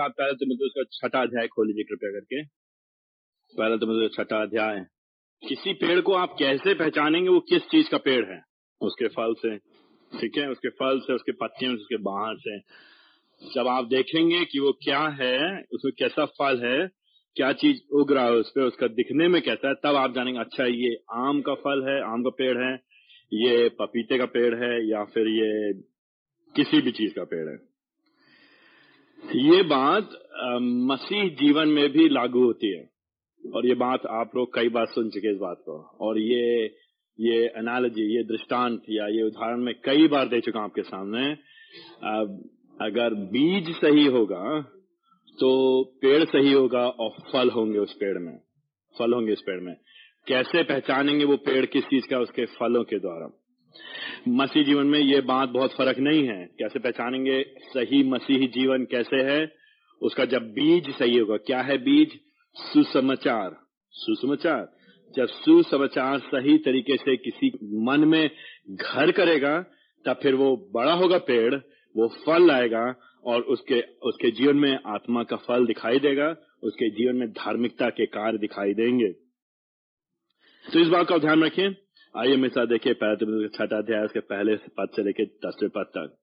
साथ 0.00 0.10
पहले 0.10 0.32
तो 0.32 0.46
मतलब 0.46 0.66
उसका 0.66 1.08
छठा 1.08 1.22
अध्याय 1.22 1.46
खोल 1.46 1.66
लीजिए 1.66 1.84
कृपया 1.84 2.10
करके। 2.10 2.44
पहले 3.58 3.78
तो 3.78 3.86
मतलब 3.86 4.10
छठा 4.16 4.42
अध्याय 4.42 4.86
किसी 5.48 5.72
पेड़ 5.72 6.00
को 6.00 6.12
आप 6.12 6.36
कैसे 6.38 6.74
पहचानेंगे? 6.74 7.28
वो 7.28 7.40
किस 7.40 7.62
चीज़ 7.62 7.90
का 7.90 7.98
पेड़ 7.98 8.24
है? 8.26 8.42
उसके 8.80 9.08
फल 9.08 9.34
से, 9.34 9.56
ठीक 10.20 10.38
है? 10.38 10.50
उसके 10.50 10.68
फल 10.68 11.00
से, 11.00 11.12
उसके 11.12 11.32
पत्तियों 11.32 11.72
से, 11.72 11.80
उसके 11.80 11.96
बाहर 11.96 12.36
से। 12.36 12.58
जब 13.54 13.68
आप 13.68 13.84
देखेंगे 13.84 14.44
कि 14.44 14.58
वो 14.58 14.72
क्या 14.72 15.00
है, 15.00 15.62
उसमें 15.72 15.92
कैसा 15.98 16.24
फल 16.24 16.60
है, 16.64 16.88
क्या 17.36 17.52
चीज़ 17.52 17.80
उग 17.92 18.12
रहा 18.12 18.24
है 18.24 18.32
उस 18.32 18.50
पर 18.50 18.60
उसका 18.60 18.86
दिखने 18.86 19.28
में 19.28 19.42
कैसा 19.42 19.68
है, 19.68 19.74
तब 19.74 19.96
आप 19.96 20.14
जानेंगे 20.14 20.40
अच्छा 20.40 20.64
ये 20.64 20.96
आम 21.12 21.40
का 21.40 21.54
फल 21.54 21.86
है, 21.88 22.12
आम 22.12 22.22
का 22.22 22.30
पेड़ 22.30 22.58
है, 22.58 22.74
ये 23.32 23.68
पपीते 23.68 24.18
का 24.18 24.26
पेड़ 24.26 24.54
है, 24.54 24.88
या 24.88 25.04
फिर 25.04 25.28
ये 25.28 25.72
किसी 26.56 26.80
भी 26.80 26.90
चीज़ 26.90 27.14
का 27.14 27.24
पेड़ 27.24 27.48
है। 27.48 27.69
ये 29.22 29.62
बात 29.62 30.10
मसीह 30.90 31.28
जीवन 31.36 31.68
में 31.68 31.88
भी 31.92 32.08
लागू 32.08 32.44
होती 32.44 32.72
है। 32.72 32.88
और 33.44 33.66
ये 33.66 33.74
बात 33.74 34.06
आप 34.12 34.30
लोग 34.36 34.54
कई 34.54 34.68
बार 34.68 34.86
सुन 34.86 35.08
चुके 35.10 35.32
इस 35.32 35.38
बात 35.38 35.62
को। 35.66 35.76
और 36.00 36.18
ये 36.18 36.64
ये 37.18 37.38
एनालॉजी 37.58 38.02
ये 38.16 38.22
दृष्टांत 38.24 38.82
या 38.90 39.06
ये 39.08 39.22
उदाहरण 39.22 39.60
मैं 39.60 39.74
कई 39.84 40.08
बार 40.08 40.28
दे 40.28 40.40
चुका 40.40 40.58
हूँ 40.58 40.68
आपके 40.68 40.82
सामने। 40.82 41.24
अगर 42.80 43.14
बीज 43.32 43.70
सही 43.76 44.06
होगा 44.06 44.60
तो 45.38 45.50
पेड़ 46.02 46.24
सही 46.24 46.52
होगा 46.52 46.86
और 46.88 47.10
फल 47.32 47.50
होंगे 47.50 47.78
उस 47.78 47.92
पेड़ 47.94 48.18
में। 48.18 48.36
फल 48.94 49.14
होंगे 49.14 49.32
उस 49.32 49.42
पेड़ 49.42 49.60
में। 49.60 49.74
कैसे 50.26 50.62
पहचानेंगे 50.62 51.24
वो 51.24 51.36
पेड़ 51.36 51.64
किस 51.66 51.84
चीज़ 51.84 52.06
का, 52.06 52.18
उसके 52.18 52.44
फलों 52.46 52.82
के 52.84 52.98
द्वारा? 52.98 53.30
मसीह 54.28 54.62
जीवन 54.62 54.86
में 54.86 54.98
ये 54.98 55.20
बात 55.20 55.48
बहुत 55.48 55.72
फ़र्क 55.72 55.98
नहीं 55.98 56.28
है। 56.28 56.46
कैसे 56.58 56.78
पहचानेंगे 56.78 57.44
सही 57.58 58.02
मसीही 58.02 58.46
जीवन 58.46 58.84
कैसे 58.84 59.16
है? 59.16 59.54
उसका 60.02 60.24
जब 60.24 60.52
बीज 60.52 60.90
सही 60.90 61.18
होगा। 61.18 61.36
क्या 61.36 61.60
है 61.60 61.78
बीज? 61.78 62.20
सुसमाचार। 62.54 63.56
सुसमाचार? 63.90 64.76
जब 65.16 65.26
सुसमाचार 65.26 66.18
सही 66.18 66.58
तरीके 66.58 66.96
से 66.96 67.16
किसी 67.16 67.58
मन 67.62 68.00
में 68.00 68.30
घर 68.70 69.10
करेगा, 69.10 69.62
तब 70.06 70.20
फिर 70.22 70.34
वो 70.34 70.70
बड़ा 70.74 70.92
होगा 70.92 71.18
पेड़, 71.18 71.54
वो 71.96 72.08
फल 72.08 72.46
लाएगा 72.46 72.94
और 73.24 73.40
उसके 73.40 73.80
उसके 73.80 74.30
जीवन 74.30 74.56
में 74.56 74.78
आत्मा 74.86 75.22
का 75.22 75.36
फल 75.36 75.66
दिखाई 75.66 75.98
देगा, 75.98 76.36
उसके 76.62 76.90
जीवन 76.90 77.16
में 77.16 77.28
धार्मिकता 77.28 77.88
के 77.88 78.06
कार्य 78.06 78.38
दिखाई 78.38 78.74
देंगे। 78.74 79.12
तो 80.72 80.78
इस 80.78 80.88
बात 80.88 81.08
का 81.08 81.18
ध्यान 81.18 81.44
रखें। 81.44 81.74
आइए 82.16 82.48
साथ 82.48 82.66
देखिए, 82.66 82.92
पहले 82.92 83.48
छठा 83.48 83.78
अध्याय 83.78 84.06
के 84.06 84.20
पहले 84.20 84.56
पद 84.56 84.88
से 84.96 85.02
लेकर 85.02 85.24
दसवें 85.24 85.70
पद 85.70 85.82
तक। 85.82 86.16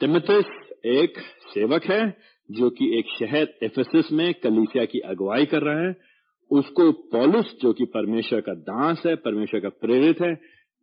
तिमथिस 0.00 0.44
एक 0.86 1.18
सेवक 1.54 1.84
है, 1.84 2.18
जो 2.50 2.70
कि 2.70 2.98
एक 2.98 3.04
शहर 3.18 3.54
एफेसिस 3.62 4.12
में 4.12 4.34
कलीसिया 4.34 4.84
की 4.84 4.98
अगुवाई 4.98 5.46
कर 5.46 5.62
रहा 5.62 5.88
है। 5.88 5.96
उसको 6.50 6.92
पॉलिस, 6.92 7.60
जो 7.60 7.72
कि 7.72 7.84
परमेश्वर 7.84 8.40
का 8.40 8.54
दास 8.54 9.02
है, 9.06 9.16
परमेश्वर 9.16 9.60
का 9.60 9.68
प्रेरित 9.68 10.20
है, 10.20 10.34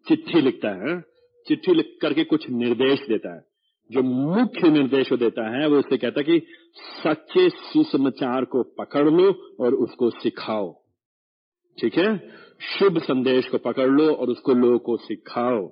चिट्ठी 0.08 0.42
लिखता 0.42 0.70
है। 0.70 1.02
चिट्ठी 1.48 1.74
लिख 1.74 1.98
करके 2.02 2.24
कुछ 2.24 2.50
निर्देश 2.50 3.00
देता 3.00 3.36
है। 3.36 3.42
जो 3.92 4.02
मुख्य 4.04 4.70
निर्देश 4.70 5.14
देता 5.14 5.60
है, 5.60 5.68
वो 5.68 5.80
इससे 5.80 5.98
कहता 5.98 6.20
है 6.20 6.24
कि 6.24 6.46
सच्चे 6.76 7.50
सुसमाचार 7.50 8.46
को 8.46 8.64
पकड़ 8.64 9.10
लो 9.10 9.56
और 9.60 9.74
उसको 9.74 10.10
सिखाओ। 10.10 10.81
ठीक 11.80 11.98
है? 11.98 12.42
शुभ 12.80 12.98
संदेश 12.98 13.48
को 13.48 13.58
पकड़ 13.58 13.88
लो 13.88 14.14
और 14.14 14.28
उसको 14.28 14.54
लोगों 14.54 14.80
को 14.80 14.98
सिखाओ। 14.98 15.72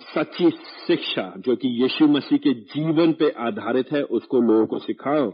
सच्ची 0.00 0.50
शिक्षा 0.86 1.34
जो 1.38 1.56
कि 1.56 1.82
यीशु 1.82 2.08
मसीह 2.08 2.38
के 2.38 2.50
जीवन 2.50 3.12
पे 3.12 3.30
आधारित 3.30 3.92
है, 3.92 4.02
उसको 4.02 4.40
लोगों 4.40 4.66
को 4.66 4.78
सिखाओ। 4.78 5.32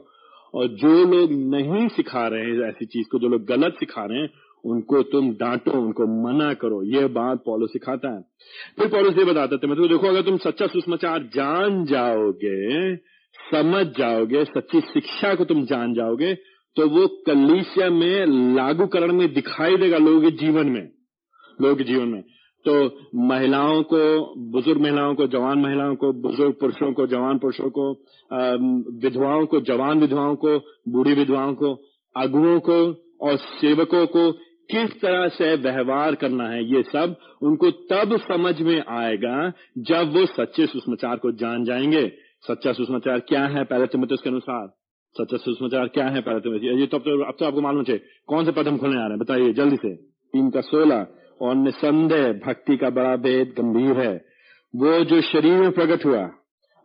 और 0.55 0.69
जो 0.69 1.05
लोग 1.05 1.33
नहीं 1.33 1.89
सिखा 1.89 2.29
रहे 2.29 2.41
हैं 2.41 2.69
ऐसी 2.69 2.87
चीज़ 2.87 3.09
को, 3.09 3.19
जो 3.19 3.29
लोग 3.29 3.45
गलत 3.45 3.75
सिखा 3.75 4.05
रहे 4.05 4.19
हैं, 4.19 4.31
उनको 4.65 5.03
तुम 5.03 5.31
डांटो, 5.31 5.71
उनको 5.71 6.29
मना 6.29 6.55
करो। 6.55 6.83
ये 6.83 7.07
बात 7.07 7.43
पॉलो 7.47 7.67
सिखाता 7.67 8.15
है। 8.15 8.23
फिर 8.79 8.89
पॉलो 8.89 9.11
ये 9.11 9.25
बताते 9.25 9.57
थे 9.57 9.67
मतलब 9.67 9.89
देखो, 9.89 10.09
अगर 10.09 10.23
तुम 10.23 10.37
सच्चा 10.37 10.67
सुषमाचार 10.67 11.23
जान 11.23 11.85
जाओगे, 11.85 12.97
समझ 13.51 13.87
जाओगे, 13.87 14.45
सच्ची 14.45 14.81
शिक्षा 14.81 15.35
को 15.35 15.45
तुम 15.45 15.65
जान 15.65 15.95
जाओगे 15.95 16.56
तो 16.77 16.89
वो 16.89 17.07
कलीसिया 17.27 17.91
में 17.91 18.27
लागूकरण 18.55 19.13
में 19.13 19.35
दिखाई 19.35 19.77
देगा 19.77 19.99
लोगों 19.99 20.21
के 20.21 20.31
जीवन 20.31 20.67
में, 20.67 20.89
लोगों 21.63 21.77
के 21.77 21.85
जीवन 21.85 22.09
में। 22.09 22.23
तो 22.69 22.75
महिलाओं 23.15 23.83
को, 23.83 23.99
बुज़ुर्ग 24.51 24.81
महिलाओं 24.81 25.15
को, 25.15 25.27
जवान 25.27 25.59
महिलाओं 25.59 25.95
को, 25.95 26.13
बुज़ुर्ग 26.13 26.53
पुरुषों 26.53 26.93
को, 26.93 27.07
जवान 27.07 27.39
पुरुषों 27.39 27.71
को 27.71 27.91
विधवाओं 29.03 29.47
को, 29.47 29.61
जवान 29.61 30.01
विधवाओं 30.01 30.37
को, 30.37 30.59
बूढ़ी 30.89 31.15
विधवाओं 31.15 31.55
को, 31.55 31.75
अगुओं 32.17 32.61
को 32.61 32.79
और 33.21 33.37
सेवकों 33.37 34.07
को 34.07 34.33
किस 34.71 35.01
तरह 35.01 35.29
से 35.29 35.57
व्यवहार 35.57 36.15
करना 36.15 36.45
है, 36.45 36.65
ये 36.65 36.83
सब 36.83 37.17
उनको 37.43 37.71
तब 37.71 38.17
समझ 38.17 38.61
में 38.63 38.85
आएगा 38.89 39.53
जब 39.79 40.17
वो 40.17 40.27
सच्चे 40.27 40.67
सुषमाचार 40.67 41.17
को 41.17 41.33
जान 41.33 41.65
जाएँगे। 41.65 42.13
सच्चा 42.41 42.73
सुषमाचार 42.73 43.21
क्या 43.21 43.47
है 43.47 43.65
पहले 43.65 43.87
तिमोथियस 43.87 44.21
के 44.21 44.31
अनुसार? 44.31 44.76
सच्चा 45.17 45.37
सुषमाचार 45.37 45.89
क्या 45.89 46.07
है 46.07 46.21
पहले 46.21 46.41
तिमोथियस 46.41 46.81
ये 46.81 46.87
तो 46.87 46.97
अब 46.97 47.03
तो, 47.03 47.25
अब 47.25 47.37
तो 47.39 47.47
आपको 47.47 47.61
मालूम 47.61 47.83
चाहिए 47.83 48.03
कौन 48.27 48.45
से 48.45 48.53
पद 48.53 48.69
हम 48.69 48.79
खोलने 48.79 48.97
आ 48.97 49.01
रहे 49.01 49.11
हैं? 49.11 49.19
बताइए 49.19 49.53
जल्दी 49.53 49.77
से। 49.77 49.95
तीन 50.33 50.51
का 50.51 50.61
सोलह 50.61 51.07
और 51.43 51.55
निसंदेह 51.55 52.33
भक्ति 52.47 52.77
का 52.77 52.91
बड़ा 52.91 53.17
भेद 53.17 53.55
गंभीर 53.59 53.99
है। 53.99 54.15
वो 54.77 55.05
जो 55.05 55.21
शरीर 55.21 55.61
में 55.61 55.73
प्रकट 55.73 56.05
हुआ 56.07 56.31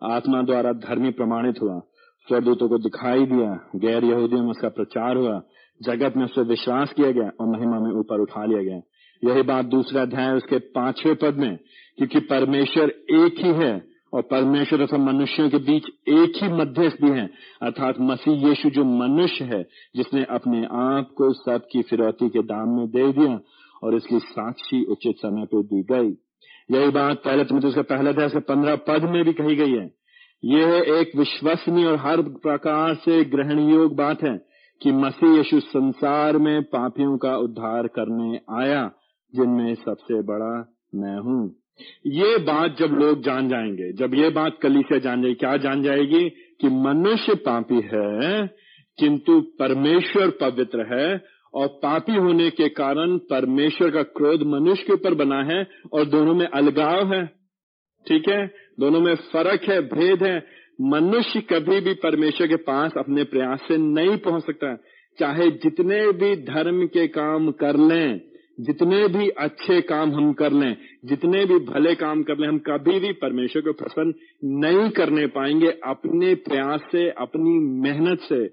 आत्मा 0.03 0.41
द्वारा 0.41 0.71
धर्मी 0.71 1.11
प्रमाणित 1.11 1.61
हुआ 1.61 1.79
स्वदूतों 2.27 2.69
को 2.69 2.77
दिखाई 2.77 3.25
दिया 3.25 3.69
गैर 3.75 4.03
यहूदियों 4.03 4.43
में 4.43 4.51
उसका 4.51 4.69
प्रचार 4.69 5.17
हुआ 5.17 5.41
जगत 5.81 6.17
में 6.17 6.25
उससे 6.25 6.41
विश्वास 6.41 6.93
किया 6.93 7.11
गया 7.11 7.29
और 7.39 7.47
महिमा 7.47 7.79
में 7.79 7.91
ऊपर 7.91 8.21
उठा 8.21 8.45
लिया 8.45 8.63
गया। 8.63 8.79
यही 9.23 9.41
बात 9.43 9.65
दूसरा 9.65 10.01
अध्याय 10.01 10.33
उसके 10.33 10.57
पाँचवें 10.75 11.15
पद 11.15 11.35
में 11.37 11.57
क्योंकि 11.97 12.19
परमेश्वर 12.19 12.89
एक 13.15 13.35
ही 13.39 13.53
है 13.53 13.91
और 14.13 14.22
परमेश्वर 14.22 14.85
तथा 14.85 14.97
मनुष्यों 14.97 15.49
के 15.49 15.57
बीच 15.57 15.85
एक 16.07 16.44
ही 16.44 16.47
मध्यस्थ 16.47 16.97
भी 17.01 17.09
है। 17.09 17.29
अर्थात 17.61 17.95
मसीह 17.99 18.47
यीशु 18.47 18.69
जो 18.69 18.83
मनुष्य 18.83 19.45
है, 19.45 19.67
जिसने 19.95 20.23
अपने 20.23 20.66
आप 20.66 21.11
को 21.17 21.33
सबकी 21.33 21.81
फिरौती 21.81 22.29
के 22.29 22.39
दाम 22.39 22.69
में 22.69 22.88
दे 22.88 23.11
दिया 23.11 23.39
और 23.83 23.95
इसकी 23.95 24.19
साक्षी 24.19 24.83
उचित 24.83 25.16
समय 25.17 25.45
पर 25.45 25.63
दी 25.63 25.83
गई। 25.83 26.17
यही 26.77 26.89
बात 26.89 27.17
पहले 27.17 27.44
तुम 27.44 27.57
उसके 27.57 27.81
पहले 27.81 28.09
अध्याय 28.09 28.39
पंद्रह 28.39 28.75
पद 28.75 29.03
में 29.03 29.25
भी 29.25 29.33
कही 29.33 29.55
गई 29.55 29.72
है। 29.72 29.94
यह 30.45 30.73
एक 30.73 31.11
विश्वसनीय 31.17 31.85
और 31.85 31.95
हर 31.95 32.22
प्रकार 32.22 32.95
से 32.95 33.25
ग्रहण 33.25 33.59
योग 33.59 33.95
बात 33.95 34.23
है 34.23 34.45
कि 34.81 34.91
मसीह 34.91 35.38
यीशु 35.38 35.59
संसार 35.59 36.38
में 36.38 36.63
पापियों 36.63 37.17
का 37.17 37.38
उद्धार 37.38 37.88
करने 37.88 38.39
आया, 38.49 38.91
जिनमें 39.35 39.75
सबसे 39.75 40.22
बड़ा 40.22 40.73
मैं 40.95 41.19
हूँ। 41.19 41.60
ये 42.07 42.37
बात 42.37 42.77
जब 42.79 42.85
लोग 42.85 43.23
जान 43.23 43.49
जाएँगे, 43.49 43.93
जब 43.93 44.15
ये 44.15 44.29
बात 44.29 44.57
कली 44.61 44.81
से 44.81 44.99
जान 44.99 45.21
जाएगी, 45.21 45.35
क्या 45.35 45.57
जान 45.57 45.83
जाएगी 45.83 46.29
कि 46.29 46.67
मनुष्य 46.67 47.35
पापी 47.35 47.75
है, 47.75 48.47
किंतु 48.99 49.41
परमेश्वर 49.41 50.29
पवित्र 50.29 50.99
है 50.99 51.23
और 51.53 51.67
पापी 51.67 52.15
होने 52.15 52.49
के 52.49 52.69
कारण 52.69 53.17
परमेश्वर 53.17 53.91
का 53.91 54.03
क्रोध 54.03 54.43
मनुष्य 54.43 54.83
के 54.83 54.93
ऊपर 54.93 55.13
बना 55.13 55.43
है 55.43 55.67
और 55.93 56.05
दोनों 56.05 56.33
में 56.33 56.47
अलगाव 56.47 57.13
है। 57.13 57.25
ठीक 58.07 58.29
है? 58.29 58.47
दोनों 58.79 58.99
में 58.99 59.15
फ़र्क 59.15 59.61
है, 59.63 59.81
भेद 59.81 60.23
है। 60.23 60.45
मनुष्य 60.81 61.41
कभी 61.41 61.81
भी 61.81 61.93
परमेश्वर 61.93 62.47
के 62.47 62.55
पास 62.55 62.91
अपने 62.97 63.23
प्रयास 63.23 63.59
से 63.67 63.77
नहीं 63.77 64.17
पहुँच 64.17 64.43
सकता। 64.45 64.75
चाहे 65.19 65.51
जितने 65.51 66.11
भी 66.11 66.35
धर्म 66.35 66.85
के 66.85 67.07
काम 67.07 67.51
कर 67.51 67.78
लें 67.78 68.30
जितने 68.61 69.08
भी 69.08 69.29
अच्छे 69.29 69.81
काम 69.81 70.11
हम 70.11 70.34
कर 70.34 70.52
लें, 70.52 70.78
जितने 71.05 71.46
भी 71.46 71.55
भले 71.59 71.96
काम 71.96 72.23
कर 72.23 72.37
लें, 72.37 72.47
हम 72.47 72.58
कभी 72.58 72.99
भी 72.99 73.11
परमेश्वर 73.11 73.61
को 73.61 73.73
प्रसन्न 73.73 74.13
नहीं 74.43 74.90
करने 74.90 75.28
पाएँगे। 75.28 75.67
अपने 75.67 76.35
प्रयास 76.35 76.81
से, 76.91 77.09
अपनी 77.09 77.81
मेहनत 77.81 78.19
से। 78.19 78.47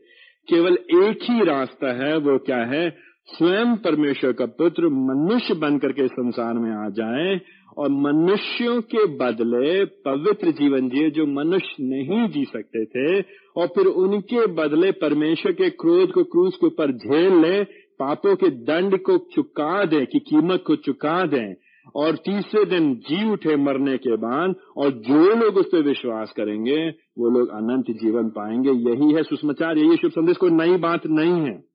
केवल 0.48 0.74
एक 0.74 1.18
ही 1.22 1.44
रास्ता 1.44 2.06
है, 2.06 2.16
वो 2.16 2.38
क्या 2.38 2.64
है? 2.64 3.08
स्वयं 3.26 3.76
परमेश्वर 3.76 4.32
का 4.32 4.46
पुत्र 4.46 4.88
मनुष्य 4.88 5.54
बनकर 5.54 5.92
के 5.92 6.08
संसार 6.08 6.54
में 6.54 6.70
आ 6.70 6.88
जाए 6.88 7.40
और 7.78 7.88
मनुष्यों 7.90 8.80
के 8.80 9.06
बदले 9.06 9.84
पवित्र 9.84 10.50
जीवन 10.50 10.88
जिए 10.88 11.10
जो 11.10 11.26
मनुष्य 11.26 11.74
नहीं 11.80 12.28
जी 12.28 12.44
सकते 12.44 12.84
थे 12.84 13.24
और 13.56 13.66
फिर 13.66 13.86
उनके 13.86 14.46
बदले 14.46 14.92
परमेश्वर 14.92 15.52
के 15.52 15.70
क्रोध 15.70 16.12
को 16.12 16.24
क्रूस 16.24 16.56
के 16.56 16.66
ऊपर 16.66 16.92
झेल 16.92 17.32
ले 17.32 17.87
पापों 17.98 18.36
के 18.36 18.50
दंड 18.50 19.02
को 19.02 19.18
चुका 19.18 19.84
दें, 19.84 20.06
की 20.06 20.18
कीमत 20.18 20.64
को 20.66 20.76
चुका 20.76 21.26
दें, 21.26 21.54
और 21.96 22.16
तीसरे 22.16 22.64
दिन 22.64 22.94
जी 22.94 23.30
उठे 23.30 23.56
मरने 23.56 23.96
के 23.96 24.16
बाद, 24.16 24.54
और 24.76 24.90
जो 24.90 25.34
लोग 25.34 25.56
उस 25.56 25.66
पर 25.66 25.82
विश्वास 25.82 26.32
करेंगे, 26.36 26.88
वो 26.88 27.38
लोग 27.38 27.48
अनंत 27.48 27.84
जीवन 27.90 28.28
पाएँगे। 28.28 28.70
यही 28.70 29.12
है 29.12 29.22
सुषमाचार, 29.22 29.78
यही 29.78 29.96
शुभ 29.96 30.10
संदेश, 30.10 30.36
कोई 30.36 30.50
नई 30.50 30.76
बात 30.76 31.06
नहीं 31.06 31.32
है। 31.32 31.68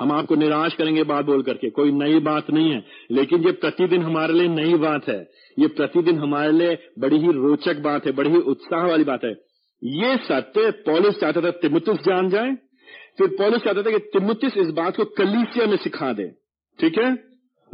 हम 0.00 0.12
आपको 0.12 0.34
निराश 0.34 0.74
करेंगे 0.74 1.04
बात 1.04 1.24
बोल 1.24 1.42
करके, 1.42 1.70
कोई 1.70 1.92
नई 1.92 2.20
बात 2.20 2.50
नहीं 2.50 2.70
है। 2.70 2.84
लेकिन 3.10 3.44
ये 3.44 3.52
प्रतिदिन 3.52 4.02
हमारे 4.02 4.32
लिए 4.32 4.48
नई 4.48 4.74
बात 4.74 5.08
है। 5.08 5.28
ये 5.58 5.66
प्रतिदिन 5.66 6.18
हमारे 6.18 6.52
लिए 6.52 6.78
बड़ी 6.98 7.16
ही 7.16 7.32
रोचक 7.32 7.80
बात 7.80 8.06
है, 8.06 8.12
बड़ी 8.12 8.30
ही 8.30 8.38
उत्साह 8.38 8.86
वाली 8.86 9.04
बात 9.04 9.24
है। 9.24 9.32
ये 9.84 10.16
सत्य, 10.16 10.70
पॉलिस 10.70 11.20
चाहता 11.20 11.40
था, 11.40 11.50
तिमुतिस 11.50 11.96
जान 11.96 12.28
जाए। 12.28 12.56
फिर 13.18 13.28
पॉलिस 13.28 13.62
कहते 13.62 13.82
था 13.82 13.90
कि 13.90 13.98
तिमुतिस 13.98 14.56
इस 14.56 14.68
बात 14.68 14.96
को 14.96 15.04
कलीसिया 15.04 15.66
में 15.66 15.76
सिखा 15.76 16.12
दे। 16.12 16.28
ठीक 16.80 16.98
है? 16.98 17.12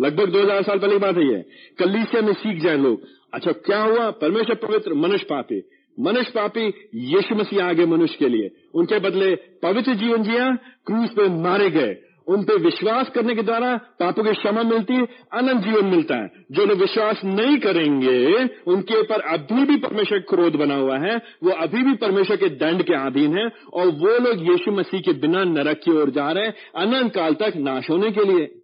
लगभग 0.00 0.30
2000 0.30 0.62
साल 0.62 0.78
पहले 0.78 0.92
की 0.92 0.98
बात 0.98 1.16
है 1.16 1.28
ये। 1.28 1.44
कलीसिया 1.78 2.22
में 2.22 2.32
सीख 2.32 2.62
जाए 2.62 2.76
लोग। 2.76 3.02
अच्छा 3.34 3.52
क्या 3.52 3.82
हुआ? 3.82 4.10
परमेश्वर 4.10 4.54
पवित्र 4.54 4.94
मनुष्य 4.94 5.26
पापी। 5.30 5.62
मनुष्य 6.00 6.32
पापी 6.34 6.66
यीशु 6.94 7.34
मसीह 7.34 7.64
आगे 7.64 7.86
मनुष्य 7.86 8.16
के 8.18 8.28
लिए। 8.28 8.50
उनके 8.74 8.98
बदले 8.98 9.36
पवित्र 9.36 9.94
जीवन 9.94 10.22
जिया, 10.22 10.56
क्रूस 10.86 11.10
पे 11.10 11.28
मारे 11.28 11.70
गए। 11.70 11.96
उन 12.32 12.42
पे 12.42 12.56
विश्वास 12.56 13.08
करने 13.08 13.34
के 13.34 13.42
द्वारा 13.42 13.76
पापों 13.76 14.24
की 14.24 14.32
क्षमा 14.32 14.62
मिलती 14.62 14.94
है, 14.94 15.02
अनंत 15.32 15.64
जीवन 15.64 15.84
मिलता 15.84 16.14
है। 16.14 16.30
जो 16.52 16.66
लोग 16.66 16.78
विश्वास 16.78 17.20
नहीं 17.24 17.58
करेंगे, 17.58 18.34
उनके 18.66 19.00
ऊपर 19.00 19.20
अभी 19.20 19.64
भी 19.64 19.76
परमेश्वर 19.76 20.18
क्रोध 20.18 20.56
बना 20.56 20.74
हुआ 20.74 20.98
है, 20.98 21.16
वो 21.16 21.50
अभी 21.50 21.82
भी 21.82 21.92
परमेश्वर 21.92 22.36
के 22.36 22.48
दंड 22.48 22.82
के 22.82 22.94
अधीन 22.94 23.38
है, 23.38 23.52
और 23.72 23.86
वो 23.86 24.18
लोग 24.18 24.50
यीशु 24.50 24.72
मसीह 24.72 25.00
के 25.00 25.12
बिना 25.12 25.44
नरक 25.44 25.80
की 25.84 25.90
ओर 25.90 26.10
जा 26.10 26.32
रहे 26.32 26.44
हैं, 26.46 26.54
अनंत 26.76 27.14
काल 27.14 27.34
तक 27.34 27.52
नाश 27.56 27.90
होने 27.90 28.10
के 28.10 28.24
लिए। 28.24 28.58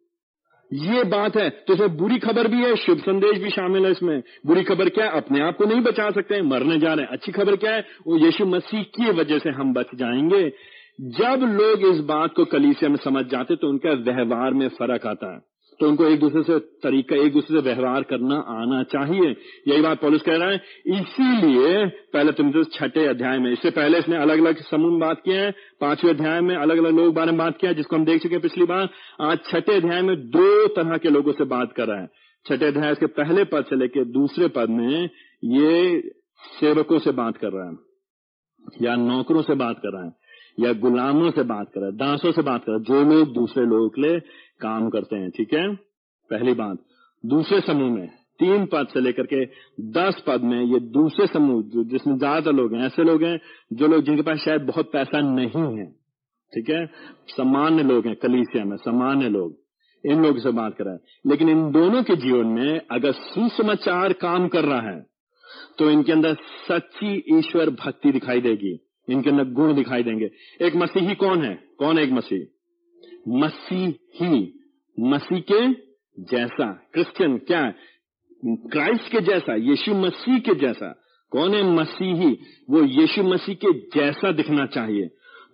ये 0.73 1.05
बात 1.05 1.37
है। 1.37 1.50
तो 1.50 1.75
इसमें 1.75 1.97
बुरी 1.97 2.19
खबर 2.19 2.49
भी 2.49 2.56
है, 2.56 2.76
शुभ 2.76 2.99
संदेश 2.99 3.38
भी 3.38 3.50
शामिल 3.50 3.85
है 3.85 3.91
इसमें। 3.91 4.23
बुरी 4.47 4.62
खबर 4.62 4.88
क्या 4.88 5.05
है? 5.05 5.11
अपने 5.11 5.41
आप 5.41 5.56
को 5.56 5.65
नहीं 5.65 5.81
बचा 5.81 6.11
सकते 6.11 6.43
मरने 6.43 6.79
जा 6.79 6.94
रहे 6.94 7.05
हैं। 7.05 7.12
अच्छी 7.12 7.32
खबर 7.32 7.56
क्या 7.56 7.73
है? 7.73 7.81
वो 8.06 8.19
यीशु 8.19 8.47
मसीह 8.47 8.82
की 8.82 9.11
वजह 9.11 9.38
से 9.38 9.50
हम 9.50 9.73
बच 9.73 9.87
जाएँगे। 9.94 10.53
जब 10.98 11.44
लोग 11.52 11.82
इस 11.86 12.00
बात 12.04 12.32
को 12.34 12.44
कलीसिया 12.46 12.88
में 12.90 12.96
समझ 12.98 13.24
जाते 13.26 13.56
तो 13.56 13.68
उनका 13.68 13.90
व्यवहार 14.04 14.54
में 14.54 14.68
फ़र्क 14.70 15.06
आता 15.06 15.32
है। 15.32 15.40
तो 15.80 15.88
उनको 15.88 16.06
एक 16.06 16.20
दूसरे 16.20 16.42
से 16.42 16.58
तरीका, 16.82 17.16
एक 17.16 17.32
दूसरे 17.32 17.56
से 17.56 17.62
व्यवहार 17.64 18.02
करना 18.02 18.36
आना 18.52 18.82
चाहिए। 18.84 19.28
यही 19.68 19.82
बात 19.82 20.00
पॉलिस 20.00 20.22
कह 20.22 20.36
रहा 20.36 20.48
है। 20.48 20.60
इसीलिए 20.92 21.86
पहले 22.12 22.32
तुम 22.32 22.50
तो 22.52 22.64
छठे 22.66 23.06
अध्याय 23.06 23.38
में, 23.38 23.50
इससे 23.52 23.70
पहले 23.70 23.98
इसने 23.98 24.16
अलग 24.18 24.38
अलग 24.38 24.62
समूह 24.62 24.90
में 24.90 24.98
बात 25.00 25.20
किया 25.24 25.42
है। 25.42 25.50
पाँचवें 25.80 26.12
अध्याय 26.12 26.40
में 26.40 26.54
अलग 26.56 26.78
अलग 26.78 26.96
लोग 26.96 27.14
बारे 27.14 27.32
में 27.32 27.38
बात 27.38 27.58
किया 27.60 27.72
जिसको 27.72 27.96
हम 27.96 28.04
देख 28.04 28.22
चुके 28.22 28.34
हैं 28.34 28.42
पिछली 28.42 28.64
बार। 28.66 28.88
आज 29.22 29.38
छठे 29.44 29.76
अध्याय 29.76 30.02
में 30.02 30.16
दो 30.30 30.66
तरह 30.74 30.96
के 30.96 31.10
लोगों 31.10 31.32
से 31.32 31.44
बात 31.46 31.72
कर 31.72 31.86
रहा 31.86 32.00
है। 32.00 32.06
छठे 32.46 32.66
अध्याय 32.66 32.94
के 32.96 33.06
पहले 33.14 33.44
पद 33.46 33.64
से 33.64 33.76
लेकर 33.76 34.04
दूसरे 34.12 34.48
पद 34.50 34.70
में 34.72 35.08
ये 35.44 36.00
सेवकों 36.52 36.98
से 36.98 37.10
बात 37.14 37.36
कर 37.36 37.52
रहा 37.52 37.68
है, 37.68 37.76
या 38.82 38.96
नौकरों 38.98 39.42
से 39.42 39.54
बात 39.56 39.78
कर 39.78 39.92
रहा 39.92 40.04
है। 40.04 40.12
या 40.58 40.72
गुलामों 40.81 41.31
से 41.31 41.43
बात 41.44 41.69
कर, 41.69 41.90
दासों 41.94 42.32
से 42.32 42.43
बात 42.43 42.64
करे, 42.64 42.78
जो 42.81 43.02
लोग 43.05 43.32
दूसरे 43.34 43.64
लोगों 43.66 43.88
के 43.88 44.02
लिए 44.02 44.19
काम 44.60 44.88
करते 44.90 45.16
हैं, 45.16 45.31
ठीक 45.31 45.55
है? 45.55 45.69
पहली 46.31 46.52
बात, 46.55 46.78
दूसरे 47.25 47.60
समूह 47.60 47.90
में, 47.90 48.08
तीन 48.40 48.64
पद 48.66 48.88
से 48.88 49.00
लेकर 49.00 49.26
के 49.26 49.44
दस 49.93 50.22
पद 50.26 50.43
में 50.44 50.60
ये 50.64 50.78
दूसरे 50.93 51.26
समूह 51.26 51.62
जिसमें 51.84 52.16
ज़्यादातर 52.16 52.52
लोग 52.52 52.75
हैं, 52.75 52.84
ऐसे 52.87 53.05
लोग 53.05 53.22
हैं, 53.25 53.38
जो 53.72 53.87
लोग 53.87 54.05
जिनके 54.05 54.22
पास 54.22 54.38
शायद 54.38 54.62
बहुत 54.62 54.93
पैसा 54.93 55.20
नहीं 55.20 55.64
है, 55.78 55.87
ठीक 56.52 56.70
है? 56.70 56.84
सामान्य 57.28 57.82
लोग 57.84 58.06
हैं, 58.06 58.14
कलीसिया 58.16 58.64
में, 58.64 58.76
सामान्य 58.78 59.28
लोग, 59.28 59.56
इन 60.05 60.22
लोगों 60.22 60.40
से 60.40 60.50
बात 60.52 60.75
कर। 60.75 60.99
लेकिन 61.26 61.49
इन 61.49 61.70
दोनों 61.72 62.02
के 62.02 62.16
जीवन 62.16 62.46
में 62.49 62.81
अगर 62.90 63.12
सुसमाचार 63.12 64.12
काम 64.20 64.49
कर 64.49 64.64
रहा 64.64 64.81
है 64.81 65.00
तो 65.78 65.90
इनके 65.90 66.12
अंदर 66.12 66.34
सच्ची 66.62 67.38
ईश्वर 67.38 67.70
भक्ति 67.76 68.10
दिखाई 68.12 68.40
देगी। 68.40 68.72
इनके 69.10 69.31
अंदर 69.31 69.44
गुण 69.44 69.75
दिखाई 69.75 70.02
देंगे। 70.02 70.31
एक 70.62 70.76
मसीही 70.76 71.14
कौन 71.14 71.44
है? 71.44 71.58
कौन 71.78 71.99
है 71.99 72.05
एक 72.05 72.10
मसीह? 72.10 72.40
मसीही। 73.28 74.55
मसीह 75.00 75.40
के 75.52 75.72
जैसा। 76.22 76.90
क्रिश्चियन, 76.94 77.38
क्या? 77.38 77.64
है 77.64 77.75
क्राइस्ट 78.44 79.12
के 79.12 79.20
जैसा। 79.20 79.55
यीशु 79.55 79.94
मसीह 79.94 80.38
के 80.38 80.55
जैसा। 80.55 81.02
कौन 81.31 81.55
है 81.55 81.62
मसीही? 81.62 82.38
वो 82.70 82.84
यीशु 82.84 83.22
मसीह 83.22 83.55
के 83.55 83.72
जैसा 83.72 84.32
दिखना 84.32 84.66
चाहिए। 84.66 85.06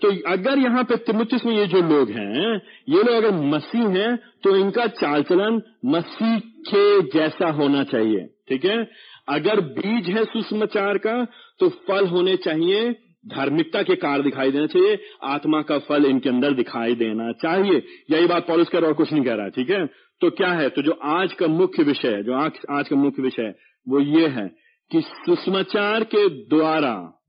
तो 0.03 0.31
अगर 0.33 0.59
यहाँ 0.59 0.85
पे 0.85 0.97
तिमुतिस 0.97 1.47
में 1.47 1.57
ये 1.57 1.67
जो 1.67 1.83
लोग 1.83 2.11
हैं, 2.11 2.63
ये 2.89 3.03
लोग 3.03 3.25
अगर 3.25 3.33
मसीह 3.33 3.89
हैं 3.89 4.19
तो 4.43 4.57
इनका 4.57 4.87
चाल 4.87 5.23
चलन 5.23 5.63
मसीह 5.85 6.39
के 6.39 7.03
जैसा 7.03 7.51
होना 7.51 7.85
चाहिए। 7.85 8.27
ठीक 8.49 8.65
है? 8.65 8.91
अगर 9.29 9.61
बीज 9.61 10.09
है 10.09 10.25
सुसमाचार 10.25 10.99
का 10.99 11.27
तो 11.59 11.69
फल 11.69 12.07
होने 12.07 12.37
चाहिए 12.37 12.93
धार्मिकता 13.27 13.83
के 13.83 13.95
कार 13.95 14.23
दिखाई 14.23 14.51
देना 14.53 14.67
चाहिए 14.67 14.99
आत्मा 15.25 15.63
का 15.63 15.79
फल 15.79 16.05
इनके 16.05 16.29
अंदर 16.29 16.55
दिखाई 16.55 16.95
देना 16.95 17.33
चाहिए। 17.33 17.83
यही 18.11 18.27
बात 18.27 18.47
पॉलिस 18.47 18.69
कर 18.69 18.85
और 18.85 18.93
कुछ 18.93 19.13
नहीं 19.13 19.25
कह 19.25 19.35
रहा 19.35 19.49
ठीक 19.49 19.71
है? 19.71 19.87
तो 20.21 20.31
क्या 20.31 20.53
है? 20.53 20.69
तो 20.69 20.83
जो 20.83 20.93
आज 20.93 21.33
का 21.33 21.47
मुख्य 21.47 21.83
विषय 21.83 22.09
है 22.09 22.23
जो 22.23 22.35
आज, 22.35 22.53
आज 22.71 22.89
का 22.89 22.97
मुख्य 22.97 23.23
विषय 23.23 23.43
है 23.43 23.57
वो 23.89 24.01
ये 24.01 24.27
है 24.29 24.49
कि 24.91 25.01
सुषमाचार 25.01 26.05
के 26.05 26.29
द्वारा 26.29 27.21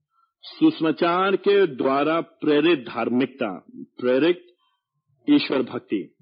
सुषमाचार 0.44 1.36
के 1.36 1.66
द्वारा 1.68 2.22
प्रेरित 2.22 2.80
धार्मिकता 2.80 3.66
प्रेरित 4.00 4.46
ईश्वर 5.28 5.62
भक्ति 5.62 6.16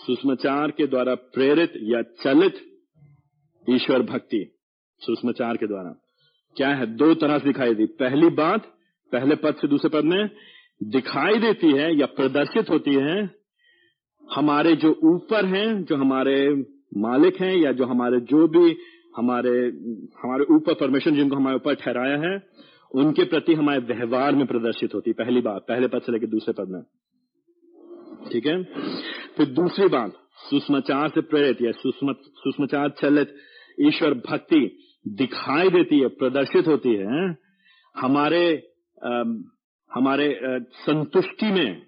सुषमाचार 0.00 0.70
के 0.70 0.86
द्वारा 0.86 1.14
प्रेरित 1.14 1.72
या 1.82 2.02
चलित 2.02 2.54
ईश्वर 3.70 4.02
भक्ति 4.02 4.56
सुषमाचार 5.00 5.56
के 5.56 5.66
द्वारा। 5.66 5.90
क्या 6.56 6.68
है? 6.68 6.86
दो 6.86 7.14
तरह 7.14 7.38
से 7.38 7.46
दिखाई 7.46 7.74
दी। 7.74 7.86
पहली 7.86 8.28
बात 8.28 8.70
पहले 9.12 9.34
पद 9.34 9.54
से 9.54 9.68
दूसरे 9.68 9.88
पद 9.88 10.04
में 10.04 10.30
दिखाई 10.82 11.38
देती 11.38 11.72
है 11.72 11.98
या 11.98 12.06
प्रदर्शित 12.06 12.70
होती 12.70 12.94
है, 12.94 13.30
हमारे 14.32 14.76
जो 14.76 15.00
ऊपर 15.04 15.44
हैं, 15.44 15.84
जो 15.84 15.96
हमारे 15.96 16.64
मालिक 16.96 17.40
हैं, 17.40 17.56
या 17.56 17.72
जो 17.72 17.84
हमारे 17.84 18.20
जो 18.20 18.48
भी 18.48 18.76
हमारे 19.16 19.58
हमारे 20.22 20.54
ऊपर 20.54 20.74
परमिशन 20.74 21.14
जिनको 21.14 21.36
हमारे 21.36 21.56
ऊपर 21.56 21.74
ठहराया 21.74 22.18
है, 22.18 22.42
उनके 22.94 23.24
प्रति 23.24 23.54
हमारे 23.54 23.80
व्यवहार 23.80 24.34
में 24.34 24.46
प्रदर्शित 24.46 24.94
होती 24.94 25.10
है। 25.10 25.24
पहली 25.24 25.40
बात, 25.40 25.64
पहले 25.68 25.88
पद 25.88 26.02
से 26.02 26.12
लेकर 26.12 26.26
दूसरे 26.26 26.54
पद 26.58 26.68
में। 26.68 26.82
ठीक 28.32 28.46
है? 28.46 28.62
फिर 29.36 29.46
दूसरी 29.46 29.86
बात, 29.86 30.12
सुषमाचार 30.36 31.08
से 31.08 31.20
प्रेरित 31.20 31.62
या 31.62 31.72
सुषमाचार 31.76 32.90
चलित 32.90 33.34
ईश्वर 33.80 34.14
भक्ति 34.14 34.78
दिखाई 35.08 35.68
देती 35.68 35.98
है, 35.98 36.08
प्रदर्शित 36.08 36.66
होती 36.66 36.94
है, 36.94 37.36
हमारे 37.96 38.73
हमारे 39.90 40.26
संतुष्टि 40.78 41.50
में 41.52 41.82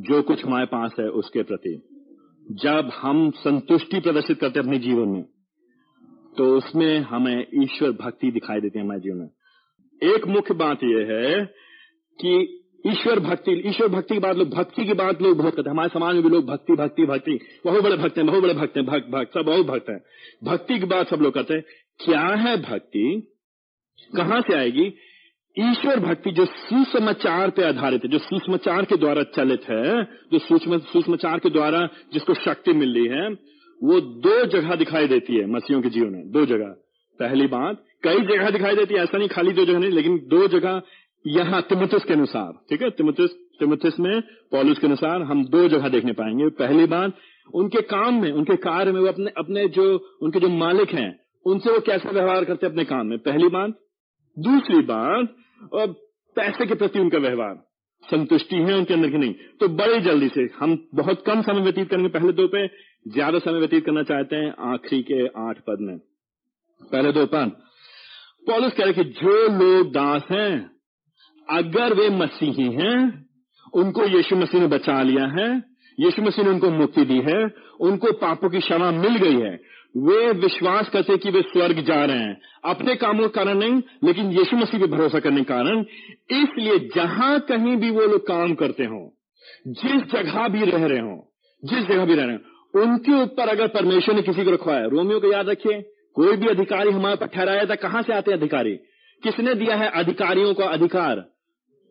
जो 0.00 0.22
कुछ 0.22 0.44
हमारे 0.44 0.66
पास 0.66 0.94
है 1.00 1.08
उसके 1.18 1.42
प्रति। 1.42 1.74
जब 2.60 2.90
हम 2.94 3.30
संतुष्टि 3.36 4.00
प्रदर्शित 4.00 4.40
करते 4.40 4.58
हैं 4.58 4.66
अपने 4.66 4.78
जीवन 4.78 5.08
में 5.08 5.22
तो 6.36 6.46
उसमें 6.56 6.98
हमें 7.00 7.46
ईश्वर 7.62 7.90
भक्ति 7.96 8.30
दिखाई 8.30 8.60
देती 8.60 8.78
है 8.78 8.84
हमारे 8.84 9.00
जीवन 9.00 9.18
में। 9.18 10.14
एक 10.14 10.26
मुख्य 10.28 10.54
बात 10.54 10.82
यह 10.84 11.12
है 11.12 11.44
कि 12.18 12.60
ईश्वर 12.86 13.20
भक्ति 13.20 13.52
ईश्वर 13.68 13.88
भक्ति 13.88 14.14
की 14.14 14.20
बात 14.20 14.36
लोग, 14.36 14.48
भक्ति 14.50 14.84
की 14.84 14.94
बात 14.94 15.22
लोग 15.22 15.36
बहुत 15.38 15.54
करते 15.54 15.68
हैं। 15.68 15.74
हमारे 15.74 15.88
समाज 15.88 16.14
में 16.14 16.22
भी 16.22 16.28
लोग 16.28 16.44
भक्ति 16.46 16.72
भक्ति 16.74 17.06
भक्ति, 17.06 17.38
बहुत 17.64 17.82
बड़े 17.82 17.96
भक्त 17.96 18.18
हैं, 18.18 18.26
बहुत 18.26 18.42
बड़े 18.42 18.54
भक्त 18.54 18.76
हैं, 18.76 18.84
भक्त 18.86 19.08
भक्त, 19.10 19.32
सब 19.34 19.44
बहुत 19.46 19.66
भक्त 19.66 19.88
हैं। 19.90 19.98
भक्ति 20.44 20.78
की 20.78 20.86
बात 20.86 21.08
सब 21.08 21.22
लोग 21.22 21.34
करते 21.34 21.54
हैं, 21.54 21.62
क्या 22.00 22.26
है 22.42 22.56
भक्ति? 22.62 23.06
कहाँ 24.10 24.40
से 24.40 24.54
आएगी? 24.54 24.92
ईश्वर 25.58 26.00
भक्ति 26.00 26.30
जो 26.30 26.44
सुसमाचार 26.44 27.50
पे 27.50 27.62
आधारित 27.62 28.04
है, 28.04 28.10
जो 28.10 28.18
सुसमाचार 28.18 28.84
के 28.84 28.96
द्वारा 28.96 29.22
चलित 29.22 29.62
है, 29.70 30.04
जो 30.04 30.38
सुसमाचार 30.78 31.38
के 31.38 31.50
द्वारा 31.50 31.88
जिसको 32.12 32.34
शक्ति 32.34 32.72
मिल 32.72 32.94
रही 32.94 33.06
है, 33.06 33.28
वो 33.82 34.00
दो 34.00 34.46
जगह 34.46 34.74
दिखाई 34.74 35.08
देती 35.08 35.36
है 35.36 35.46
मसीहों 35.46 35.82
के 35.82 35.88
जीवन 35.88 36.10
में, 36.10 36.30
दो 36.30 36.46
जगह। 36.46 36.66
पहली 37.20 37.46
बात, 37.46 37.84
कई 38.02 38.18
जगह 38.18 38.50
दिखाई 38.50 38.76
देती 38.76 38.94
है, 38.94 39.02
ऐसा 39.02 39.18
नहीं 39.18 39.28
खाली 39.28 39.52
दो 39.52 39.64
जगह 39.64 39.78
नहीं, 39.78 39.90
लेकिन 39.90 40.16
दो 40.16 40.48
जगह 40.48 40.82
यहाँ 41.26 41.62
तिमुतिस 41.62 42.04
के 42.04 42.14
अनुसार, 42.14 42.52
ठीक 42.70 42.82
है? 42.82 42.90
तिमुतिस 42.90 43.30
तिमुतिस 43.30 44.00
में 44.00 44.20
पॉलिस 44.20 44.78
के 44.78 44.86
अनुसार 44.86 45.22
हम 45.22 45.44
दो 45.44 45.68
जगह 45.68 45.88
देखने 45.88 46.12
पाएँगे। 46.12 46.48
पहली 46.48 46.86
बात, 46.86 47.12
उनके 47.54 47.82
काम 47.82 48.22
में, 48.22 48.32
उनके 48.32 48.56
कार्य 48.56 48.92
में 48.92 49.00
वो 49.00 49.06
अपने 49.06 49.30
अपने 49.38 49.68
जो 49.68 50.16
उनके 50.22 50.40
जो 50.40 50.48
मालिक 50.48 50.90
हैं, 50.90 51.20
उनसे 51.46 51.70
वो 51.70 51.80
कैसा 51.80 52.10
व्यवहार 52.10 52.44
करते 52.44 52.66
हैं 52.66 52.72
अपने 52.72 52.84
काम 52.84 53.06
में? 53.06 53.18
पहली 53.18 53.48
बात 53.48 53.74
दूसरी 54.36 54.80
बात 54.84 55.34
पैसे 56.36 56.66
के 56.66 56.74
प्रति 56.74 57.00
उनका 57.00 57.18
व्यवहार। 57.18 57.54
संतुष्टि 58.04 58.56
है 58.58 58.74
उनके 58.74 58.94
अंदर 58.94 59.10
की 59.10 59.18
नहीं? 59.18 59.34
तो 59.60 59.68
बड़ी 59.70 60.00
जल्दी 60.00 60.28
से 60.28 60.48
हम 60.58 60.76
बहुत 60.94 61.22
कम 61.26 61.42
समय 61.42 61.60
व्यतीत 61.60 61.88
करेंगे 61.90 62.08
पहले 62.08 62.32
दो 62.32 62.46
पे, 62.46 62.66
ज़्यादा 63.06 63.38
समय 63.38 63.58
व्यतीत 63.58 63.84
करना 63.86 64.02
चाहते 64.02 64.36
हैं 64.36 64.54
आखिरी 64.72 65.02
के 65.02 65.26
आठ 65.42 65.58
पद 65.58 65.78
में। 65.80 65.96
पहले 66.92 67.12
दो 67.12 67.26
पद 67.26 67.52
पॉलिस 68.46 68.72
कह 68.72 68.84
रहे 68.84 68.92
कि 68.92 69.04
जो 69.04 69.36
लोग 69.50 69.90
दास 69.92 70.26
हैं, 70.30 70.70
अगर 71.48 71.94
वे 71.94 72.08
मसीही 72.16 72.68
हैं, 72.72 72.98
उनको 73.74 74.06
यीशु 74.06 74.36
मसीह 74.36 74.60
ने 74.60 74.66
बचा 74.66 75.02
लिया 75.02 75.26
है, 75.30 75.46
यीशु 75.98 76.22
मसीह 76.22 76.44
ने 76.44 76.50
उनको 76.50 76.70
मुक्ति 76.72 77.04
दी 77.04 77.20
है, 77.20 77.40
उनको 77.80 78.12
पापों 78.18 78.50
की 78.50 78.60
क्षमा 78.60 78.90
मिल 78.92 79.16
गई 79.16 79.40
है 79.40 79.56
वे 79.96 80.30
विश्वास 80.30 80.88
करते 80.88 81.16
कि 81.16 81.30
वे 81.30 81.42
स्वर्ग 81.42 81.80
जा 81.80 82.04
रहे 82.04 82.18
हैं। 82.18 82.40
अपने 82.64 82.94
कामों 82.94 83.28
के 83.28 83.28
कारण 83.28 83.58
नहीं, 83.58 83.82
लेकिन 84.04 84.30
यीशु 84.30 84.56
मसीह 84.56 84.80
पे 84.80 84.86
भरोसा 84.86 85.18
करने 85.18 85.36
के 85.36 85.44
कारण। 85.44 85.78
इसलिए 86.30 86.78
जहाँ 86.96 87.40
कहीं 87.40 87.76
भी 87.76 87.90
वो 87.90 88.00
लोग 88.00 88.26
काम 88.26 88.54
करते 88.54 88.84
हो, 88.84 89.16
जिस 89.66 90.02
जगह 90.12 90.48
भी 90.48 90.64
रह 90.64 90.86
रहे 90.86 91.00
हो, 91.00 91.32
जिस 91.64 91.78
जगह 91.78 92.04
भी 92.04 92.14
रह 92.14 92.24
रहे 92.24 92.36
हो, 92.36 92.82
उनके 92.82 93.22
ऊपर 93.22 93.48
अगर 93.48 93.68
परमेश्वर 93.68 94.14
ने 94.14 94.22
किसी 94.22 94.44
को 94.44 94.50
रखवाया, 94.50 94.86
रोमियो 94.86 95.20
को 95.20 95.32
याद 95.32 95.48
रखिए, 95.48 95.90
कोई 96.14 96.36
भी 96.36 96.46
अधिकारी 96.46 96.90
हमारे 96.90 97.16
पर 97.16 97.26
ठहराया 97.26 97.64
था, 97.64 97.74
कहाँ 97.74 98.02
से 98.02 98.12
आते 98.12 98.30
हैं 98.30 98.38
अधिकारी? 98.38 98.74
किसने 99.22 99.54
दिया 99.54 99.76
है 99.76 99.90
अधिकारियों 99.90 100.54
को 100.54 100.62
अधिकार? 100.62 101.16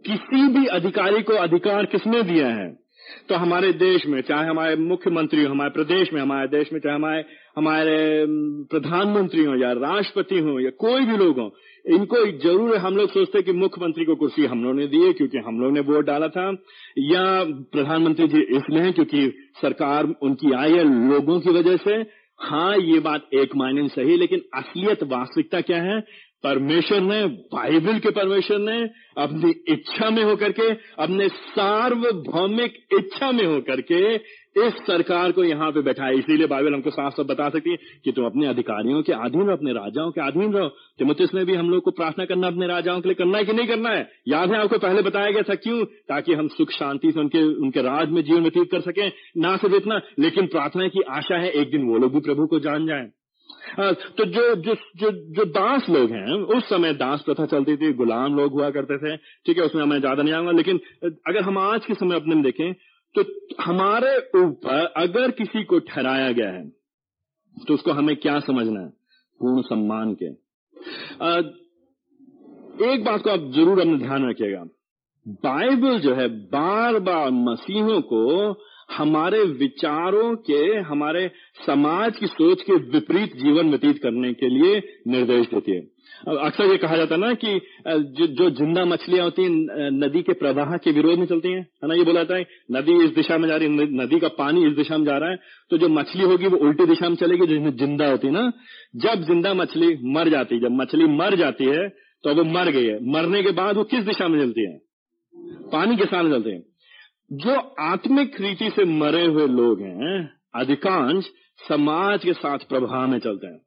किसी 0.05 0.47
भी 0.47 0.65
अधिकारी 0.65 1.21
को 1.21 1.33
अधिकार 1.33 1.85
किसने 1.85 2.23
दिया 2.23 2.47
है? 2.47 2.83
तो 3.29 3.35
हमारे 3.35 3.73
देश 3.73 4.05
में, 4.05 4.21
चाहे 4.21 4.47
हमारे 4.47 4.75
मुख्यमंत्री 4.75 5.43
हमारे 5.43 5.69
प्रदेश 5.69 6.13
में, 6.13 6.21
हमारे 6.21 6.47
देश 6.47 6.73
में, 6.73 6.79
चाहे 6.79 6.95
हमारे 6.95 7.23
हमारे 7.57 8.25
प्रधानमंत्री 8.71 9.43
हो 9.43 9.55
या 9.55 9.71
राष्ट्रपति 9.71 10.39
हो 10.39 10.59
या 10.59 10.69
कोई 10.79 11.05
भी 11.05 11.17
लोग 11.17 11.39
हो, 11.39 11.51
इनको 11.85 12.25
ज़रूर 12.39 12.77
हम 12.77 12.97
लोग 12.97 13.09
सोचते 13.09 13.41
कि 13.41 13.51
मुख्यमंत्री 13.51 14.05
को 14.05 14.15
कुर्सी 14.15 14.45
हम 14.45 14.63
लोगों 14.63 14.75
ने 14.75 14.87
दी 14.87 15.01
है 15.05 15.13
क्योंकि 15.13 15.37
हम 15.37 15.59
लोग 15.61 15.71
ने 15.73 15.79
वोट 15.79 16.05
डाला 16.05 16.27
था। 16.27 16.49
या 16.99 17.23
प्रधानमंत्री 17.71 18.27
जी 18.27 18.41
इसलिए 18.57 18.91
क्योंकि 18.91 19.27
सरकार 19.61 20.13
उनकी 20.21 20.53
आई 20.53 20.73
है 20.73 20.83
लोगों 21.09 21.39
की 21.39 21.49
वजह 21.49 21.77
से। 21.77 21.95
हाँ 22.39 22.77
ये 22.77 22.99
बात 22.99 23.29
एक 23.33 23.55
मायने 23.55 23.87
सही 23.89 24.17
लेकिन 24.17 24.41
असलियत 24.55 25.03
वास्तविकता 25.03 25.61
क्या 25.61 25.81
है? 25.83 25.99
परमेश्वर 26.43 27.01
ने, 27.01 27.25
बाइबल 27.25 27.99
के 27.99 28.09
परमेश्वर 28.09 28.57
ने 28.59 28.89
अपनी 29.17 29.73
इच्छा 29.73 30.09
में 30.09 30.23
होकर 30.23 30.51
के, 30.51 30.69
अपने 30.99 31.27
सार्वभौमिक 31.29 32.73
इच्छा 32.99 33.31
में 33.31 33.45
होकर 33.45 33.81
के 33.81 34.33
इस 34.67 34.73
सरकार 34.73 35.31
को 35.31 35.43
यहाँ 35.43 35.71
पे 35.71 35.81
बैठाया। 35.81 36.11
इसीलिए 36.11 36.47
बाइबल 36.47 36.73
हमको 36.73 36.89
साफ़ 36.89 37.13
साफ़ 37.13 37.27
बता 37.27 37.49
सकती 37.49 37.69
है 37.69 37.77
कि 38.03 38.11
तुम 38.11 38.25
अपने 38.25 38.47
अधिकारियों 38.47 39.03
के 39.03 39.13
अधीन 39.13 39.41
रहो, 39.41 39.51
अपने 39.51 39.71
राजाओं 39.71 40.11
के 40.11 40.21
अधीन 40.21 40.53
रहो। 40.53 40.67
तिमुतिस 40.67 41.33
में 41.33 41.45
भी 41.45 41.55
हम 41.55 41.69
लोग 41.69 41.83
को 41.83 41.91
प्रार्थना 41.91 42.25
करना, 42.25 42.47
अपने 42.47 42.67
राजाओं 42.67 43.01
के 43.01 43.09
लिए 43.09 43.15
करना 43.15 43.37
है 43.37 43.45
कि 43.45 43.53
नहीं 43.53 43.67
करना 43.67 43.89
है? 43.89 44.09
याद 44.27 44.51
है 44.51 44.57
आपको 44.57 44.77
पहले 44.77 45.01
बताया 45.01 45.31
गया 45.31 45.41
था 45.41 45.55
क्यों? 45.55 45.85
ताकि 45.85 46.33
हम 46.33 46.47
सुख, 46.47 46.71
शांति 46.71 47.11
से 47.11 47.19
उनके 47.19 47.43
उनके 47.43 47.81
राज 47.81 48.09
में 48.09 48.23
जीवन 48.23 48.41
व्यतीत 48.41 48.71
कर 48.71 48.79
सकें। 48.79 49.11
ना 49.37 49.57
सिर्फ़ 49.57 49.75
इतना, 49.75 50.01
लेकिन 50.19 50.47
प्रार्थना 50.47 50.87
की 50.87 51.01
आशा 51.01 51.39
है 51.39 51.49
एक 51.49 51.71
दिन 51.71 51.83
वो 51.83 51.97
लोग 51.97 52.13
भी 52.13 52.19
प्रभु 52.19 52.47
को 52.47 52.59
जान 52.59 52.87
जाए। 52.87 53.07
तो 53.73 54.25
जो 54.27 54.43
जो 54.57 54.73
जो 54.97 55.11
जो 55.35 55.45
दास 55.51 55.85
लोग 55.89 56.11
हैं, 56.11 56.33
उस 56.55 56.63
समय 56.65 56.93
दास 56.95 57.21
प्रथा 57.25 57.45
चलती 57.47 57.75
थी, 57.77 57.91
गुलाम 57.95 58.35
लोग 58.37 58.53
हुआ 58.53 58.69
करते 58.71 58.97
थे, 58.99 59.15
ठीक 59.17 59.57
है, 59.57 59.63
उसमें 59.63 59.83
मैं 59.83 59.99
ज़्यादा 59.99 60.23
नहीं 60.23 60.33
आऊँगा, 60.33 60.51
लेकिन 60.51 60.79
अगर 61.27 61.41
हम 61.41 61.57
आज 61.59 61.85
के 61.85 61.93
समय 61.95 62.15
अपने 62.15 62.41
देखें 62.43 62.73
तो 63.15 63.23
हमारे 63.61 64.11
ऊपर 64.37 64.85
अगर 64.97 65.31
किसी 65.33 65.63
को 65.63 65.79
ठहराया 65.81 66.31
गया 66.31 66.49
है 66.49 66.63
तो 67.57 67.73
उसको 67.73 67.91
हमें 67.93 68.15
क्या 68.17 68.37
समझना 68.41 68.79
है? 68.79 68.87
पूर्ण 69.41 69.61
सम्मान 69.63 70.13
के। 70.13 70.29
एक 72.85 73.03
बात 73.03 73.21
को 73.21 73.29
आप 73.29 73.51
ज़रूर 73.55 73.79
अपने 73.79 73.97
ध्यान 73.97 74.29
रखिएगा। 74.29 74.63
बाइबल 75.43 75.99
जो 75.99 76.13
है 76.15 76.27
बार 76.49 76.99
बार 77.01 77.29
मसीहों 77.31 77.99
को 78.03 78.23
हमारे 78.89 79.43
विचारों 79.59 80.35
के 80.47 80.61
हमारे 80.83 81.27
समाज 81.65 82.17
की 82.17 82.27
सोच 82.27 82.61
के 82.61 82.75
विपरीत 82.91 83.35
जीवन 83.37 83.69
व्यतीत 83.69 84.01
करने 84.03 84.33
के 84.33 84.49
लिए 84.49 84.81
निर्देश 85.07 85.47
देती 85.47 85.71
है। 85.71 85.81
अक्सर 86.37 86.65
ये 86.65 86.77
कहा 86.77 86.97
जाता 86.97 87.15
है 87.15 87.19
ना 87.21 87.33
कि 87.35 87.53
जो, 87.87 88.27
जो 88.27 88.49
ज़िंदा 88.51 88.83
मछलियाँ 88.85 89.23
होती 89.23 89.43
हैं 89.43 89.89
नदी 89.93 90.21
के 90.23 90.33
प्रवाह 90.35 90.75
के 90.77 90.91
विरोध 90.91 91.19
में 91.19 91.25
चलती 91.25 91.51
हैं। 91.51 91.59
है 91.59 91.87
ना 91.87 91.95
ये 91.95 92.03
बोला 92.03 92.23
जाता 92.23 92.35
है 92.35 92.45
नदी 92.71 93.03
इस 93.05 93.11
दिशा 93.15 93.37
में 93.37 93.47
जा 93.49 93.55
रही 93.55 93.67
है 93.69 93.87
नदी 93.95 94.19
का 94.19 94.27
पानी 94.37 94.65
इस 94.67 94.73
दिशा 94.75 94.97
में 94.97 95.05
जा 95.05 95.17
रहा 95.17 95.29
है 95.29 95.37
तो 95.71 95.77
जो 95.77 95.89
मछली 95.91 96.23
होगी 96.23 96.47
वो 96.47 96.57
उल्टी 96.67 96.85
दिशा 96.87 97.09
में 97.09 97.15
चलेगी 97.15 97.47
जिसमें 97.47 97.71
ज़िंदा 97.77 98.09
होती 98.11 98.27
है 98.27 98.33
ना। 98.33 98.51
जब 98.97 99.23
ज़िंदा 99.23 99.53
मछली 99.55 99.95
मर 100.13 100.29
जाती 100.29 100.55
है 100.55 100.61
जब 100.61 100.77
मछली 100.81 101.07
मर 101.15 101.35
जाती 101.37 101.65
है 101.67 101.87
तो 102.23 102.33
वो 102.35 102.43
मर 102.51 102.69
गई 102.71 102.85
है। 102.85 102.99
मरने 103.13 103.43
के 103.43 103.51
बाद 103.53 103.77
वो 103.77 103.83
किस 103.85 104.03
दिशा 104.05 104.27
में 104.27 104.39
चलती 104.39 104.65
है? 104.65 104.77
पानी 105.71 105.95
के 105.97 106.05
सामने 106.05 106.31
चलते 106.31 106.49
हैं। 106.49 106.61
जो 107.33 107.53
आत्मिक 107.79 108.41
रीति 108.41 108.69
से 108.69 108.83
मरे 108.85 109.25
हुए 109.25 109.47
लोग 109.47 109.81
हैं, 109.81 110.33
अधिकांश 110.55 111.25
समाज 111.59 112.23
के 112.23 112.33
साथ 112.33 112.57
प्रभाव 112.57 113.07
में 113.07 113.19
चलते 113.19 113.47
हैं। 113.47 113.59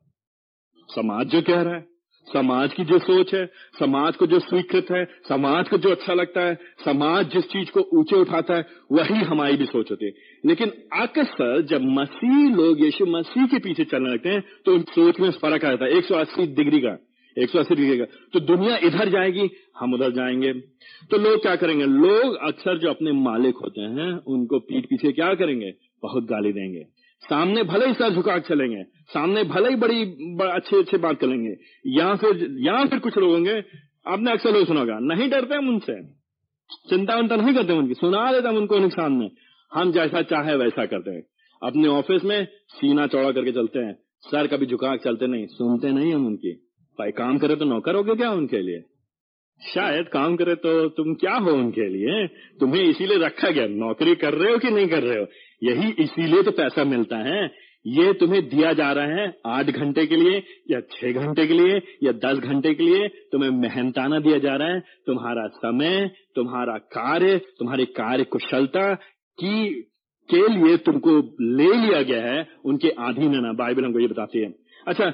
समाज 0.88 1.26
जो 1.26 1.42
कह 1.42 1.62
रहा 1.62 1.74
है, 1.74 1.80
समाज 2.26 2.72
की 2.72 2.84
जो 2.84 2.98
सोच 2.98 3.34
है, 3.34 3.46
समाज 3.78 4.16
को 4.16 4.26
जो 4.26 4.38
स्वीकृत 4.38 4.86
है, 4.90 5.04
समाज 5.28 5.68
को 5.68 5.78
जो 5.78 5.90
अच्छा 5.90 6.14
लगता 6.14 6.40
है, 6.40 6.54
समाज 6.84 7.32
जिस 7.32 7.44
चीज़ 7.44 7.70
को 7.70 7.80
ऊँचे 7.80 8.16
उठाता 8.16 8.54
है, 8.54 8.66
वही 8.92 9.14
हमारी 9.14 9.56
भी 9.56 9.66
सोच 9.66 9.90
होती 9.90 10.06
है। 10.06 10.12
लेकिन 10.46 10.72
अक्सर 10.92 11.60
जब 11.62 11.82
मसीह 11.82 12.54
लोग, 12.56 12.84
यीशु 12.84 13.06
मसीह 13.06 13.46
के 13.46 13.58
पीछे 13.58 13.84
चलने 13.84 14.10
लगते 14.10 14.28
हैं 14.28 14.44
तो 14.66 14.74
उन 14.74 14.82
सोच 14.82 15.20
में 15.20 15.30
फ़र्क 15.30 15.64
आ 15.64 15.68
जाता 15.68 15.84
है। 15.84 15.90
एक 15.90 16.04
सौ 16.04 16.14
अस्सी 16.14 16.46
डिग्री 16.46 16.80
का 16.80 16.96
एक 17.38 17.50
सौ 17.50 17.58
अस्सी 17.58 17.98
का। 17.98 18.04
तो 18.04 18.40
दुनिया 18.40 18.76
इधर 18.76 19.08
जाएगी, 19.08 19.48
हम 19.78 19.94
उधर 19.94 20.10
जाएँगे। 20.10 20.52
तो 21.10 21.18
लोग 21.18 21.42
क्या 21.42 21.56
करेंगे? 21.56 21.84
लोग 21.84 22.36
अक्सर 22.36 22.78
जो 22.78 22.90
अपने 22.90 23.12
मालिक 23.12 23.54
होते 23.56 23.80
हैं, 23.80 24.12
उनको 24.26 24.58
पीठ 24.58 24.84
पीछे 24.84 25.12
क्या 25.12 25.34
करेंगे? 25.34 25.72
बहुत 26.02 26.24
गाली 26.24 26.52
देंगे। 26.52 26.84
सामने 27.22 27.62
भले 27.62 27.86
ही 27.86 27.94
सर 27.94 28.14
झुका 28.14 28.38
चलेंगे, 28.38 28.82
सामने 29.08 29.44
भले 29.44 29.68
ही 29.68 29.76
बड़ी 29.76 30.02
अच्छे 30.50 30.76
अच्छे 30.76 30.96
बात 30.96 31.20
करेंगे 31.20 31.54
या 31.86 32.14
फिर 32.14 32.56
या 32.58 32.84
फिर 32.84 32.98
कुछ 32.98 33.18
लोग 33.18 33.30
होंगे, 33.30 33.64
आपने 34.06 34.32
अक्सर 34.32 34.52
लोग 34.52 34.66
सुना 34.66 34.80
होगा, 34.80 34.98
नहीं 34.98 35.30
डरते 35.30 35.54
हम 35.54 35.68
उनसे। 35.68 36.02
चिंता 36.90 37.16
उनता 37.16 37.36
नहीं 37.36 37.54
करते 37.54 37.72
उनकी, 37.72 37.94
सुना 37.94 38.32
देते 38.32 38.48
हम 38.48 38.56
उनको 38.56 38.78
नुकसान 38.78 39.12
में। 39.12 39.30
हम 39.72 39.92
जैसा 39.92 40.22
चाहे 40.22 40.56
वैसा 40.56 40.86
करते 40.86 41.10
हैं। 41.10 41.22
अपने 41.62 41.88
ऑफ़िस 41.88 42.24
में 42.24 42.46
सीना 42.68 43.06
चौड़ा 43.06 43.30
करके 43.30 43.52
चलते 43.52 43.78
हैं, 43.78 43.98
सर 44.20 44.46
कभी 44.46 44.66
झुका 44.66 44.96
चलते 44.96 45.26
नहीं, 45.26 45.46
सुनते 45.46 45.92
नहीं 45.92 46.14
हम 46.14 46.26
उनकी। 46.26 46.65
भाई, 46.98 47.10
काम 47.10 47.38
करे 47.38 47.56
तो 47.56 47.64
नौकर 47.64 47.94
हो 47.94 48.02
गए 48.02 48.14
क्या 48.14 48.30
उनके 48.30 48.62
लिए? 48.62 48.82
शायद 49.74 50.08
काम 50.08 50.36
करे 50.36 50.54
तो 50.54 50.88
तुम 50.88 51.14
क्या 51.14 51.34
हो 51.34 51.50
उनके 51.50 51.88
लिए? 51.88 52.26
तुम्हें 52.60 52.82
इसीलिए 52.82 53.18
रखा 53.18 53.50
गया, 53.50 53.66
नौकरी 53.66 54.14
कर 54.14 54.34
रहे 54.34 54.52
हो 54.52 54.58
कि 54.58 54.70
नहीं 54.70 54.88
कर 54.88 55.02
रहे 55.02 55.20
हो? 55.20 55.26
यही 55.62 55.92
इसीलिए 55.98 56.42
तो 56.42 56.50
पैसा 56.50 56.84
मिलता 56.84 57.16
है। 57.16 57.66
ये 57.86 58.12
तुम्हें 58.12 58.48
दिया 58.48 58.72
जा 58.72 58.92
रहा 58.92 59.06
है 59.06 59.38
आठ 59.46 59.66
घंटे 59.66 60.06
के 60.06 60.16
लिए, 60.16 60.42
या 60.70 60.80
छह 60.80 61.12
घंटे 61.12 61.46
के 61.46 61.54
लिए, 61.54 61.82
या 62.02 62.12
दस 62.12 62.38
घंटे 62.38 62.74
के 62.74 62.82
लिए। 62.82 63.08
तुम्हें 63.08 63.50
मेहनताना 63.50 64.18
दिया 64.18 64.38
जा 64.38 64.56
रहा 64.56 64.68
है। 64.68 64.80
तुम्हारा 64.80 65.46
समय, 65.46 66.10
तुम्हारा 66.34 66.78
कार्य, 66.78 67.38
तुम्हारी 67.38 67.84
कार्य 67.84 68.24
कुशलता 68.24 68.94
की, 69.40 69.68
के 70.30 70.48
लिए 70.48 70.76
तुमको 70.76 71.36
ले 71.40 71.86
लिया 71.86 72.02
गया 72.02 72.26
है। 72.32 72.48
उनके 72.64 72.90
आधीन 72.90 73.34
है 73.34 73.42
ना, 73.42 73.52
बाइबल 73.52 73.84
हमको 73.84 73.98
ये 73.98 74.06
बताती 74.06 74.38
है। 74.38 74.54
अच्छा 74.88 75.12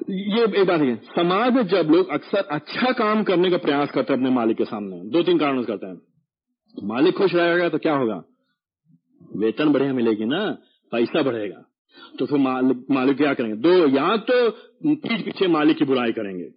ये 0.00 0.42
एक 0.42 0.66
बात 0.66 0.80
है, 0.80 0.94
समाज 1.06 1.52
में 1.54 1.66
जब 1.68 1.90
लोग 1.90 2.08
अक्सर 2.10 2.46
अच्छा 2.50 2.92
काम 2.92 3.22
करने 3.24 3.50
का 3.50 3.56
प्रयास 3.56 3.90
करते 3.90 4.12
हैं 4.12 4.20
अपने 4.20 4.30
मालिक 4.30 4.56
के 4.56 4.64
सामने, 4.64 5.00
दो 5.10 5.22
तीन 5.22 5.38
कारण 5.38 5.62
करते 5.62 5.86
हैं। 5.86 6.86
मालिक 6.88 7.14
खुश 7.14 7.34
रहेगा 7.34 7.68
तो 7.68 7.78
क्या 7.78 7.94
होगा? 7.94 8.22
वेतन 9.36 9.72
बढ़िया 9.72 9.92
मिलेगी 9.92 10.24
ना, 10.24 10.46
पैसा 10.92 11.22
बढ़ेगा। 11.22 11.64
तो 12.18 12.26
फिर 12.26 12.38
मालिक 12.38 12.86
मालिक 12.90 13.16
क्या 13.16 13.34
करेंगे? 13.34 13.56
दो, 13.56 13.86
या 13.88 14.16
तो 14.18 14.50
पीठ 14.86 15.24
पीछे 15.24 15.48
मालिक 15.48 15.76
की 15.76 15.84
बुराई 15.84 16.12
करेंगे, 16.12 16.48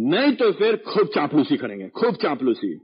नहीं 0.00 0.32
तो 0.32 0.50
फिर 0.52 0.76
खूब 0.86 1.06
चापलूसी 1.14 1.56
करेंगे, 1.56 1.88
खूब 1.90 2.14
चापलूसी। 2.16 2.74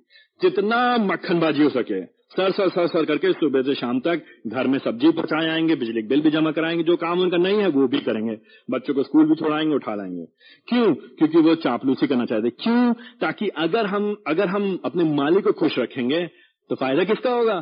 जितना 0.40 0.96
मक्खनबाजी 1.04 1.62
हो 1.62 1.68
सके 1.70 2.00
सर 2.32 2.50
सर 2.52 2.68
सर 2.68 2.86
सर 2.86 3.04
करके 3.04 3.32
सुबह 3.32 3.62
से 3.62 3.74
शाम 3.74 3.98
तक 4.00 4.24
घर 4.48 4.66
में 4.66 4.78
सब्ज़ी 4.78 5.10
पहुँचाए 5.10 5.48
आएँगे, 5.48 5.74
बिजली 5.76 6.02
बिल 6.02 6.20
भी 6.22 6.30
जमा 6.30 6.50
कराएँगे, 6.50 6.82
जो 6.82 6.96
काम 6.96 7.20
उनका 7.20 7.36
नहीं 7.36 7.58
है, 7.58 7.68
वो 7.68 7.86
भी 7.88 8.00
करेंगे। 8.00 8.36
बच्चों 8.70 8.94
को 8.94 9.02
स्कूल 9.02 9.26
भी 9.28 9.34
छोड़ाएँगे, 9.34 9.74
उठा 9.74 9.94
लाएँगे। 9.94 10.24
क्यों? 10.68 10.92
क्योंकि 11.18 11.38
वो 11.38 11.54
चापलूसी 11.54 12.06
करना 12.06 12.24
चाहते 12.24 12.50
क्यों? 12.60 12.92
ताकि 13.20 13.48
अगर 13.58 13.86
हम 13.86 14.14
अगर 14.26 14.48
हम 14.48 14.78
अपने 14.84 15.04
मालिक 15.14 15.44
को 15.44 15.52
खुश 15.52 15.78
रखेंगे 15.78 16.26
तो 16.70 16.76
फ़ायदा 16.76 17.04
किसका 17.04 17.30
होगा? 17.30 17.60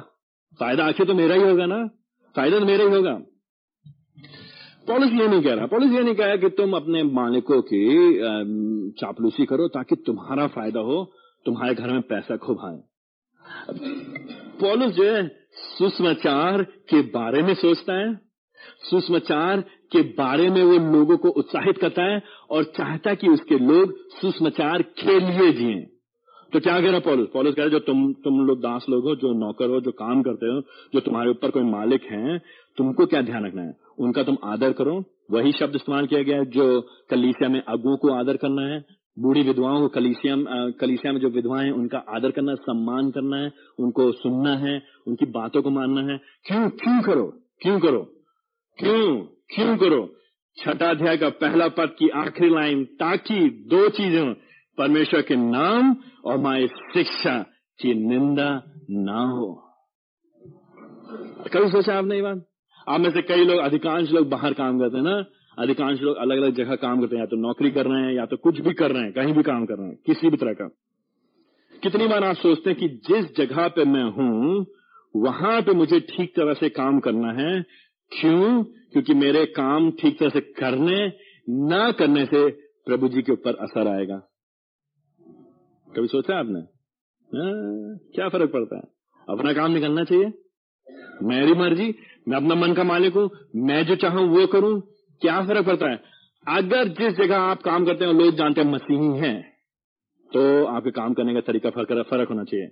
फ़ायदा 0.60 0.84
आखिर 0.84 1.06
तो 1.06 1.14
मेरा 1.14 1.34
ही 1.34 1.42
होगा 1.42 1.66
ना? 1.66 1.86
फ़ायदा 2.36 2.58
तो 2.58 2.66
मेरा 2.66 2.84
ही 2.84 2.90
होगा। 2.90 3.12
पॉलिस 4.88 5.12
ये 5.12 5.28
नहीं 5.28 5.42
कह 5.42 5.54
रहा। 5.54 5.66
पॉलिस 5.66 5.92
ये 5.92 6.02
नहीं 6.02 6.14
कह 6.14 6.26
रहा 6.26 6.36
कि 6.36 6.48
तुम 6.58 6.76
अपने 6.76 7.02
मालिकों 7.12 7.60
की 7.62 7.80
चापलूसी 9.00 9.46
करो 9.46 9.68
ताकि 9.68 9.96
तुम्हारा 10.06 10.46
फ़ायदा 10.48 10.80
हो, 10.80 11.04
तुम्हारे 11.46 11.74
घर 11.74 11.92
में 11.92 12.02
पैसा 12.02 12.36
खूब 12.36 12.60
आए। 12.64 12.78
पॉलुस 14.60 14.94
जो 14.94 15.04
है 15.04 15.28
सुसमाचार 15.52 16.62
के 16.62 17.02
बारे 17.02 17.42
में 17.42 17.54
सोचता 17.54 17.94
है। 17.94 18.14
सुसमाचार 18.90 19.60
के 19.92 20.02
बारे 20.02 20.50
में 20.50 20.62
वो 20.62 20.98
लोगों 20.98 21.16
को 21.16 21.28
उत्साहित 21.28 21.78
करता 21.78 22.02
है 22.02 22.22
और 22.50 22.64
चाहता 22.64 23.14
कि 23.14 23.28
उसके 23.28 23.54
लोग 23.54 23.94
सुसमाचार 23.98 24.82
के 24.82 25.20
लिए 25.20 25.52
जिए। 25.52 25.86
तो 26.52 26.60
क्या 26.60 26.80
कह 26.80 26.90
रहा 26.90 27.00
पॉलुस? 27.00 27.28
पॉलुस 27.34 27.54
कह 27.54 27.62
रहा 27.62 27.70
जो 27.70 27.78
तुम 27.78 28.12
तुम 28.12 28.46
लोग 28.46 28.58
दास 28.58 28.86
लोग 28.90 29.04
हो, 29.04 29.14
जो 29.14 29.32
नौकर 29.32 29.68
हो, 29.68 29.80
जो 29.80 29.90
काम 29.90 30.22
करते 30.22 30.46
हो, 30.46 30.60
जो 30.94 31.00
तुम्हारे 31.00 31.30
ऊपर 31.30 31.50
कोई 31.50 31.62
मालिक 31.62 32.02
है, 32.02 32.38
तुमको 32.76 33.06
क्या 33.06 33.22
ध्यान 33.22 33.46
रखना 33.46 33.62
है? 33.62 33.74
उनका 33.98 34.22
तुम 34.22 34.36
आदर 34.44 34.72
करो। 34.72 35.04
वही 35.30 35.52
शब्द 35.52 35.76
इस्तेमाल 35.76 36.06
किया 36.06 36.22
गया 36.22 36.36
है 36.36 36.46
जो 36.46 36.80
कलीसिया 37.10 37.48
में 37.48 37.62
अगुओं 37.68 37.96
को 37.96 38.12
आदर 38.12 38.36
करना 38.36 38.62
है। 38.62 38.97
बूढ़ी 39.18 39.42
विधवाओं 39.42 39.80
को 39.80 39.88
कलीसिया 39.88 40.36
कलीसिया 40.70 41.12
में 41.12 41.20
जो 41.20 41.28
विधवाएँ 41.28 41.64
हैं, 41.64 41.72
उनका 41.72 41.98
आदर 41.98 42.30
करना 42.30 42.50
है, 42.50 42.56
सम्मान 42.56 43.10
करना 43.10 43.36
है, 43.36 43.52
उनको 43.78 44.12
सुनना 44.12 44.56
है, 44.56 44.82
उनकी 45.06 45.26
बातों 45.26 45.62
को 45.62 45.70
मानना 45.70 46.12
है। 46.12 46.18
क्यों? 46.46 46.70
क्यों 46.70 47.02
करो? 47.02 47.24
क्यों 47.62 47.80
करो? 47.80 48.02
क्यों? 48.78 49.16
क्यों 49.54 49.76
करो? 49.76 50.14
छठा 50.56 50.90
अध्याय 50.90 51.16
का 51.16 51.28
पहला 51.28 51.68
पद 51.68 51.96
की 51.98 52.08
आखिरी 52.08 52.50
लाइन, 52.50 52.84
ताकि 52.84 53.64
दो 53.70 53.88
चीज़ों, 53.88 54.34
परमेश्वर 54.78 55.22
के 55.22 55.36
नाम 55.36 55.96
और 56.24 56.38
माए 56.38 56.66
शिक्षा 56.66 57.42
की 57.80 57.94
निंदा 57.94 58.62
ना 58.90 59.20
हो। 59.20 59.64
कभी 61.52 61.68
सोचा 61.68 61.98
आपने 61.98 62.16
ये 62.16 62.22
बात? 62.22 62.46
आप 62.88 63.00
में 63.00 63.10
से 63.10 63.22
कई 63.22 63.44
लोग, 63.44 63.58
अधिकांश 63.58 64.10
लोग 64.10 64.28
बाहर 64.28 64.52
काम 64.52 64.78
करते 64.78 64.96
हैं 64.96 65.04
ना 65.04 65.24
अधिकांश 65.58 66.00
लोग 66.00 66.16
अलग 66.16 66.38
अलग 66.38 66.54
जगह 66.54 66.74
काम 66.74 67.00
करते 67.00 67.16
हैं 67.16 67.22
या 67.22 67.26
तो 67.26 67.36
नौकरी 67.36 67.70
कर 67.70 67.86
रहे 67.86 68.02
हैं 68.02 68.12
या 68.12 68.26
तो 68.26 68.36
कुछ 68.36 68.60
भी 68.60 68.72
कर 68.72 68.92
रहे 68.92 69.02
हैं 69.02 69.12
कहीं 69.12 69.32
भी 69.32 69.42
काम 69.42 69.66
कर 69.66 69.74
रहे 69.74 69.88
हैं 69.88 69.98
किसी 70.06 70.30
भी 70.30 70.36
तरह 70.36 70.52
का। 70.52 70.68
कितनी 71.82 72.06
बार 72.06 72.24
आप 72.24 72.36
सोचते 72.36 72.70
हैं 72.70 72.78
कि 72.78 72.88
जिस 72.88 73.36
जगह 73.36 73.68
पे 73.68 73.84
मैं 73.84 74.04
हूँ 74.04 74.66
वहाँ 75.16 75.62
पे 75.62 75.72
मुझे 75.72 76.00
ठीक 76.00 76.30
तरह 76.36 76.54
से 76.54 76.68
काम 76.68 77.00
करना 77.00 77.32
है। 77.32 77.62
क्यों? 78.12 78.64
क्योंकि 78.64 79.14
मेरे 79.14 79.46
काम 79.46 79.90
ठीक 79.90 80.18
तरह 80.18 80.28
से 80.28 80.40
करने 80.40 81.12
ना 81.50 81.92
करने 81.92 82.26
से 82.26 82.50
प्रभु 82.86 83.08
जी 83.08 83.22
के 83.22 83.32
ऊपर 83.32 83.54
असर 83.54 83.88
आएगा। 83.88 84.16
कभी 85.96 86.06
सोचा 86.06 86.38
आपने? 86.38 86.58
आ, 86.58 86.62
हाँ, 86.62 87.98
क्या 88.14 88.28
फ़र्क 88.28 88.52
पड़ता 88.52 88.76
है? 88.76 88.82
अपना 89.28 89.52
काम 89.52 89.72
निकलना 89.72 90.04
चाहिए। 90.04 90.32
मेरी 91.22 91.52
मर्ज़ी 91.52 91.94
मैं 92.28 92.36
अपना 92.36 92.54
मन 92.54 92.74
का 92.74 92.84
मालिक 92.84 93.14
हूँ 93.14 93.30
मैं 93.56 93.86
जो 93.86 93.96
चाहूँ 93.96 94.28
वो 94.28 94.46
करूँ। 94.46 94.80
क्या 95.22 95.40
फ़र्क 95.42 95.66
पड़ता 95.66 95.90
है? 95.90 96.00
अगर 96.46 96.88
जिस 96.90 97.16
जगह 97.16 97.38
आप 97.38 97.62
काम 97.62 97.84
करते 97.84 98.04
हैं 98.04 98.12
लोग 98.14 98.34
जानते 98.34 98.60
हैं 98.60 98.68
मसीही 98.68 99.18
हैं 99.18 99.40
तो 100.32 100.42
आपके 100.66 100.90
काम 100.92 101.14
करने 101.14 101.34
का 101.34 101.40
तरीका 101.42 101.70
फ़र्क 101.70 102.06
फ़र्क 102.10 102.28
होना 102.28 102.44
चाहिए। 102.44 102.66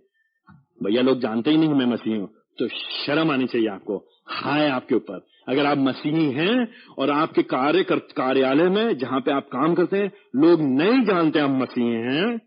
भैया, 0.80 1.02
लोग 1.02 1.20
जानते 1.20 1.50
ही 1.50 1.56
नहीं 1.56 1.74
मैं 1.74 1.86
मसीही 1.86 2.16
हूँ 2.16 2.28
तो 2.58 2.68
शर्म 2.68 3.30
आनी 3.30 3.46
चाहिए 3.46 3.68
आपको, 3.68 3.96
हाय 4.28 4.68
आपके 4.68 4.94
ऊपर। 4.94 5.26
अगर 5.48 5.66
आप 5.66 5.78
मसीही 5.78 6.30
हैं 6.32 6.68
और 6.98 7.10
आपके 7.10 7.42
कार्य 7.44 7.82
कार्यालय 7.90 8.68
में 8.70 8.96
जहाँ 8.98 9.20
पे 9.20 9.32
आप 9.32 9.48
काम 9.48 9.74
करते 9.74 9.96
हैं, 9.96 10.10
लोग 10.36 10.60
नहीं 10.62 11.04
जानते 11.04 11.40
आप 11.40 11.50
मसीही 11.52 11.92
हैं 12.06 12.38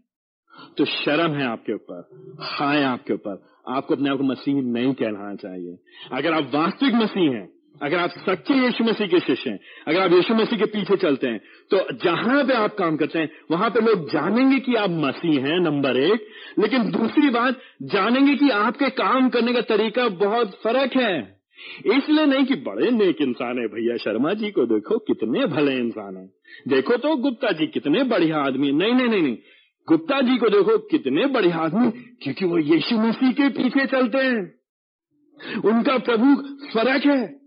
तो 0.77 0.85
शर्म 0.85 1.33
है 1.33 1.45
आपके 1.47 1.73
ऊपर, 1.73 2.09
हाय 2.41 2.83
आपके 2.83 3.13
ऊपर। 3.13 3.43
आपको 3.67 3.95
अपने 3.95 4.09
आप 4.09 4.17
को 4.17 4.23
मसीह 4.23 4.61
नहीं 4.63 4.93
कहलाना 4.93 5.35
चाहिए। 5.37 5.77
अगर 6.11 6.33
आप 6.33 6.51
वास्तविक 6.53 6.95
मसीह 6.95 7.31
हैं 7.31 7.47
अगर 7.81 7.97
आप 7.97 8.09
सच्चे 8.09 8.53
यीशु 8.53 8.83
मसीह 8.83 9.07
के 9.07 9.19
शिष्य 9.19 9.49
हैं, 9.49 9.59
अगर 9.87 9.99
आप 9.99 10.11
यीशु 10.11 10.35
मसीह 10.35 10.59
के 10.59 10.65
पीछे 10.65 10.95
चलते 10.95 11.27
हैं 11.27 11.41
तो 11.71 11.77
जहाँ 12.03 12.43
पे 12.43 12.53
आप 12.53 12.75
काम 12.75 12.97
करते 12.97 13.19
हैं, 13.19 13.29
वहाँ 13.51 13.69
पे 13.69 13.81
लोग 13.81 14.11
जानेंगे 14.11 14.59
कि 14.59 14.75
आप 14.75 14.89
मसीह 14.89 15.45
हैं, 15.45 15.59
नंबर 15.59 15.97
एक। 15.97 16.27
लेकिन 16.59 16.91
दूसरी 16.91 17.29
बात, 17.29 17.59
जानेंगे 17.83 18.35
कि 18.35 18.49
आपके 18.49 18.89
काम 18.89 19.29
करने 19.29 19.53
का 19.53 19.61
तरीका 19.61 20.07
बहुत 20.07 20.51
फ़र्क 20.63 20.95
है। 20.97 21.39
इसलिए 21.85 22.25
नहीं 22.25 22.45
कि 22.45 22.55
बड़े 22.55 22.91
नेक 22.91 23.17
इंसान 23.21 23.59
है, 23.59 23.67
भैया 23.67 23.97
शर्मा 23.97 24.33
जी 24.33 24.51
को 24.51 24.65
देखो, 24.65 24.97
कितने 24.97 25.45
भले 25.45 25.73
इंसान 25.73 26.17
है। 26.17 26.29
देखो 26.67 26.97
तो 26.97 27.15
गुप्ता 27.15 27.51
जी 27.51 27.67
कितने 27.67 28.03
बढ़िया 28.03 28.37
आदमी 28.37 28.71
नहीं 28.71 28.93
नहीं 28.93 29.07
नहीं 29.07 29.21
नहीं। 29.21 29.37
गुप्ता 29.87 30.21
जी 30.21 30.37
को 30.37 30.49
देखो, 30.49 30.77
कितने 30.77 31.25
बढ़िया 31.25 31.55
आदमी 31.55 31.91
क्योंकि 31.91 32.45
वो 32.45 32.57
यीशु 32.57 32.95
मसीह 32.95 33.31
के 33.31 33.49
पीछे 33.49 33.85
चलते 33.85 34.17
हैं। 34.17 34.59
उनका 35.65 35.97
प्रभु 35.97 36.35
फ़र्क 36.73 37.05
है। 37.05 37.38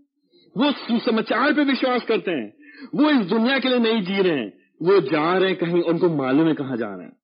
वो 0.57 0.71
सुसमाचार 0.71 1.53
पे 1.53 1.63
विश्वास 1.63 2.03
करते 2.03 2.31
हैं। 2.31 2.53
वो 2.95 3.09
इस 3.09 3.17
दुनिया 3.17 3.59
के 3.59 3.69
लिए 3.69 3.79
नहीं 3.79 4.01
जी 4.01 4.21
रहे 4.21 4.37
हैं। 4.39 4.53
वो 4.81 4.99
जा 4.99 5.37
रहे 5.37 5.49
हैं 5.49 5.57
कहीं, 5.57 5.81
उनको 5.81 6.09
मालूम 6.09 6.47
है 6.47 6.53
कहाँ 6.53 6.77
जा 6.77 6.95
रहे 6.95 7.05
हैं। 7.05 7.17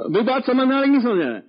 अभी 0.00 0.20
बात 0.20 0.46
समझ 0.46 0.72
आ 0.72 0.80
रही 0.80 0.90
नहीं 0.90 1.00
समझ 1.00 1.24
आ 1.24 1.40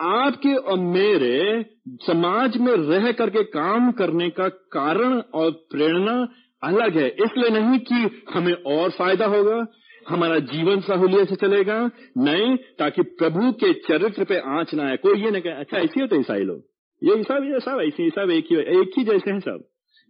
आपके 0.00 0.54
और 0.54 0.78
मेरे 0.78 1.66
समाज 1.88 2.56
में 2.56 2.72
रह 2.72 3.12
करके 3.12 3.42
काम 3.42 3.92
करने 3.92 4.30
का 4.30 4.48
कारण 4.48 5.20
और 5.34 5.50
प्रेरणा 5.50 6.28
अलग 6.62 6.98
है। 6.98 7.08
इसलिए 7.08 7.50
नहीं 7.50 7.78
कि 7.78 8.24
हमें 8.34 8.52
और 8.52 8.90
फ़ायदा 8.90 9.26
होगा, 9.26 9.66
हमारा 10.08 10.38
जीवन 10.38 10.80
सहूलियत 10.80 11.28
से 11.28 11.36
चलेगा, 11.36 11.90
नहीं, 12.18 12.56
ताकि 12.56 13.02
प्रभु 13.02 13.52
के 13.52 13.72
चरित्र 13.72 14.24
पे 14.24 14.38
आँच 14.38 14.74
ना 14.74 14.88
आए। 14.88 14.96
कोई 14.96 15.22
ये 15.22 15.30
नहीं 15.30 15.42
कहे 15.42 15.52
अच्छा 15.52 15.78
ऐसे 15.78 16.00
होते 16.00 16.16
ईसाई 16.16 16.40
लोग। 16.40 16.64
ये 17.02 17.22
सब 17.22 17.50
ये 17.54 17.60
सब, 17.60 17.80
ऐसे 17.80 18.10
सब 18.10 18.30
एक 18.30 18.46
ही 18.50 18.80
एक 18.80 18.90
ही 18.98 19.04
जैसे 19.04 19.30
हैं 19.30 19.40
सब। 19.40 19.64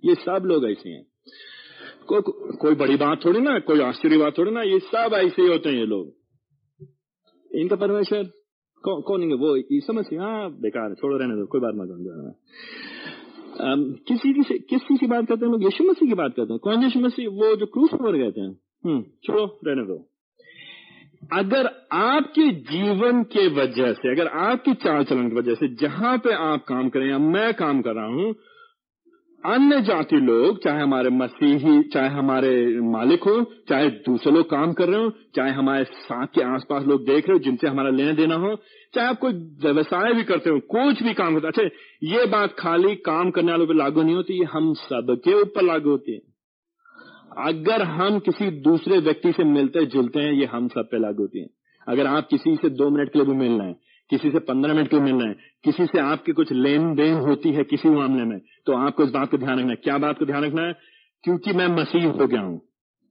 ये 0.04 0.14
सब 0.14 0.42
लोग 0.44 0.70
ऐसे 0.70 0.90
हैं। 0.90 1.06
को, 2.06 2.20
को, 2.20 2.56
कोई 2.56 2.74
बड़ी 2.74 2.96
बात 2.96 3.24
थोड़ी 3.24 3.40
ना 3.40 3.58
कोई 3.58 3.80
आश्चर्य 3.80 4.18
बात 4.18 4.38
थोड़ी 4.38 4.50
ना 4.50 4.62
ये 4.62 4.78
सब 4.78 5.10
ऐसे 5.14 5.42
ही 5.42 5.48
होते 5.48 5.68
हैं 5.68 5.76
ये 5.76 5.86
लोग। 5.86 6.12
इनका 7.54 7.76
परमेश्वर 7.76 8.24
कौन 8.84 9.00
कौन 9.00 9.20
है 9.20 9.34
वो 9.34 9.62
समझ 9.80 10.04
हाँ 10.14 10.50
बेकार 10.50 10.88
है 10.88 10.94
छोड़ो 10.94 11.16
रहने 11.16 11.34
दो 11.34 11.46
कोई 11.46 11.60
बात 11.60 11.72
मत 11.74 11.88
समझो 11.88 12.32
किसी 14.08 14.32
की 14.32 14.58
किसी 14.58 14.96
की 14.96 15.06
बात 15.06 15.26
करते 15.28 15.44
हैं 15.44 15.52
लोग? 15.52 15.64
यीशु 15.64 15.84
मसीह 15.84 16.08
की 16.08 16.14
बात 16.14 16.34
करते 16.36 16.52
हैं। 16.52 16.60
कौन 16.60 16.84
यशु 16.84 17.00
मसीह? 17.00 17.28
वो 17.28 17.56
जो 17.56 17.66
क्रूस 17.66 17.90
पर 17.94 18.16
गए 18.16 18.30
थे। 18.30 18.40
हम्म 18.88 19.02
छोड़ो 19.02 19.60
रहने 19.66 19.82
दो। 19.82 20.08
अगर 21.32 21.88
आपके 21.92 22.50
जीवन 22.50 23.22
के 23.22 23.48
वजह 23.48 23.92
से 23.92 24.12
अगर 24.12 24.26
आपकी 24.26 24.74
चाल 24.74 25.04
चलन 25.04 25.28
की 25.28 25.36
वजह 25.36 25.54
से 25.54 25.68
जहाँ 25.68 26.18
पे 26.18 26.32
आप 26.32 26.64
काम 26.68 26.88
करें 26.88 27.10
या 27.10 27.18
मैं 27.18 27.54
काम 27.54 27.82
कर 27.82 27.90
रहा 27.90 28.06
हूँ 28.06 28.34
अन्य 29.44 29.80
जाति 29.80 30.16
लोग, 30.16 30.64
चाहे 30.64 30.80
हमारे 30.80 31.10
मसीही, 31.10 31.82
चाहे 31.82 32.08
हमारे 32.08 32.80
मालिक 32.80 33.22
हो, 33.22 33.52
चाहे 33.68 33.90
दूसरे 33.90 34.32
लोग 34.32 34.50
काम 34.50 34.72
कर 34.72 34.88
रहे 34.88 35.04
हो, 35.04 35.10
चाहे 35.34 35.50
हमारे 35.50 35.84
साथ 35.84 36.26
के 36.26 36.42
आसपास 36.42 36.84
लोग 36.84 37.00
देख 37.00 37.28
रहे 37.28 37.32
हो, 37.32 37.38
जिनसे 37.38 37.68
हमारा 37.68 37.90
लेना 37.90 38.12
देना 38.12 38.34
हो, 38.34 38.56
चाहे 38.94 39.08
आप 39.08 39.18
कोई 39.18 39.32
व्यवसाय 39.32 40.12
भी 40.12 40.22
करते 40.22 40.50
हो, 40.50 40.58
कुछ 40.58 41.02
भी 41.02 41.14
काम 41.14 41.38
करते 41.38 41.48
अच्छा 41.48 41.62
ये 42.02 42.26
बात 42.26 42.56
खाली 42.58 42.94
काम 42.94 43.30
करने 43.30 43.52
वालों 43.52 43.66
पर 43.66 43.74
लागू 43.74 44.02
नहीं 44.02 44.14
होती 44.14 44.34
ये 44.34 44.44
हम 44.44 44.74
सबके 44.74 45.42
ऊपर 45.42 45.62
लागू 45.62 45.90
होती 45.90 46.12
है। 46.12 46.20
अगर 47.38 47.82
हम 47.82 48.18
किसी 48.18 48.50
दूसरे 48.50 48.98
व्यक्ति 48.98 49.32
से 49.32 49.44
मिलते 49.44 49.86
जुलते 49.86 50.20
हैं, 50.20 50.32
ये 50.32 50.46
हम 50.46 50.68
सब 50.68 50.88
पे 50.90 50.98
लागू 50.98 51.22
होती 51.22 51.40
है। 51.40 51.46
अगर 51.88 52.06
आप 52.06 52.28
किसी 52.30 52.56
से 52.56 52.68
दो 52.68 52.90
मिनट 52.90 53.12
के 53.12 53.18
लिए 53.18 53.28
भी 53.28 53.34
मिल 53.34 53.52
रहे 53.52 53.68
हैं 53.68 53.76
किसी 54.10 54.30
से 54.30 54.38
पंद्रह 54.40 54.74
मिनट 54.74 54.88
क्यों 54.88 55.00
मिलना 55.00 55.16
मिल 55.16 55.24
रहे 55.24 55.34
हैं? 55.34 55.50
किसी 55.64 55.86
से 55.86 55.98
आपकी 56.00 56.32
कुछ 56.32 56.52
लेन 56.52 56.94
देन 56.94 57.14
होती 57.20 57.52
है 57.52 57.64
किसी 57.64 57.88
मामले 57.90 58.24
में 58.24 58.38
तो 58.66 58.76
आपको 58.76 59.04
इस 59.04 59.10
बात 59.10 59.30
को 59.30 59.38
ध्यान 59.38 59.58
रखना 59.58 59.70
है। 59.70 59.76
क्या 59.76 59.98
बात 59.98 60.18
को 60.18 60.26
ध्यान 60.26 60.44
रखना 60.44 60.62
है? 60.62 60.72
क्योंकि 61.24 61.52
मैं 61.52 61.66
मसीह 61.70 62.06
हो 62.06 62.26
गया 62.26 62.40
हूँ, 62.40 62.58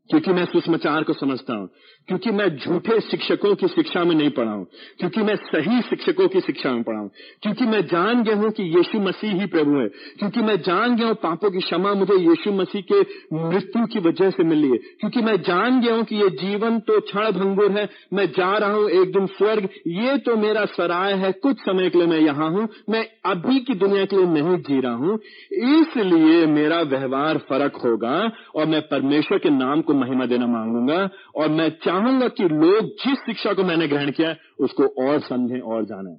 क्योंकि 0.09 0.31
मैं 0.31 0.45
सुषमाचार 0.45 1.03
को 1.03 1.13
समझता 1.15 1.53
हूँ। 1.53 1.67
क्योंकि 2.07 2.31
मैं 2.31 2.47
झूठे 2.49 2.99
शिक्षकों 3.01 3.53
की 3.55 3.67
शिक्षा 3.67 4.03
में 4.03 4.13
नहीं 4.15 4.29
पढ़ा 4.31 4.51
हूँ, 4.51 4.65
क्योंकि 4.99 5.21
मैं 5.21 5.35
सही 5.37 5.81
शिक्षकों 5.81 6.27
की 6.27 6.41
शिक्षा 6.41 6.71
में 6.71 6.83
पढ़ा 6.83 6.99
हूँ, 6.99 7.09
क्योंकि 7.43 7.65
मैं 7.65 7.81
जान 7.87 8.23
गया 8.23 8.35
हूँ 8.35 8.51
कि 8.51 8.63
यीशु 8.75 8.99
मसीह 8.99 9.39
ही 9.39 9.45
प्रभु 9.47 9.79
है, 9.79 9.87
क्योंकि 10.19 10.41
मैं 10.41 10.55
जान 10.61 10.95
गया 10.95 11.07
हूँ 11.07 11.15
पापों 11.23 11.51
की 11.51 11.59
क्षमा 11.59 11.93
मुझे 11.93 12.15
यीशु 12.19 12.51
मसीह 12.53 12.81
के 12.91 12.99
मृत्यु 13.37 13.85
की 13.87 13.99
वजह 13.99 14.29
से 14.29 14.43
मिली 14.43 14.69
है, 14.69 14.77
क्योंकि 14.99 15.21
मैं 15.21 15.35
जान 15.41 15.81
गया 15.81 15.95
हूँ 15.95 16.03
कि 16.03 16.15
ये 16.15 16.29
जीवन 16.37 16.79
तो 16.81 16.99
क्षण 17.01 17.31
भंगुर 17.33 17.71
है, 17.71 17.87
मैं 18.13 18.25
जा 18.31 18.51
रहा 18.57 18.71
हूँ 18.71 18.89
एक 18.91 19.11
दिन 19.13 19.25
स्वर्ग, 19.33 19.67
ये 19.89 20.17
तो 20.19 20.35
मेरा 20.37 20.65
सराय 20.67 21.13
है, 21.15 21.31
कुछ 21.33 21.59
समय 21.61 21.89
के 21.89 21.97
लिए 21.97 22.07
मैं 22.07 22.19
यहाँ 22.19 22.49
हूँ, 22.51 22.67
मैं 22.89 23.05
अभी 23.25 23.59
की 23.61 23.73
दुनिया 23.75 24.05
के 24.05 24.15
लिए 24.15 24.25
नहीं 24.31 24.57
जी 24.59 24.79
रहा 24.81 24.93
हूँ, 24.95 25.19
इसलिए 25.51 26.45
मेरा 26.47 26.81
व्यवहार 26.87 27.37
फ़र्क 27.49 27.75
होगा 27.83 28.15
और 28.55 28.65
मैं 28.67 28.81
परमेश्वर 28.87 29.37
के 29.37 29.49
नाम 29.49 29.81
को 29.81 29.93
महिमा 29.95 30.25
देना 30.25 30.47
मांगूँगा 30.47 31.07
और 31.35 31.49
मैं 31.49 31.69
चाहूँगा 31.97 32.27
कि 32.27 32.43
लोग 32.43 32.85
जिस 32.85 33.19
शिक्षा 33.19 33.53
को 33.53 33.63
मैंने 33.63 33.87
ग्रहण 33.87 34.11
किया 34.11 34.29
है 34.29 34.39
उसको 34.59 35.07
और 35.07 35.19
समझें 35.19 35.59
और 35.59 35.85
जाने। 35.85 36.17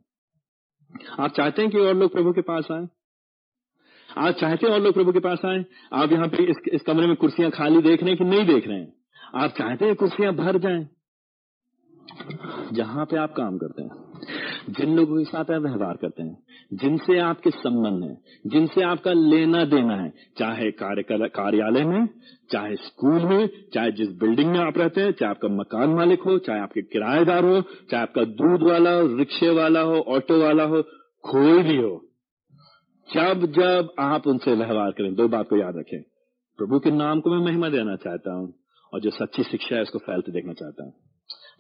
आप 1.23 1.31
चाहते 1.31 1.63
हैं 1.63 1.71
कि 1.71 1.79
और 1.79 1.95
लोग 1.95 2.13
प्रभु 2.13 2.33
के 2.33 2.41
पास 2.41 2.69
आए? 2.73 2.89
आप 4.19 4.35
चाहते 4.35 4.67
हैं 4.67 4.75
और 4.75 4.81
लोग 4.81 4.95
प्रभु 4.95 5.13
के 5.13 5.19
पास 5.19 5.39
आए? 5.45 5.65
आप 5.93 6.13
यहाँ 6.13 6.29
पे 6.29 6.51
इस, 6.51 6.57
इस 6.73 6.83
कमरे 6.83 7.07
में 7.07 7.17
कुर्सियाँ 7.17 7.51
खाली 7.51 7.83
देख 7.83 8.01
रहे 8.01 8.11
हैं 8.11 8.19
कि 8.19 8.25
नहीं 8.25 8.47
देख 8.47 8.69
रहे 8.69 8.79
हैं? 8.79 8.93
आप 9.35 9.51
चाहते 9.51 9.85
हैं 9.85 9.95
कुर्सियाँ 9.95 10.35
भर 10.35 10.59
जाएँ? 10.59 10.89
जहाँ 12.73 13.07
पे 13.07 13.17
आप 13.17 13.35
काम 13.37 13.59
करते 13.59 13.83
हैं। 13.83 14.08
जिन 14.71 14.97
लोगों 14.97 15.19
के 15.19 15.25
साथ 15.25 15.41
आप 15.41 15.63
व्यवहार 15.63 15.97
करते 15.97 16.23
हैं, 16.23 16.39
जिनसे 16.75 17.19
आपके 17.19 17.51
संबंध 17.51 18.05
है, 18.05 18.17
जिनसे 18.47 18.83
आपका 18.83 19.13
लेना 19.13 19.65
देना 19.65 19.97
है, 19.97 20.13
चाहे 20.39 20.71
कार्यालय 20.71 21.85
में, 21.85 22.09
चाहे 22.53 22.77
स्कूल 22.77 23.25
में, 23.25 23.49
चाहे 23.75 23.93
जिस 23.93 24.09
बिल्डिंग 24.09 24.53
में 24.53 24.61
आप 24.61 24.79
रहते 24.79 25.01
हैं, 25.01 25.13
चाहे 25.13 25.31
आपका 25.31 25.49
मकान 25.49 25.91
मालिक 25.91 26.23
हो, 26.23 26.39
चाहे 26.39 26.61
आपके 26.61 26.83
किराएदार 26.83 27.45
हो, 27.45 27.61
चाहे 27.91 28.03
आपका 28.03 28.25
दूध 28.25 28.63
वाला 28.63 28.91
हो 28.91 29.17
रिक्शे 29.17 29.51
वाला 29.51 29.81
हो, 29.81 29.95
ऑटो 29.95 30.43
वाला 30.43 30.65
हो, 30.65 30.83
कोई 31.25 31.63
भी 31.63 31.77
हो, 31.77 32.05
जब 33.09 33.47
जब 33.47 33.95
आप 33.99 34.27
उनसे 34.27 34.55
व्यवहार 34.55 34.91
करें, 34.91 35.15
दो 35.15 35.29
बात 35.29 35.49
को 35.49 35.57
याद 35.57 35.77
रखें। 35.77 36.03
प्रभु 36.59 36.79
के 36.79 36.91
नाम 36.91 37.21
को 37.21 37.31
मैं 37.31 37.45
महिमा 37.45 37.69
देना 37.69 37.97
चाहता 37.97 38.33
हूँ 38.33 38.55
और 38.93 39.01
जो 39.01 39.11
सच्ची 39.11 39.43
शिक्षा 39.43 39.77
है, 39.77 39.83
उसको 39.83 39.99
फैलते 39.99 40.33
देखना 40.33 40.53
चाहता 40.53 40.85
हूँ। 40.85 40.93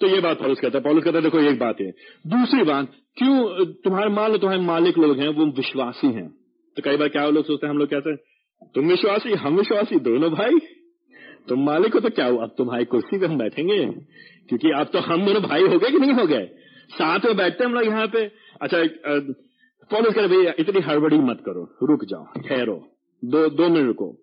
तो 0.00 0.06
ये 0.06 0.20
बात 0.20 0.38
पॉलिस 0.38 0.60
कहता 0.60 0.78
है। 0.78 0.84
पॉलिस 0.84 1.04
कहता 1.04 1.18
है, 1.18 1.22
देखो, 1.22 1.38
एक 1.40 1.58
बात 1.58 1.80
है। 1.80 1.90
दूसरी 2.26 2.62
बात, 2.62 2.92
क्यों, 3.16 3.64
तुम्हारे 3.84 4.10
मान 4.10 4.32
लो 4.32 4.38
तुम्हारे 4.38 4.62
मालिक 4.62 4.98
लोग 4.98 5.18
हैं, 5.18 5.28
वो 5.28 5.46
विश्वासी 5.46 6.06
हैं। 6.06 6.28
तो 6.76 6.82
कई 6.82 6.96
बार 6.96 7.08
क्या 7.08 7.26
लोग 7.28 7.44
सोचते 7.44 7.66
हैं, 7.66 7.72
हम 7.72 7.78
लोग 7.78 7.88
कहते 7.88 8.10
हैं, 8.10 8.18
तुम 8.74 8.88
विश्वासी, 8.88 9.32
हम 9.34 9.56
विश्वासी, 9.56 9.98
दोनों 10.00 10.30
भाई? 10.30 10.58
तुम 11.48 11.64
मालिक 11.64 11.94
हो 11.94 12.00
तो 12.00 12.10
क्या 12.10 12.26
हुआ? 12.26 12.42
अब 12.42 12.54
तुम्हारी 12.58 12.84
कुर्सी 12.84 13.18
पे 13.18 13.26
हम 13.26 13.38
बैठेंगे? 13.38 13.84
क्योंकि 14.48 14.70
अब 14.70 14.86
तो 14.86 14.98
हम 14.98 15.24
दोनों 15.26 15.42
भाई 15.42 15.62
हो 15.62 15.78
गए 15.78 15.90
कि 15.90 15.98
नहीं 15.98 16.12
हो 16.12 16.26
गए? 16.26 16.44
साथ 16.90 17.24
में 17.24 17.36
बैठते 17.36 17.64
हैं 17.64 17.70
हम 17.70 17.76
लोग 17.76 17.84
यहाँ 17.84 18.06
पे। 18.06 18.24
अच्छा 18.62 18.82
पॉलिस 19.90 20.14
कह 20.14 20.26
भैया, 20.26 20.52
इतनी 20.58 20.80
हड़बड़ी 20.80 21.18
मत 21.18 21.42
करो, 21.46 21.62
रुक 21.82 22.04
जाओ, 22.04 22.24
ठहरो। 22.48 22.74
दो 23.22 23.48
दो 23.48 23.68
मिनट 23.68 23.86
रुको। 23.86 24.14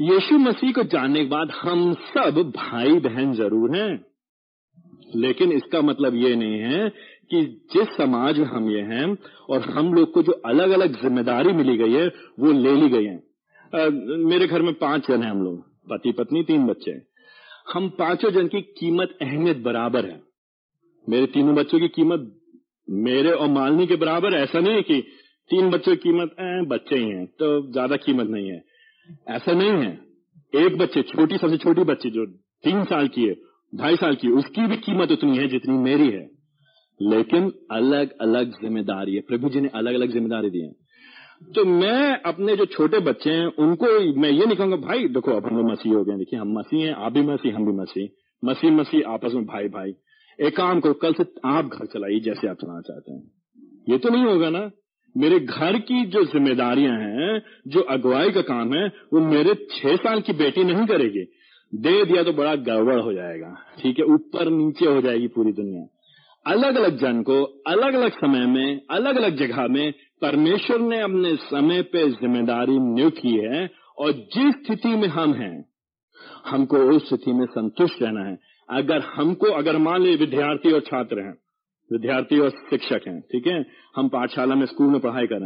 यीशु 0.00 0.38
मसीह 0.38 0.72
को 0.72 0.82
जानने 0.82 1.24
के 1.24 1.30
बाद 1.30 1.50
हम 1.50 1.92
सब 1.94 2.40
भाई 2.56 2.98
बहन 2.98 3.32
ज़रूर 3.32 3.76
हैं। 3.76 4.09
लेकिन 5.16 5.52
इसका 5.52 5.80
मतलब 5.82 6.14
ये 6.16 6.34
नहीं 6.36 6.58
है 6.62 6.88
कि 7.30 7.42
जिस 7.72 7.88
समाज 7.96 8.38
में 8.38 8.46
हम 8.46 8.70
ये 8.70 8.80
हैं 8.86 9.06
और 9.50 9.68
हम 9.70 9.92
लोग 9.94 10.12
को 10.12 10.22
जो 10.22 10.32
अलग 10.46 10.70
अलग 10.70 11.00
ज़िम्मेदारी 11.00 11.52
मिली 11.52 11.76
गई 11.76 11.92
है 11.92 12.06
वो 12.40 12.52
ले 12.54 12.74
ली 12.74 12.88
गई 12.88 13.04
है। 13.04 13.16
आ, 13.16 13.88
मेरे 14.24 14.46
घर 14.46 14.62
में 14.62 14.72
पाँच 14.76 15.08
जन 15.08 15.22
हैं 15.22 15.30
हम 15.30 15.42
लोग 15.42 15.60
पति 15.90 16.12
पत्नी 16.12 16.42
तीन 16.42 16.66
बच्चे। 16.66 16.90
हैं 16.90 17.02
हम 17.66 17.88
पाँचों 17.98 18.30
जन 18.30 18.46
की 18.48 18.60
कीमत 18.78 19.16
अहमियत 19.22 19.58
बराबर 19.62 20.06
है। 20.06 20.20
मेरे 21.06 21.26
तीनों 21.28 21.54
बच्चों 21.54 21.78
की 21.80 21.88
कीमत 21.90 22.30
मेरे 22.88 23.30
और 23.32 23.48
मालनी 23.48 23.86
के 23.86 23.96
बराबर 23.96 24.34
ऐसा 24.34 24.60
नहीं 24.60 24.74
है 24.74 24.82
कि 24.82 25.00
तीन 25.50 25.70
बच्चों 25.70 25.94
की 25.96 26.00
कीमत 26.02 26.34
बच्चे 26.68 26.96
ही 26.96 27.08
हैं 27.08 27.26
तो 27.34 27.50
ज़्यादा 27.72 27.96
कीमत 27.98 28.28
नहीं 28.30 28.48
है। 28.48 28.62
ऐसा 29.28 29.52
नहीं 29.52 29.70
है। 29.70 30.64
एक 30.64 30.76
बच्चे 30.78 31.02
छोटी 31.04 31.38
सबसे 31.38 31.56
छोटी 31.58 31.84
बच्ची 31.84 32.10
जो 32.10 32.26
तीन 32.64 32.84
साल 32.84 33.08
की 33.08 33.24
है 33.24 33.34
ढाई 33.76 33.96
साल 33.96 34.14
की, 34.14 34.28
उसकी 34.28 34.66
भी 34.66 34.76
कीमत 34.76 35.12
उतनी 35.12 35.36
है 35.36 35.48
जितनी 35.48 35.78
मेरी 35.78 36.10
है। 36.10 36.40
लेकिन 37.02 37.52
अलग 37.70 38.10
अलग 38.20 38.50
ज़िम्मेदारी 38.50 39.14
है। 39.14 39.20
प्रभु 39.20 39.48
जी 39.48 39.60
ने 39.60 39.68
अलग 39.68 39.94
अलग 39.94 40.10
ज़िम्मेदारी 40.10 40.50
दी 40.50 40.60
है। 40.60 40.72
तो 41.54 41.64
मैं 41.64 42.22
अपने 42.22 42.56
जो 42.56 42.64
छोटे 42.64 42.98
बच्चे 42.98 43.30
हैं, 43.30 43.46
उनको 43.46 44.20
मैं 44.20 44.30
ये 44.30 44.46
नहीं 44.46 44.56
कहूँगा, 44.56 44.76
भाई, 44.76 45.08
देखो, 45.08 45.30
अब 45.30 45.46
हम 45.46 45.56
लोग 45.56 45.70
मसीह 45.70 45.94
हो 45.94 46.04
गए 46.04 46.16
देखिए, 46.16 46.40
हम 46.40 46.58
मसीह 46.58 46.86
हैं, 46.86 46.94
आप 46.94 47.12
भी 47.12 47.22
मसीह, 47.22 47.56
हम 47.56 47.66
भी 47.66 47.72
मसीह। 47.72 48.08
मसीह 48.44 48.70
मसीह, 48.70 49.10
आपस 49.10 49.32
में 49.34 49.44
भाई 49.44 49.68
भाई। 49.68 49.92
एक 50.46 50.56
काम 50.56 50.80
करो, 50.80 50.92
कल 50.92 51.12
से 51.12 51.24
आप 51.44 51.64
घर 51.64 51.86
चलाइए 51.86 52.20
जैसे 52.20 52.48
आप 52.48 52.56
चलाना 52.56 52.80
चाहते 52.80 53.12
हैं। 53.12 53.32
ये 53.88 53.98
तो 53.98 54.08
नहीं 54.08 54.24
होगा 54.24 54.50
ना? 54.50 54.70
मेरे 55.16 55.40
घर 55.40 55.78
की 55.78 56.06
जो 56.06 56.24
जिम्मेदारियाँ 56.24 56.98
हैं, 56.98 57.42
जो 57.68 57.80
अगुवाई 57.80 58.30
का 58.30 58.40
काम 58.40 58.74
है, 58.74 58.86
वो 58.86 59.20
मेरे 59.20 59.54
छह 59.70 59.96
साल 59.96 60.20
की 60.20 60.32
बेटी 60.32 60.64
नहीं 60.64 60.86
करेगी। 60.86 61.24
दे 61.72 62.04
दिया 62.04 62.22
तो 62.22 62.32
बड़ा 62.32 62.54
गड़बड़ 62.56 63.00
हो 63.00 63.12
जाएगा। 63.12 63.54
ठीक 63.80 63.98
है, 63.98 64.04
ऊपर 64.04 64.50
नीचे 64.50 64.86
हो 64.86 65.00
जाएगी 65.00 65.26
पूरी 65.28 65.52
दुनिया। 65.52 65.86
अलग 66.46 66.76
अलग 66.76 66.96
जन 66.96 67.22
को 67.22 67.42
अलग 67.66 67.94
अलग 67.94 68.12
समय 68.12 68.46
में 68.46 68.80
अलग 68.90 69.16
अलग 69.16 69.36
जगह 69.36 69.66
में 69.68 69.92
परमेश्वर 70.22 70.80
ने 70.80 71.00
अपने 71.00 71.34
समय 71.36 71.82
पे 71.82 72.08
ज़िम्मेदारी 72.10 72.78
नियुक्त 72.78 73.18
की 73.18 73.34
है 73.36 73.68
और 73.98 74.12
जिस 74.34 74.54
स्थिति 74.54 74.88
में 74.88 75.08
हम 75.08 75.34
हैं, 75.34 75.64
हमको 76.46 76.78
उस 76.90 77.08
स्थिति 77.08 77.32
में 77.32 77.44
संतुष्ट 77.46 78.02
रहना 78.02 78.24
है। 78.24 78.38
अगर 78.68 79.00
हमको, 79.14 79.46
अगर 79.46 79.78
मान 79.78 80.02
लीजिए 80.02 80.16
विद्यार्थी 80.16 80.72
और 80.72 80.80
छात्र 80.80 81.20
हैं, 81.20 81.34
विद्यार्थी 81.90 82.38
और 82.38 82.50
शिक्षक 82.50 83.08
हैं, 83.08 83.20
ठीक 83.22 83.46
है, 83.46 83.64
हम 83.96 84.08
पाठशाला 84.08 84.54
में, 84.54 84.66
स्कूल 84.66 84.86
में 84.86 85.00
पढ़ाई 85.00 85.26
कर 85.26 85.44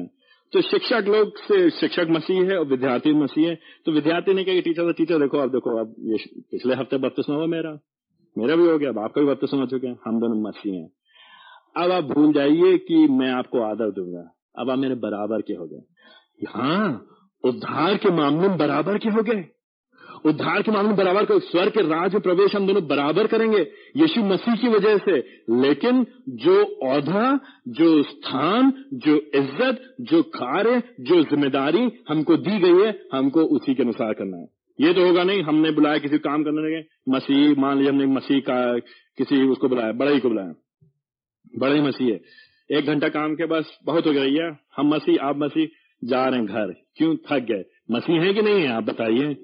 तो 0.53 0.61
शिक्षक 0.61 1.05
लोग 1.09 1.39
से, 1.39 1.71
शिक्षक 1.71 2.07
मसीह 2.11 2.43
है 2.43 2.59
और 2.59 2.67
विद्यार्थी 2.67 3.13
मसीह 3.13 3.49
है। 3.49 3.59
तो 3.87 3.93
विद्यार्थी 3.93 4.35
ने 4.35 4.45
कहा 4.45 4.61
टीचर 4.61 4.93
टीचर, 4.93 5.19
देखो, 5.19 5.39
आप 5.39 5.49
देखो 5.49 5.71
अब 5.71 5.95
ये 5.99 6.19
पिछले 6.51 6.75
हफ़्ते 6.75 6.97
बत्तीसवा 6.97 7.37
हुआ 7.37 7.47
मेरा। 7.47 7.79
मेरा 8.39 8.57
भी 8.57 8.67
हो 8.67 8.79
गया, 8.79 8.89
अब 8.89 8.99
आपका 8.99 9.21
भी 9.21 9.27
बत्तीसवा 9.27 9.61
हो 9.61 9.67
चुके 9.67 9.87
हैं। 9.87 9.99
हम 10.05 10.21
दोनों 10.21 10.43
मसीह 10.43 10.75
हैं। 10.75 10.91
अब 11.77 11.91
आप 11.91 12.05
भूल 12.05 12.33
जाइए 12.33 12.79
कि 12.79 13.07
मैं 13.09 13.31
आपको 13.31 13.61
आदर 13.61 13.91
दूँगा। 13.91 14.35
अब 14.59 14.71
आप 14.71 14.79
मेरे 14.79 14.95
बराबर 14.95 15.41
के 15.41 15.53
हो 15.53 15.67
गए। 15.67 15.81
हाँ 16.49 17.07
उद्धार 17.45 17.97
के 17.97 18.11
मामले 18.11 18.49
में 18.49 18.59
बराबर 18.59 18.99
के 18.99 19.09
हो 19.09 19.23
गए। 19.23 19.54
उद्धार 20.25 20.63
के 20.63 20.71
मामले 20.71 20.89
में 20.89 20.97
बराबर 20.97 21.25
कर 21.25 21.39
स्वर 21.39 21.71
के 21.71 21.81
राज 21.81 22.13
में 22.13 22.23
प्रवेश 22.23 22.57
हम 22.57 22.67
दोनों 22.67 22.87
बराबर 22.87 23.27
करेंगे, 23.27 23.67
यीशु 23.97 24.21
मसीह 24.21 24.55
की 24.55 24.69
वजह 24.69 24.99
से। 24.99 25.17
लेकिन 25.51 26.07
जो 26.29 26.65
औधा, 26.83 27.41
जो 27.69 28.03
स्थान, 28.03 28.73
जो 28.93 29.17
इज़्ज़त, 29.35 29.95
जो 30.01 30.23
कार्य, 30.23 30.83
जो 31.01 31.23
ज़िम्मेदारी 31.23 31.93
हमको 32.09 32.37
दी 32.37 32.59
गई 32.59 32.87
है, 32.87 33.01
हमको 33.13 33.41
उसी 33.41 33.75
के 33.75 33.83
अनुसार 33.83 34.13
करना 34.13 34.37
है। 34.37 34.47
ये 34.81 34.95
तो 34.95 35.07
होगा 35.07 35.25
नहीं, 35.25 35.43
हमने 35.43 35.71
बुलाया 35.71 35.99
किसी 35.99 36.19
काम 36.19 36.45
करने 36.45 36.63
लगे, 36.63 36.85
मसीह, 37.09 37.61
मान 37.61 37.77
लीजिए 37.77 37.91
हमने 37.91 38.07
मसीह 38.07 38.41
का 38.41 38.79
किसी 39.19 39.49
उसको 39.49 39.69
बुलाया 39.69 39.93
बड़ा 39.93 40.11
ही 40.11 40.21
को 40.21 40.29
बुलाया। 40.29 40.55
बड़ा 41.59 41.75
ही 41.75 41.81
मसीह 41.81 42.13
है। 42.13 42.21
एक 42.79 42.87
घंटा 42.87 43.09
काम 43.09 43.35
के 43.35 43.47
बस, 43.47 43.79
बहुत 43.85 44.07
हो 44.07 44.13
गया 44.13 44.23
भैया 44.23 44.57
हम 44.77 44.95
मसीह, 44.95 45.23
आप 45.23 45.37
मसीह, 45.37 45.67
जा 46.05 46.29
रहे 46.29 46.39
हैं 46.39 46.49
घर। 46.49 46.75
क्यों? 46.97 47.17
थक 47.17 47.39
गए। 47.39 47.65
मसीह 47.91 48.23
है 48.23 48.35
कि 48.35 48.43
नहीं 48.43 48.61
है? 48.61 48.69
आप 48.69 48.85
बताइए। 48.85 49.37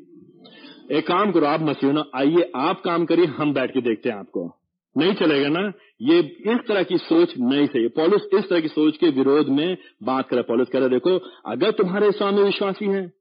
एक 0.92 1.06
काम 1.06 1.32
करो, 1.32 1.46
आप 1.46 1.60
मसीह 1.60 1.92
ना। 1.92 2.04
आइए, 2.16 2.52
आप 2.56 2.80
काम 2.80 3.04
करिए, 3.04 3.24
हम 3.24 3.52
बैठ 3.54 3.70
के 3.70 3.80
देखते 3.80 4.08
हैं 4.08 4.16
आपको। 4.16 4.56
नहीं 4.98 5.14
चलेगा 5.14 5.48
ना? 5.48 5.72
ये 6.02 6.18
इस 6.20 6.58
तरह 6.68 6.82
की 6.82 6.98
सोच 6.98 7.34
नहीं 7.38 7.66
सही। 7.66 7.88
पॉलिस 7.88 8.28
इस 8.34 8.48
तरह 8.48 8.60
की 8.60 8.68
सोच 8.68 8.96
के 8.96 9.10
विरोध 9.10 9.48
में 9.48 9.76
बात 10.02 10.28
करे 10.28 10.42
पॉलिस 10.42 10.68
करे 10.68 10.88
देखो, 10.88 11.20
अगर 11.46 11.70
तुम्हारे 11.70 12.12
स्वामी 12.12 12.42
विश्वासी 12.42 12.84
हैं 12.84 13.12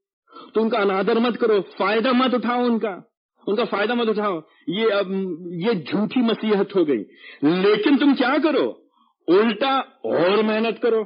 तो 0.55 0.61
उनका 0.61 0.77
अनादर 0.77 1.19
मत 1.19 1.37
करो, 1.37 1.61
फ़ायदा 1.61 2.13
मत 2.13 2.33
उठाओ 2.33 2.65
उनका। 2.65 3.11
उनका 3.47 3.65
फ़ायदा 3.65 3.95
मत 3.95 4.07
उठाओ। 4.07 4.43
ये, 4.69 4.89
अब, 4.89 5.07
ये 5.53 5.75
झूठी 5.75 6.21
मसीहत 6.21 6.75
हो 6.75 6.85
गई। 6.85 7.03
लेकिन 7.43 7.97
तुम 7.97 8.15
क्या 8.15 8.37
करो? 8.37 8.85
उल्टा 9.27 9.79
और 10.05 10.43
मेहनत 10.43 10.79
करो, 10.83 10.99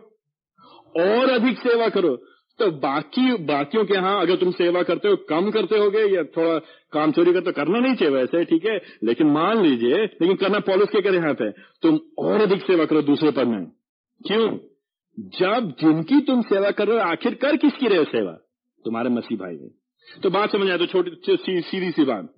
और 0.97 1.29
अधिक 1.29 1.59
सेवा 1.59 1.89
करो। 1.89 2.23
तो 2.59 2.69
बाकी 2.71 3.33
बाकियों 3.45 3.83
के 3.85 3.93
यहाँ 3.93 4.19
अगर 4.21 4.35
तुम 4.35 4.51
सेवा 4.51 4.81
करते 4.83 5.09
हो 5.09 5.15
कम 5.29 5.49
करते 5.51 5.77
होगे 5.77 6.03
या 6.15 6.23
थोड़ा 6.35 6.57
काम 6.93 7.11
चोरी 7.11 7.33
करते 7.33 7.49
हो 7.49 7.53
करना 7.53 7.79
नहीं 7.79 7.95
चाहिए 7.95 8.13
वैसे 8.15 8.43
ठीक 8.45 8.65
है? 8.65 8.77
लेकिन 9.03 9.27
मान 9.27 9.61
लीजिए 9.63 10.03
लेकिन 10.03 10.35
करना 10.35 10.59
पॉलिस 10.59 10.89
के 10.89 11.01
करे 11.01 11.17
यहाँ 11.17 11.33
पे 11.33 11.49
तुम 11.83 11.99
और 12.19 12.41
अधिक 12.41 12.61
सेवा 12.61 12.85
करो 12.85 13.01
दूसरे 13.01 13.31
पर 13.31 13.45
में 13.45 13.65
क्यों? 14.21 14.47
जब 15.39 15.73
जिनकी 15.81 16.19
तुम 16.21 16.41
सेवा 16.41 16.71
कर 16.71 16.87
रहे 16.87 16.97
हो 16.97 17.09
आखिर 17.11 17.35
कर 17.35 17.57
किसकी 17.57 17.87
रहे 17.87 17.97
हो 17.97 18.03
सेवा? 18.05 18.31
तुम्हारे 18.85 19.09
मसीह 19.09 19.37
भाई 19.37 19.55
में 19.55 19.69
तो 20.07 20.29
बात 20.29 20.51
समझ 20.51 20.69
आए 20.69 20.77
तो 20.77 20.85
छोटी 20.85 21.35
सी, 21.35 21.61
सीधी 21.61 21.91
सी 21.91 22.03
बात। 22.03 22.33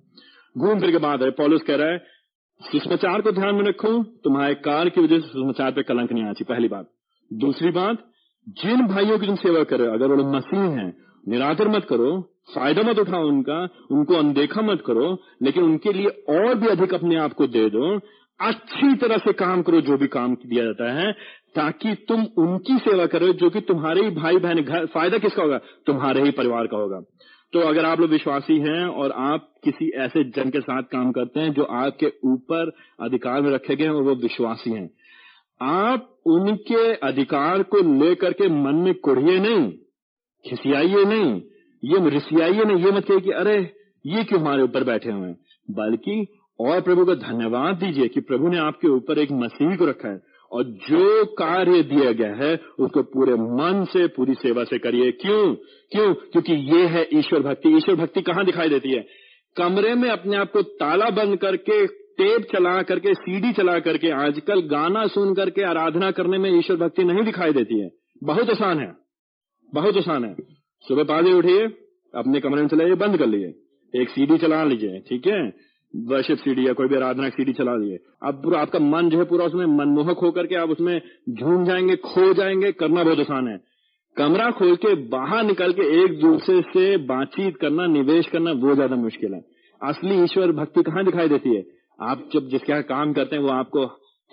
घूम 0.56 0.80
फिर 0.80 0.90
के 0.90 0.98
बात 0.98 1.22
है 1.22 1.30
पॉलिस 1.36 1.62
कह 1.62 1.76
रहा 1.76 1.92
है 1.92 1.98
सुषमाचार 2.60 3.20
को 3.20 3.32
ध्यान 3.32 3.54
में 3.54 3.64
रखो 3.64 4.02
तुम्हारे 4.24 4.54
कार 4.64 4.88
की 4.88 5.00
वजह 5.00 5.18
से 5.20 5.28
सुषमाचार 5.28 5.72
पे 5.72 5.82
कलंक 5.82 6.12
नहीं 6.12 6.24
आती 6.24 6.44
पहली 6.44 6.68
बात। 6.68 6.90
दूसरी 7.30 7.70
बात 7.70 8.04
जिन 8.48 8.86
भाइयों 8.86 9.18
की 9.18 9.26
तुम 9.26 9.36
सेवा 9.36 9.64
करो 9.64 9.84
अगर 9.84 10.06
वो 10.06 10.32
मसीह 10.32 10.60
हैं, 10.60 10.96
निरादर 11.28 11.68
मत 11.68 11.84
करो, 11.84 12.32
फ़ायदा 12.54 12.82
मत 12.82 12.98
उठाओ 12.98 13.26
उनका, 13.26 13.68
उनको 13.90 14.14
अनदेखा 14.14 14.62
मत 14.62 14.82
करो, 14.86 15.18
लेकिन 15.42 15.62
उनके 15.62 15.92
लिए 15.92 16.06
और 16.06 16.54
भी 16.54 16.66
अधिक 16.66 16.94
अपने 16.94 17.16
आप 17.16 17.32
को 17.32 17.46
दे 17.46 17.70
दो, 17.70 18.00
अच्छी 18.40 18.94
तरह 18.94 19.18
से 19.18 19.32
काम 19.32 19.62
करो, 19.62 19.80
जो 19.80 19.96
भी 19.96 20.06
काम 20.06 20.34
दिया 20.34 20.64
जाता 20.64 20.92
है, 20.92 21.12
ताकि 21.54 21.94
तुम 21.94 22.26
उनकी 22.38 22.78
सेवा 22.78 23.06
करो 23.06 23.32
जो 23.32 23.50
कि 23.50 23.60
तुम्हारे 23.60 24.04
ही 24.04 24.10
भाई 24.10 24.36
बहन 24.36 24.60
घर, 24.62 24.86
फ़ायदा 24.86 25.18
किसका 25.18 25.42
होगा? 25.42 25.58
तुम्हारे 25.58 26.22
ही 26.22 26.30
परिवार 26.30 26.66
का 26.66 26.76
होगा। 26.76 27.00
तो 27.52 27.60
अगर 27.60 27.84
आप 27.84 28.00
लोग 28.00 28.10
विश्वासी 28.10 28.58
हैं, 28.58 28.86
और 28.86 29.12
आप 29.12 29.52
किसी 29.64 29.90
ऐसे 29.90 30.24
जन 30.24 30.50
के 30.50 30.60
साथ 30.60 30.82
काम 30.82 31.12
करते 31.12 31.40
हैं, 31.40 31.52
जो 31.52 31.62
आपके 31.62 32.12
ऊपर 32.24 32.72
अधिकार 33.00 33.40
में 33.40 33.50
रखे 33.50 33.76
गए 33.76 33.84
हैं, 33.84 33.90
और 33.90 34.02
वो 34.02 34.14
विश्वासी 34.14 34.70
हैं, 34.70 34.90
आप 35.62 36.12
उनके 36.26 36.92
अधिकार 36.92 37.62
को 37.62 38.04
लेकर 38.04 38.32
के 38.32 38.48
मन 38.48 38.74
में 38.74 38.94
कुढ़िए 38.94 39.38
नहीं, 39.40 39.72
खिसियाइए 40.50 41.04
नहीं, 41.04 41.42
ये 41.84 42.10
रिसियाइए 42.10 42.64
नहीं, 42.64 42.84
ये 42.84 42.92
मत 42.92 43.04
कहिए 43.04 43.20
कि 43.20 43.30
अरे, 43.30 43.72
ये 44.06 44.24
क्यों 44.24 44.40
हमारे 44.40 44.62
ऊपर 44.62 44.84
बैठे 44.84 45.10
हुए 45.10 45.28
हैं? 45.28 45.36
बल्कि 45.70 46.26
और 46.60 46.80
प्रभु 46.80 47.04
का 47.04 47.14
धन्यवाद 47.14 47.74
दीजिए 47.74 48.08
कि 48.08 48.20
प्रभु 48.20 48.48
ने 48.48 48.58
आपके 48.58 48.88
ऊपर 48.88 49.18
एक 49.18 49.32
मसीह 49.32 49.76
को 49.76 49.86
रखा 49.86 50.08
है 50.08 50.20
और 50.52 50.64
जो 50.64 51.24
कार्य 51.24 51.82
दिया 51.82 52.12
गया 52.12 52.34
है, 52.34 52.60
उसको 52.78 53.02
पूरे 53.02 53.34
मन 53.34 53.84
से, 53.84 54.06
पूरी 54.06 54.34
सेवा 54.34 54.64
से 54.64 54.78
करिए। 54.78 55.10
क्यों? 55.10 55.54
क्यों? 55.92 56.14
क्योंकि 56.14 56.52
ये 56.52 56.86
है 56.86 57.08
ईश्वर 57.14 57.40
भक्ति। 57.40 57.76
ईश्वर 57.76 57.96
भक्ति 57.96 58.22
कहाँ 58.22 58.44
दिखाई 58.44 58.68
देती 58.68 58.90
है? 58.90 59.06
कमरे 59.56 59.94
में 59.94 60.10
अपने 60.10 60.36
आप 60.36 60.52
को 60.52 60.62
ताला 60.62 61.10
बंद 61.10 61.36
करके 61.36 62.05
टेप 62.18 62.42
चला 62.42 62.82
करके 62.82 63.14
सीडी 63.14 63.52
चला 63.52 63.78
करके, 63.78 64.10
आजकल 64.10 64.60
गाना 64.60 65.06
सुन 65.06 65.34
करके 65.34 65.62
आराधना 65.62 66.10
करने 66.10 66.38
में 66.38 66.58
ईश्वर 66.58 66.76
भक्ति 66.76 67.04
नहीं 67.04 67.24
दिखाई 67.24 67.52
देती 67.52 67.78
है। 67.78 67.90
बहुत 68.24 68.50
आसान 68.50 68.78
है। 68.78 68.96
बहुत 69.74 69.96
आसान 69.96 70.24
है। 70.24 70.36
सुबह 70.88 71.04
पाँच 71.04 71.24
बजे 71.24 71.32
उठिए, 71.32 71.66
अपने 72.14 72.40
कमरे 72.40 72.60
में 72.60 72.68
चलाइए, 72.68 72.94
बंद 72.94 73.16
कर 73.16 73.26
लीजिए। 73.26 74.00
एक 74.02 74.08
सीडी 74.08 74.38
चला 74.38 74.64
लीजिए, 74.64 75.00
ठीक 75.08 75.26
है? 75.26 75.66
वर्षिप 75.96 76.38
सीडी 76.38 76.68
या 76.68 76.72
कोई 76.72 76.88
भी 76.88 76.96
आराधना 76.96 77.28
सीडी 77.28 77.52
चला 77.52 77.76
लीजिए। 77.76 77.98
अब 78.22 78.34
पूरा 78.34 78.60
आपका 78.60 78.78
मन 78.78 79.08
जो 79.08 79.18
है 79.18 79.24
पूरा 79.24 79.44
उसमें 79.44 79.66
मनमोहक 79.66 80.18
होकर 80.18 80.46
के 80.46 80.54
आप 80.54 80.70
उसमें 80.70 81.02
झूम 81.30 81.64
जाएँगे, 81.64 81.96
खो 81.96 82.34
जाएँगे, 82.34 82.72
करना 82.72 83.04
बहुत 83.04 83.20
आसान 83.20 83.48
है। 83.48 83.60
कमरा 84.16 84.50
खोल 84.50 84.76
के 84.76 84.94
बाहर 84.94 85.44
निकल 85.44 85.72
के 85.72 86.04
एक 86.04 86.20
दूसरे 86.20 86.62
से 86.62 86.96
बातचीत 86.96 87.56
करना, 87.56 87.86
निवेश 87.86 88.26
करना 88.26 88.52
वो 88.52 88.74
ज़्यादा 88.74 88.96
मुश्किल 88.96 89.34
है। 89.34 89.40
असली 89.82 90.24
ईश्वर 90.24 90.52
भक्ति 90.52 90.82
कहाँ 90.82 91.04
दिखाई 91.04 91.28
देती 91.28 91.54
है? 91.54 91.75
आप 92.00 92.28
जब 92.34 92.48
जिसके 92.48 92.82
काम 92.82 93.12
करते 93.12 93.36
हैं, 93.36 93.42
वो 93.42 93.48
आपको 93.48 93.86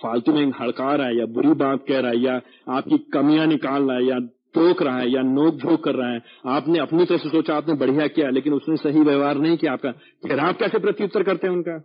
फालतू 0.04 0.34
में 0.34 0.52
हड़का 0.62 0.96
रहा 0.96 1.08
है 1.08 1.18
या 1.20 1.26
बुरी 1.26 1.48
बात 1.48 1.86
कह 1.88 2.00
रहा 2.00 2.12
है 2.12 2.18
या 2.18 2.42
आपकी 2.70 2.98
कमियाँ 2.98 3.48
निकाल 3.48 3.84
रहा 3.84 3.98
है 3.98 4.06
या 4.06 4.20
टोक 4.56 4.82
रहा 4.82 4.98
है 4.98 5.12
या 5.12 5.22
नोक 5.22 5.56
झोंक 5.56 5.84
कर 5.84 5.96
रहा 5.96 6.14
है, 6.14 6.22
आपने 6.46 6.80
अपनी 6.80 7.06
तरफ़ 7.06 7.22
से 7.22 7.30
सोचा 7.30 7.56
आपने 7.56 7.74
बढ़िया 7.74 8.08
किया, 8.08 8.30
लेकिन 8.30 8.54
उसने 8.54 8.76
सही 8.78 9.00
व्यवहार 9.00 9.38
नहीं 9.38 9.58
किया 9.58 9.74
आपका, 9.74 9.92
फिर 9.92 10.40
आप 10.40 10.58
कैसे 10.58 10.80
प्रत्युत्तर 10.80 11.24
करते 11.24 11.48
हैं 11.48 11.54
उनका? 11.54 11.80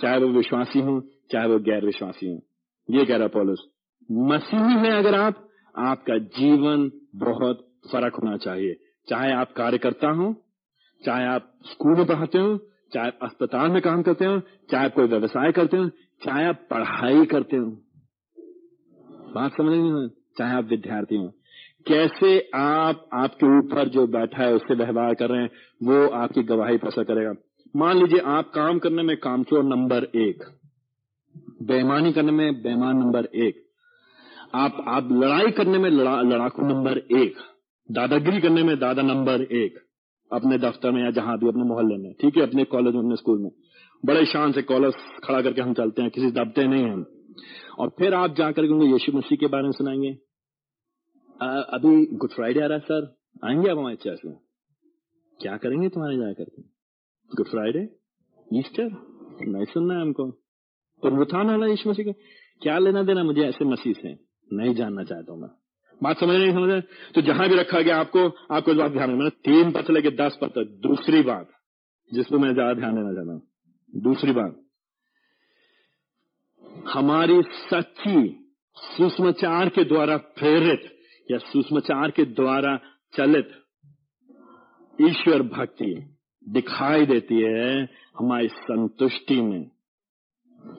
चाहे 0.00 0.18
वो 0.18 0.28
विश्वासी 0.28 0.80
हो, 0.80 1.00
चाहे 1.32 1.48
वो 1.48 1.58
गैर 1.58 1.84
विश्वासी 1.84 2.26
हो। 2.26 2.40
ये 2.90 3.04
कह 3.04 3.16
रहा 3.16 3.26
पॉलिस, 3.26 3.58
मसीही 4.12 4.74
है 4.74 4.90
अगर 4.90 5.14
आप, 5.14 5.48
आपका 5.78 6.18
जीवन 6.18 6.90
बहुत 7.16 7.58
फ़र्क 7.92 8.14
होना 8.14 8.36
चाहिए। 8.36 8.74
चाहे 9.08 9.32
आप 9.32 9.52
कार्यकर्ता 9.52 10.10
हो, 10.10 10.34
चाहे 11.04 11.26
आप 11.26 11.52
स्कूल 11.64 11.96
में 11.96 12.06
पढ़ाते 12.06 12.38
हो 12.38 12.58
चाहे 12.92 13.10
अस्पताल 13.22 13.70
में 13.70 13.80
काम 13.82 14.02
करते 14.02 14.24
हो 14.24 14.40
चाहे 14.70 14.88
कोई 14.88 15.06
व्यवसाय 15.06 15.52
करते 15.52 15.76
हो 15.76 15.88
चाहे 16.22 16.46
आप 16.46 16.66
पढ़ाई 16.70 17.24
करते 17.24 17.56
हो। 17.56 17.66
बात 19.34 19.52
समझ 19.52 19.72
नहीं 19.72 19.90
हो 19.92 20.08
चाहे 20.38 20.56
आप 20.56 20.64
विद्यार्थी 20.64 21.16
हो। 21.16 21.28
कैसे 21.86 22.50
आप 22.54 23.08
आपके 23.14 23.58
ऊपर 23.58 23.88
जो 23.88 24.06
बैठा 24.06 24.42
है 24.42 24.54
उससे 24.54 24.74
व्यवहार 24.74 25.14
कर 25.14 25.30
रहे 25.30 25.42
हैं 25.42 25.50
वो 25.82 26.08
आपकी 26.08 26.42
गवाही 26.42 26.76
पैसा 26.76 27.02
करेगा। 27.02 27.32
मान 27.76 27.98
लीजिए 27.98 28.20
आप 28.20 28.50
काम 28.54 28.78
करने 28.78 29.02
में 29.02 29.16
कामचोर 29.16 29.64
नंबर 29.64 30.04
एक। 30.04 30.44
बेमानी 31.62 32.12
करने 32.12 32.32
में 32.32 32.62
बेईमान 32.62 32.96
नंबर 32.96 33.24
एक। 33.24 33.62
आप 34.54 34.84
आप 34.88 35.08
लड़ाई 35.12 35.50
करने 35.50 35.78
में 35.78 35.90
लड़ा, 35.90 36.20
लड़ाकू 36.22 36.66
नंबर 36.66 36.98
एक। 36.98 37.36
दादागिरी 37.90 38.40
करने 38.40 38.62
में 38.62 38.78
दादा 38.78 39.02
नंबर 39.02 39.42
एक। 39.42 39.78
अपने 40.32 40.58
दफ्तर 40.58 40.90
में 40.90 41.02
या 41.04 41.10
जहाँ 41.10 41.38
भी, 41.38 41.48
अपने 41.48 41.62
मोहल्ले 41.62 41.96
में, 41.96 42.12
ठीक 42.12 42.36
है? 42.36 42.42
अपने 42.42 42.64
कॉलेज 42.64 42.94
में, 42.94 43.02
अपने 43.02 43.16
स्कूल 43.16 43.38
में। 43.38 43.50
बड़े 44.04 44.24
शान 44.26 44.52
से 44.52 44.62
कॉलेज 44.62 44.94
खड़ा 45.24 45.40
करके 45.42 45.60
हम 45.60 45.72
चलते 45.74 46.02
हैं, 46.02 46.10
किसी 46.10 46.30
दबते 46.30 46.66
नहीं 46.66 46.84
हम। 46.84 47.04
और 47.78 47.88
फिर 47.98 48.14
आप 48.14 48.34
जाकर 48.34 48.62
के 48.62 48.72
उनको 48.72 48.86
यीशु 48.86 49.12
मसीह 49.12 49.38
के 49.38 49.46
बारे 49.46 49.64
में 49.64 49.72
सुनाएँगे। 49.72 50.12
अभी 51.74 52.06
गुड 52.16 52.30
फ्राइडे 52.30 52.60
आ 52.60 52.66
रहा 52.66 52.78
है 52.78 52.84
सर 52.84 53.16
आएँगे 53.44 53.70
आप 53.70 53.78
हमारे 53.78 53.96
चर्च 53.96 54.20
में? 54.24 54.34
क्या 55.40 55.56
करेंगे 55.56 55.88
तुम्हारे 55.88 56.16
जाकर 56.16 56.44
के? 56.44 56.62
गुड 57.30 57.46
फ्राइडे 57.46 57.88
ईस्टर 58.54 58.88
नहीं 59.48 59.64
सुनना 59.64 59.94
है 59.94 60.00
हमको। 60.00 60.30
पुनरुत्थान 61.02 61.62
है 61.62 61.70
यीशु 61.70 61.90
मसीह 61.90 62.04
का। 62.04 62.12
क्या 62.62 62.78
लेना 62.78 63.02
देना 63.02 63.24
मुझे 63.24 63.42
ऐसे 63.42 63.64
मसीह 63.64 63.92
से? 63.92 64.18
नहीं 64.52 64.74
जानना 64.74 65.04
चाहता 65.04 65.32
हूँ 65.32 65.40
मैं। 65.40 65.48
बात 66.00 66.18
समझ 66.18 66.36
नहीं 66.36 66.52
समझ 66.52 66.70
रहे 66.70 66.80
तो 67.14 67.22
जहाँ 67.22 67.48
भी 67.48 67.56
रखा 67.56 67.80
गया 67.80 67.98
आपको 68.00 68.26
आपको 68.54 68.70
इस 68.70 68.76
बात 68.76 68.92
ध्यान 68.92 69.10
मैंने 69.10 69.30
तीन 69.44 69.70
पत्र 69.72 69.92
लेके 69.92 70.10
दस 70.16 70.38
पत्र 70.42 70.64
दूसरी 70.82 71.22
बात 71.22 71.48
जिसपे 72.10 72.36
मैं 72.36 72.52
ज़्यादा 72.54 72.74
ध्यान 72.74 72.94
देना 72.94 73.12
चाहता 73.14 73.32
हूँ। 73.32 73.42
दूसरी 73.92 74.32
बात, 74.32 74.56
हमारी 76.88 77.42
सच्ची 77.42 78.46
सुषमाचार 78.76 79.68
के 79.68 79.84
द्वारा 79.84 80.16
प्रेरित 80.16 80.90
या 81.30 81.38
सुषमाचार 81.38 82.10
के 82.10 82.24
द्वारा 82.24 82.76
चलित 83.14 83.50
ईश्वर 84.98 85.42
भक्ति 85.48 85.94
दिखाई 86.46 87.06
देती 87.06 87.40
है 87.42 87.82
हमारी 88.18 88.48
संतुष्टि 88.48 89.40
में। 89.40 89.62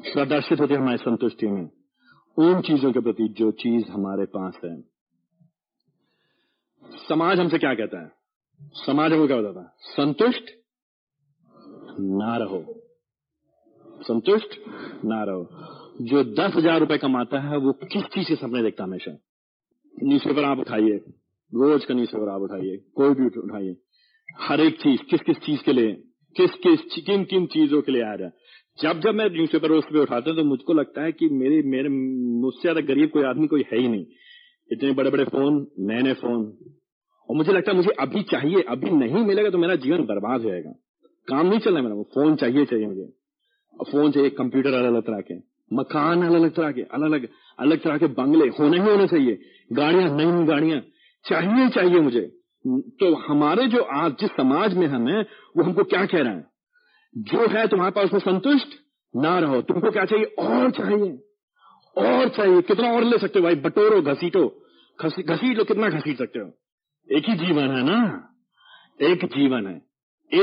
प्रदर्शित 0.06 0.60
होती 0.60 0.74
है 0.74 0.80
हमारी 0.80 0.98
संतुष्टि 0.98 1.48
में। 1.48 1.70
उन 2.38 2.62
चीज़ों 2.62 2.92
के 2.92 3.00
प्रति 3.00 3.28
जो 3.38 3.52
चीज़ 3.60 3.92
हमारे 3.92 4.26
पास 4.26 4.60
है। 4.66 4.91
समाज 6.92 7.40
हमसे 7.40 7.58
क्या 7.58 7.74
कहता 7.74 8.02
है? 8.02 8.12
समाज 8.76 9.12
हमको 9.12 9.28
क्या 9.28 9.38
बताता 9.38 9.62
है? 9.62 9.68
संतुष्ट 9.80 10.52
ना 12.00 12.38
रहो। 12.38 12.64
संतुष्ट 14.02 14.56
ना 15.06 15.24
रहो। 15.24 15.48
जो 16.02 16.24
दस 16.24 16.56
हज़ार 16.56 16.80
रुपए 16.80 16.98
कमाता 16.98 17.40
है, 17.40 17.58
वो 17.58 17.72
किस 17.74 18.04
चीज़ 18.04 18.28
से 18.28 18.36
सपने 18.36 18.64
देखता 18.64 18.84
हमेशा? 18.84 19.12
न्यूज़पेपर 20.04 20.44
आप 20.44 20.60
उठाइए, 20.60 20.96
रोज 21.54 21.86
का 21.86 21.94
न्यूज़पेपर 21.94 22.30
आप 22.30 22.42
उठाइए, 22.42 22.78
कोई 22.96 23.14
भी 23.14 23.26
उठाइए। 23.26 23.76
हर 24.40 24.62
एक 24.62 24.82
चीज़ 24.82 25.02
किस 25.02 25.22
किस 25.22 25.38
चीज़ 25.38 25.64
के 25.64 25.74
लिए 25.74 25.92
किस 26.36 26.52
किस 26.56 27.04
किन 27.06 27.24
किन 27.24 27.46
चीज़ों 27.46 27.82
के 27.82 27.92
लिए 27.92 28.04
आ 28.04 28.14
रहा 28.14 28.28
है? 28.28 28.34
जब 28.80 29.00
जब 29.00 29.16
मैं 29.16 29.30
न्यूज़पेपर 29.30 29.72
उस 29.72 29.86
पर 29.86 30.00
उठाता 30.00 30.30
हूँ 30.30 30.38
तो 30.38 30.44
मुझको 30.44 30.74
लगता 30.74 31.04
है 31.04 31.12
कि 31.12 31.30
मेरे 31.30 31.62
मेरे, 31.62 31.90
मुझसे 31.90 32.62
ज़्यादा 32.62 32.82
गरीब 32.82 33.10
कोई 33.10 33.24
आदमी 33.24 33.48
कोई 33.48 33.66
है 33.74 33.80
ही 33.80 33.88
नहीं। 33.88 34.06
इतने 34.72 34.92
बड़े 34.92 35.10
बड़े 35.10 35.24
फ़ोन 35.24 35.68
नए 35.80 36.02
नए 36.02 36.14
फ़ोन 36.14 36.44
और 37.32 37.38
मुझे 37.38 37.52
लगता 37.52 37.72
है 37.72 37.78
मुझे 37.78 37.90
अभी 37.90 38.24
चाहिए, 38.24 38.62
अभी 38.62 38.90
नहीं 38.90 39.26
मिलेगा 39.26 39.50
तो 39.50 39.58
मेरा 39.58 39.76
जीवन 39.76 39.98
बर्बाद 39.98 40.42
हो 40.42 40.50
जाएगा। 40.50 40.72
काम 41.28 41.48
नहीं 41.48 41.60
चलना 41.60 41.82
मेरा 41.82 41.96
फ़ोन 41.96 42.36
चाहिए 42.36 42.66
चाहिए 42.66 42.88
मुझे। 42.88 43.14
फ़ोन 43.92 44.12
चाहिए 44.12 44.30
कंप्यूटर 44.30 44.70
अलग 44.70 44.94
अलग 44.94 45.02
तरह 45.02 45.22
के, 45.22 45.36
मकान 45.76 46.24
अलग 46.24 46.42
अलग 46.42 46.56
तरह 46.56 46.72
के, 46.72 46.82
अलग 46.82 47.06
अलग 47.06 47.28
अलग 47.60 47.82
तरह 47.82 47.98
के 47.98 48.08
बंगले, 48.08 48.48
होने 48.48 48.80
ही 48.80 48.84
होने 48.84 49.08
चाहिए, 49.08 49.40
गाड़ियाँ 49.74 50.18
नई 50.18 50.26
नई 50.26 50.46
गाड़ियाँ, 50.46 50.82
चाहिए 51.26 51.70
चाहिए 51.70 52.00
मुझे। 52.00 52.22
तो 52.68 53.16
हमारे 53.16 53.68
जो 53.68 53.82
आज, 53.82 54.12
जिस 54.12 54.30
समाज 54.30 54.78
में 54.78 54.88
हम 54.88 55.08
है, 55.08 55.22
वो 55.58 55.64
हमको 55.64 55.84
क्या 55.84 56.06
कह 56.06 56.22
रहे 56.22 56.34
हैं? 56.34 56.48
जो 57.18 57.48
है 57.48 57.68
तुम्हारे 57.68 57.92
पास 57.92 58.06
उसमें 58.06 58.20
संतुष्ट, 58.20 58.68
ना 59.16 59.40
रहो, 59.40 59.62
तुमको 59.62 59.92
क्या 59.92 60.06
चाहिए? 60.06 60.26
और 60.26 60.72
चाहिए। 60.72 61.20
और 61.98 62.30
चाहिए, 62.30 62.62
कितना 62.62 62.92
और 62.92 63.04
ले 63.04 63.18
सकते 63.18 63.40
हो 63.40 63.44
भाई? 63.44 63.56
बटोरो, 63.56 64.02
घसीटो। 64.02 64.66
घसीट 65.06 65.58
लो, 65.58 65.64
कितना 65.64 65.90
घसीट 65.90 66.18
सकते 66.18 66.40
हो? 66.40 66.61
एक 67.12 67.30
ही 67.30 67.36
जीवन 67.36 67.72
है 67.72 67.84
ना? 67.84 68.28
एक 69.00 69.26
जीवन 69.26 69.68
है। 69.68 69.82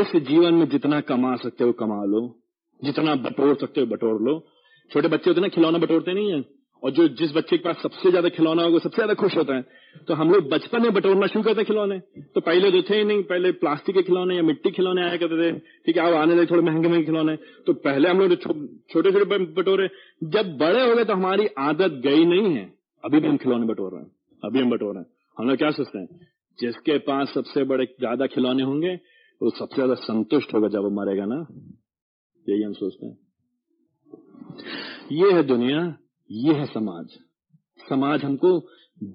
इस 0.01 0.17
जीवन 0.17 0.55
में 0.55 0.69
जितना 0.69 1.01
कमा 1.01 1.37
सकते 1.37 1.65
हो, 1.65 1.73
कमा 1.73 2.05
लो। 2.05 2.39
जितना 2.85 3.15
बटोर 3.15 3.55
सकते 3.55 3.81
हो, 3.81 3.87
बटोर 3.87 4.23
लो। 4.23 4.47
छोटे 4.91 5.09
बच्चे 5.09 5.31
होते 5.31 5.41
ना, 5.41 5.49
खिलौना 5.49 5.79
बटोरते 5.79 6.13
नहीं 6.13 6.33
है। 6.33 6.45
और 6.83 6.91
जो 6.91 7.09
जिस 7.09 7.37
बच्चे 7.37 7.57
के 7.57 7.63
पास 7.65 7.77
सबसे 7.83 8.11
ज़्यादा 8.11 8.29
खिलौना 8.29 8.63
होगा, 8.63 8.79
सबसे 8.79 8.97
ज़्यादा 8.97 9.15
खुश 9.15 9.37
होता 9.37 9.55
है। 9.55 9.63
तो 10.09 10.15
हम 10.15 10.31
लोग 10.31 10.49
बचपन 10.49 10.83
में 10.83 10.93
बटोरना 10.95 11.27
शुरू 11.27 11.43
करते 11.43 11.65
खिलौने। 11.65 11.99
तो 12.35 12.41
पहले 12.41 12.71
तो 12.71 12.83
थे 12.83 12.99
ही 12.99 13.05
नहीं। 13.05 13.23
पहले 13.23 13.53
प्लास्टिक 13.53 13.95
के 13.95 14.03
खिलौने 14.03 14.37
या 14.37 14.43
मिट्टी 14.43 14.71
खिलौने 14.71 15.03
आया 15.03 15.17
करते 15.17 15.53
थे। 15.53 15.59
ठीक 15.59 15.97
है, 15.97 16.07
अब 16.07 16.15
आने 16.15 16.35
लगे 16.35 16.47
थोड़े 16.47 16.63
महँगे 16.63 16.89
महँगे 16.89 17.05
खिलौने। 17.05 17.37
तो 17.37 17.73
पहले 17.73 18.09
हम 18.09 18.21
लोग 18.21 18.35
छोटे 18.35 19.13
छोटे 19.13 19.39
बटोरे, 19.39 19.89
जब 20.25 20.57
बड़े 20.59 20.89
हो 20.89 20.95
गए 20.95 21.05
तो 21.05 21.13
हमारी 21.13 21.47
आदत 21.59 22.01
गई 22.05 22.25
नहीं 22.25 22.55
है। 22.55 22.73
अभी 23.05 23.21
भी 23.21 23.29
हम 23.29 23.37
खिलौने 23.37 23.67
बटोर 23.67 23.93
रहे 23.93 24.03
हैं। 24.03 24.11
अभी 24.45 24.61
हम 24.61 24.71
बटोर 24.71 24.95
रहे 24.95 25.03
हैं। 25.03 25.11
हम 25.37 25.49
लोग 25.49 25.57
क्या 25.57 25.71
सोचते 25.71 25.99
हैं? 25.99 26.09
जिसके 26.61 26.99
पास 26.99 27.29
सबसे 27.29 27.65
बड़े 27.65 27.85
ज़्यादा 27.85 28.27
खिलौने 28.27 28.63
होंगे, 28.63 28.95
वो 29.41 29.51
सबसे 29.51 29.75
ज़्यादा 29.75 29.95
संतुष्ट 29.95 30.55
होगा 30.55 30.69
जब 30.69 30.83
वो 30.83 30.91
मरेगा 30.91 31.25
ना। 31.25 31.47
यही 32.47 32.63
हम 32.63 32.73
सोचते 32.73 33.07
हैं। 33.07 33.19
ये 35.13 35.33
है 35.33 35.43
दुनिया, 35.43 35.97
ये 36.31 36.55
है 36.55 36.67
समाज। 36.67 37.19
समाज 37.89 38.25
हमको 38.25 38.59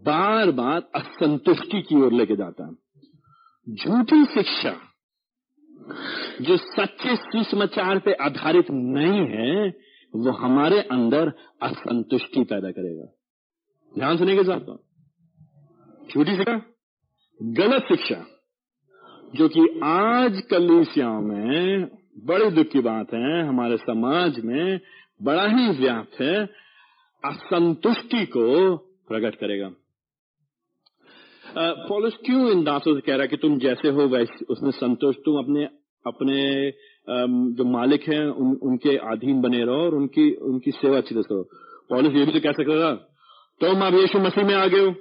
बार 0.03 0.51
बार 0.51 0.89
असंतुष्टि 0.95 1.82
की 1.82 2.01
ओर 2.01 2.13
लेके 2.13 2.36
जाता 2.36 2.67
है। 2.67 2.73
झूठी 3.75 4.25
शिक्षा, 4.25 4.71
जो 6.41 6.58
सच्चे 6.58 7.15
सुसमाचार 7.15 7.99
पे 7.99 8.13
आधारित 8.13 8.71
नहीं 8.71 9.25
है, 9.27 9.69
वो 10.13 10.32
हमारे 10.32 10.82
अंदर 10.82 11.32
असंतुष्टि 11.62 12.43
पैदा 12.43 12.71
करेगा। 12.71 13.06
ध्यान 13.93 14.17
सुने 14.17 14.36
के 14.36 14.43
साथ 14.43 14.75
झूठी 16.10 16.36
शिक्षा? 16.38 16.58
गलत 17.39 17.83
शिक्षा 17.83 18.15
जो 19.33 19.47
कि 19.47 19.61
आज 19.83 20.41
कलीसियाओं 20.51 21.21
में 21.21 21.87
बड़े 22.25 22.49
दुख 22.51 22.67
की 22.67 22.79
बात 22.79 23.13
है 23.13 23.41
हमारे 23.47 23.77
समाज 23.77 24.39
में 24.45 24.79
बड़ा 25.21 25.45
ही 25.47 25.69
व्याप्त 25.77 26.21
है 26.21 26.43
असंतुष्टि 27.23 28.25
को 28.27 28.45
प्रकट 28.77 29.35
करेगा। 29.35 29.69
पॉलिस 31.87 32.13
क्यों 32.25 32.49
इन 32.51 32.63
दासों 32.63 32.93
से 32.95 33.01
कह 33.01 33.13
रहा 33.13 33.21
है 33.21 33.27
कि 33.27 33.37
तुम 33.37 33.57
जैसे 33.59 33.89
हो 33.89 34.07
वैसे 34.07 34.45
उसमें 34.49 34.71
संतुष्ट 34.73 35.19
तुम 35.19 35.37
अपने 35.39 35.65
अपने 36.05 36.39
जो 37.57 37.63
मालिक 37.71 38.07
हैं 38.09 38.25
उन, 38.25 38.53
उनके 38.63 38.97
अधीन 39.11 39.41
बने 39.41 39.63
रहो 39.65 39.85
और 39.85 39.95
उनकी 39.95 40.31
उनकी 40.43 40.71
सेवा 40.71 40.97
अच्छी 40.97 41.15
तरह 41.15 41.23
करो। 41.23 41.43
पॉलिस 41.89 42.13
ये 42.13 42.25
भी 42.25 42.31
तो 42.31 42.39
कह 42.39 42.51
सकता 42.53 42.79
था 42.81 42.93
तुम 43.61 43.85
अब 43.87 43.95
यीशु 43.95 44.19
मसीह 44.19 44.47
में 44.47 44.55
आ 44.55 44.65
गए 44.67 44.79
हो। 44.79 44.93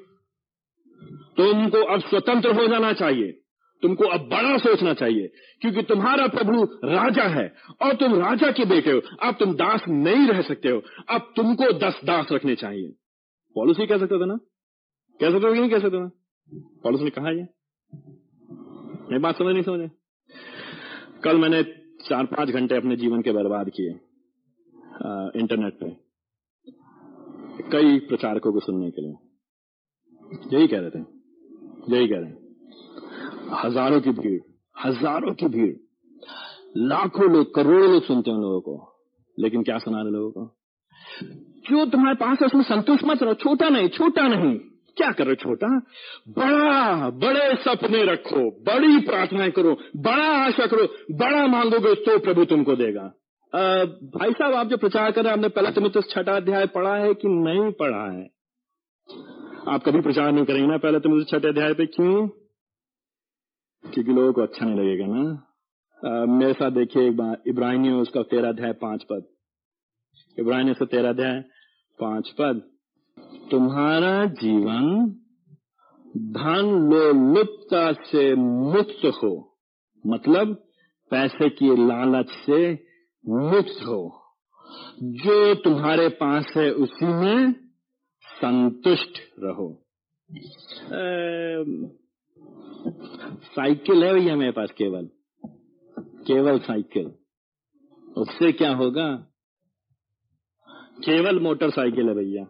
तुमको 1.36 1.84
अब 1.86 2.00
स्वतंत्र 2.00 2.54
हो 2.54 2.66
जाना 2.68 2.92
चाहिए। 2.94 3.38
तुमको 3.82 4.04
अब 4.06 4.28
बड़ा 4.28 4.56
सोचना 4.58 4.92
चाहिए, 4.94 5.28
क्योंकि 5.62 5.82
तुम्हारा 5.84 6.26
प्रभु 6.28 6.64
राजा 6.86 7.22
है, 7.30 7.46
और 7.82 7.94
तुम 7.96 8.14
राजा 8.16 8.50
के 8.50 8.64
बेटे 8.64 8.90
हो। 8.90 9.00
अब 9.20 9.34
तुम 9.34 9.54
दास 9.54 9.84
नहीं 9.88 10.26
रह 10.28 10.42
सकते 10.42 10.68
हो। 10.68 10.82
अब 11.10 11.32
तुमको 11.36 11.72
दस 11.78 12.00
दास 12.04 12.28
रखने 12.32 12.54
चाहिए। 12.56 12.92
पॉलिसी 13.56 13.86
कह 13.86 13.98
सकता 13.98 14.20
था 14.20 14.26
ना? 14.26 14.36
कह 15.20 15.30
सकते 15.30 15.46
हो 15.46 15.52
नहीं 15.52 15.70
कह 15.70 15.78
सकते 15.78 15.98
था 15.98 16.10
पॉलिस 16.84 17.00
ने 17.00 17.10
कहा 17.10 17.30
ये? 17.30 17.46
मैं 19.10 19.20
बात 19.22 19.38
समझ 19.38 19.52
नहीं 19.52 19.62
समझे। 19.62 19.90
कल 21.24 21.38
मैंने 21.38 21.62
चार 22.02 22.26
पाँच 22.26 22.50
घंटे 22.50 22.76
अपने 22.76 22.96
जीवन 22.96 23.22
के 23.22 23.32
बर्बाद 23.32 23.70
किए 23.70 23.90
इंटरनेट 25.40 25.74
पे, 25.74 25.90
कई 27.70 27.98
प्रचारकों 28.08 28.52
को 28.52 28.60
सुनने 28.60 28.90
के 28.90 29.02
लिए। 29.02 29.14
यही 30.32 30.66
कह 30.68 30.78
रहे 30.78 30.90
थे। 30.90 30.98
यही 31.96 32.08
कह 32.08 32.16
रहे 32.16 32.24
हैं। 32.24 32.38
हज़ारों 33.64 34.00
की 34.00 34.10
भीड़ 34.10 34.40
हज़ारों 34.86 35.34
की 35.34 35.46
भीड़। 35.46 35.74
लाखों 36.76 37.32
लोग 37.32 37.54
करोड़ों 37.54 37.92
लोग 37.92 38.02
सुनते 38.02 38.30
हैं 38.30 38.36
उन 38.36 38.42
लोगों 38.42 38.60
को। 38.60 38.92
लेकिन 39.38 39.62
क्या 39.62 39.78
सुना 39.78 40.02
रहे 40.02 40.12
लोगों 40.12 40.30
को? 40.30 40.56
जो 41.70 41.86
तुम्हारे 41.86 42.14
पास 42.14 42.38
है 42.40 42.46
उसमें 42.46 42.62
संतुष्ट 42.62 43.04
मत 43.04 43.22
रहो। 43.22 43.34
छोटा 43.34 43.68
नहीं 43.68 43.88
छोटा 43.88 44.28
नहीं। 44.28 44.58
क्या 44.96 45.12
कर 45.12 45.34
छोटा? 45.34 45.78
बड़ा 46.28 47.10
बड़े 47.10 47.56
सपने 47.56 48.04
रखो। 48.04 48.50
बड़ी 48.50 48.98
प्रार्थनाएँ 48.98 49.50
करो। 49.50 49.76
बड़ा 49.96 50.46
आशा 50.46 50.66
करो। 50.66 50.86
बड़ा 51.10 51.46
मांगोगे 51.46 51.94
तो 51.94 52.18
प्रभु 52.18 52.44
तुमको 52.44 52.76
देगा। 52.76 53.02
आ, 53.54 53.84
भाई 53.84 54.32
साहब 54.32 54.54
आप 54.54 54.66
जो 54.66 54.76
प्रचार 54.76 55.10
कर 55.10 55.22
रहे 55.22 55.30
हैं 55.30 55.38
आपने 55.38 55.48
पहला 55.48 55.70
तुम्हें 55.70 55.92
तो 55.92 56.00
छठा 56.00 56.36
अध्याय 56.36 56.66
पढ़ा 56.66 56.96
है 56.96 57.14
कि 57.14 57.28
नहीं 57.28 57.72
पढ़ा 57.72 58.12
है? 58.12 58.31
आप 59.68 59.82
कभी 59.86 60.00
प्रचार 60.00 60.32
नहीं 60.32 60.44
करेंगे 60.44 60.66
ना 60.66 60.76
पहले 60.76 61.00
तो 61.00 61.08
मुझे 61.08 61.24
छठे 61.24 61.48
अध्याय 61.48 61.74
पे 61.74 61.86
क्यों? 61.86 62.28
क्योंकि 63.90 64.12
लोगों 64.12 64.32
को 64.32 64.42
अच्छा 64.42 64.66
नहीं 64.66 64.76
लगेगा 64.76 65.06
ना। 65.08 65.48
आ, 66.06 66.24
मेरे 66.24 66.52
साथ 66.52 66.70
देखिए 66.70 67.08
एक 67.08 67.16
बार 67.16 67.42
इब्राहिम 67.46 68.00
उसका 68.00 68.22
तेरह 68.22 68.48
अध्याय 68.48 68.72
पाँच 68.72 69.04
पद। 69.04 69.24
इब्राहिम 70.38 70.70
उसका 70.70 70.86
तेरह 70.86 71.08
अध्याय 71.08 71.40
पाँच 72.00 72.34
पद। 72.40 72.62
तुम्हारा 73.50 74.24
जीवन 74.26 75.16
धन 76.16 76.90
लोलुपता 76.92 77.92
से 77.92 78.34
मुक्त 78.34 79.04
हो। 79.04 79.58
मतलब 80.06 80.64
पैसे 81.10 81.48
की 81.50 81.86
लालच 81.86 82.28
से 82.28 82.72
मुक्त 83.28 83.82
हो। 83.86 84.18
जो 85.02 85.54
तुम्हारे 85.54 86.08
पास 86.08 86.54
है 86.56 86.70
उसी 86.70 87.06
में 87.06 87.61
संतुष्ट 88.44 89.18
रहो। 89.38 89.84
साइकिल 93.56 94.04
है 94.04 94.14
भैया 94.14 94.36
मेरे 94.36 94.52
पास 94.52 94.70
केवल। 94.70 95.08
केवल 95.98 96.58
साइकिल। 96.58 97.12
उससे 98.16 98.52
क्या 98.52 98.72
होगा? 98.74 99.06
केवल 101.04 101.40
मोटरसाइकिल 101.40 102.08
है 102.08 102.14
भैया। 102.14 102.44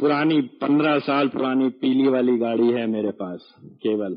पुरानी, 0.00 0.40
पंद्रह 0.40 0.98
साल 0.98 1.28
पुरानी 1.28 1.68
पीली 1.68 2.08
वाली 2.08 2.36
गाड़ी 2.38 2.70
है 2.72 2.86
मेरे 2.86 3.10
पास, 3.10 3.54
केवल। 3.64 4.14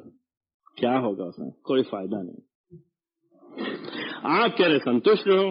क्या 0.77 0.97
होगा 0.97 1.25
उसमें? 1.25 1.51
कोई 1.63 1.83
फ़ायदा 1.83 2.21
नहीं। 2.21 2.41
आप 4.43 4.55
कह 4.57 4.67
रहे 4.67 4.79
संतुष्ट 4.79 5.27
रहो, 5.27 5.45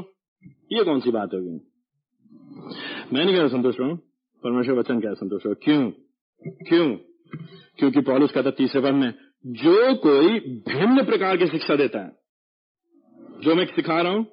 ये 0.72 0.84
कौन 0.84 1.00
सी 1.00 1.10
बात 1.10 1.34
होगी 1.34 1.60
मैं 3.12 3.24
नहीं 3.24 3.34
कह 3.34 3.40
रहा 3.40 3.48
संतुष्ट 3.48 3.80
रहो। 3.80 3.98
परमेश्वर 4.46 4.74
वचन 4.74 5.00
क्या 5.00 5.12
संतोष 5.12 5.46
हो? 5.46 5.54
क्यों? 5.54 5.90
क्यों? 6.46 6.96
क्योंकि 7.78 8.00
पॉलिस 8.00 8.30
कहता 8.30 8.50
तीसरे 8.50 8.80
पद 8.80 8.90
में, 8.90 9.14
जो 9.46 9.94
कोई 9.94 10.28
भिन्न 10.40 11.04
प्रकार 11.04 11.36
की 11.36 11.46
शिक्षा 11.46 11.76
देता 11.76 11.98
है, 11.98 12.12
जो 13.40 13.54
मैं 13.54 13.66
सिखा 13.66 14.02
रहा 14.02 14.12
हूँ 14.12 14.26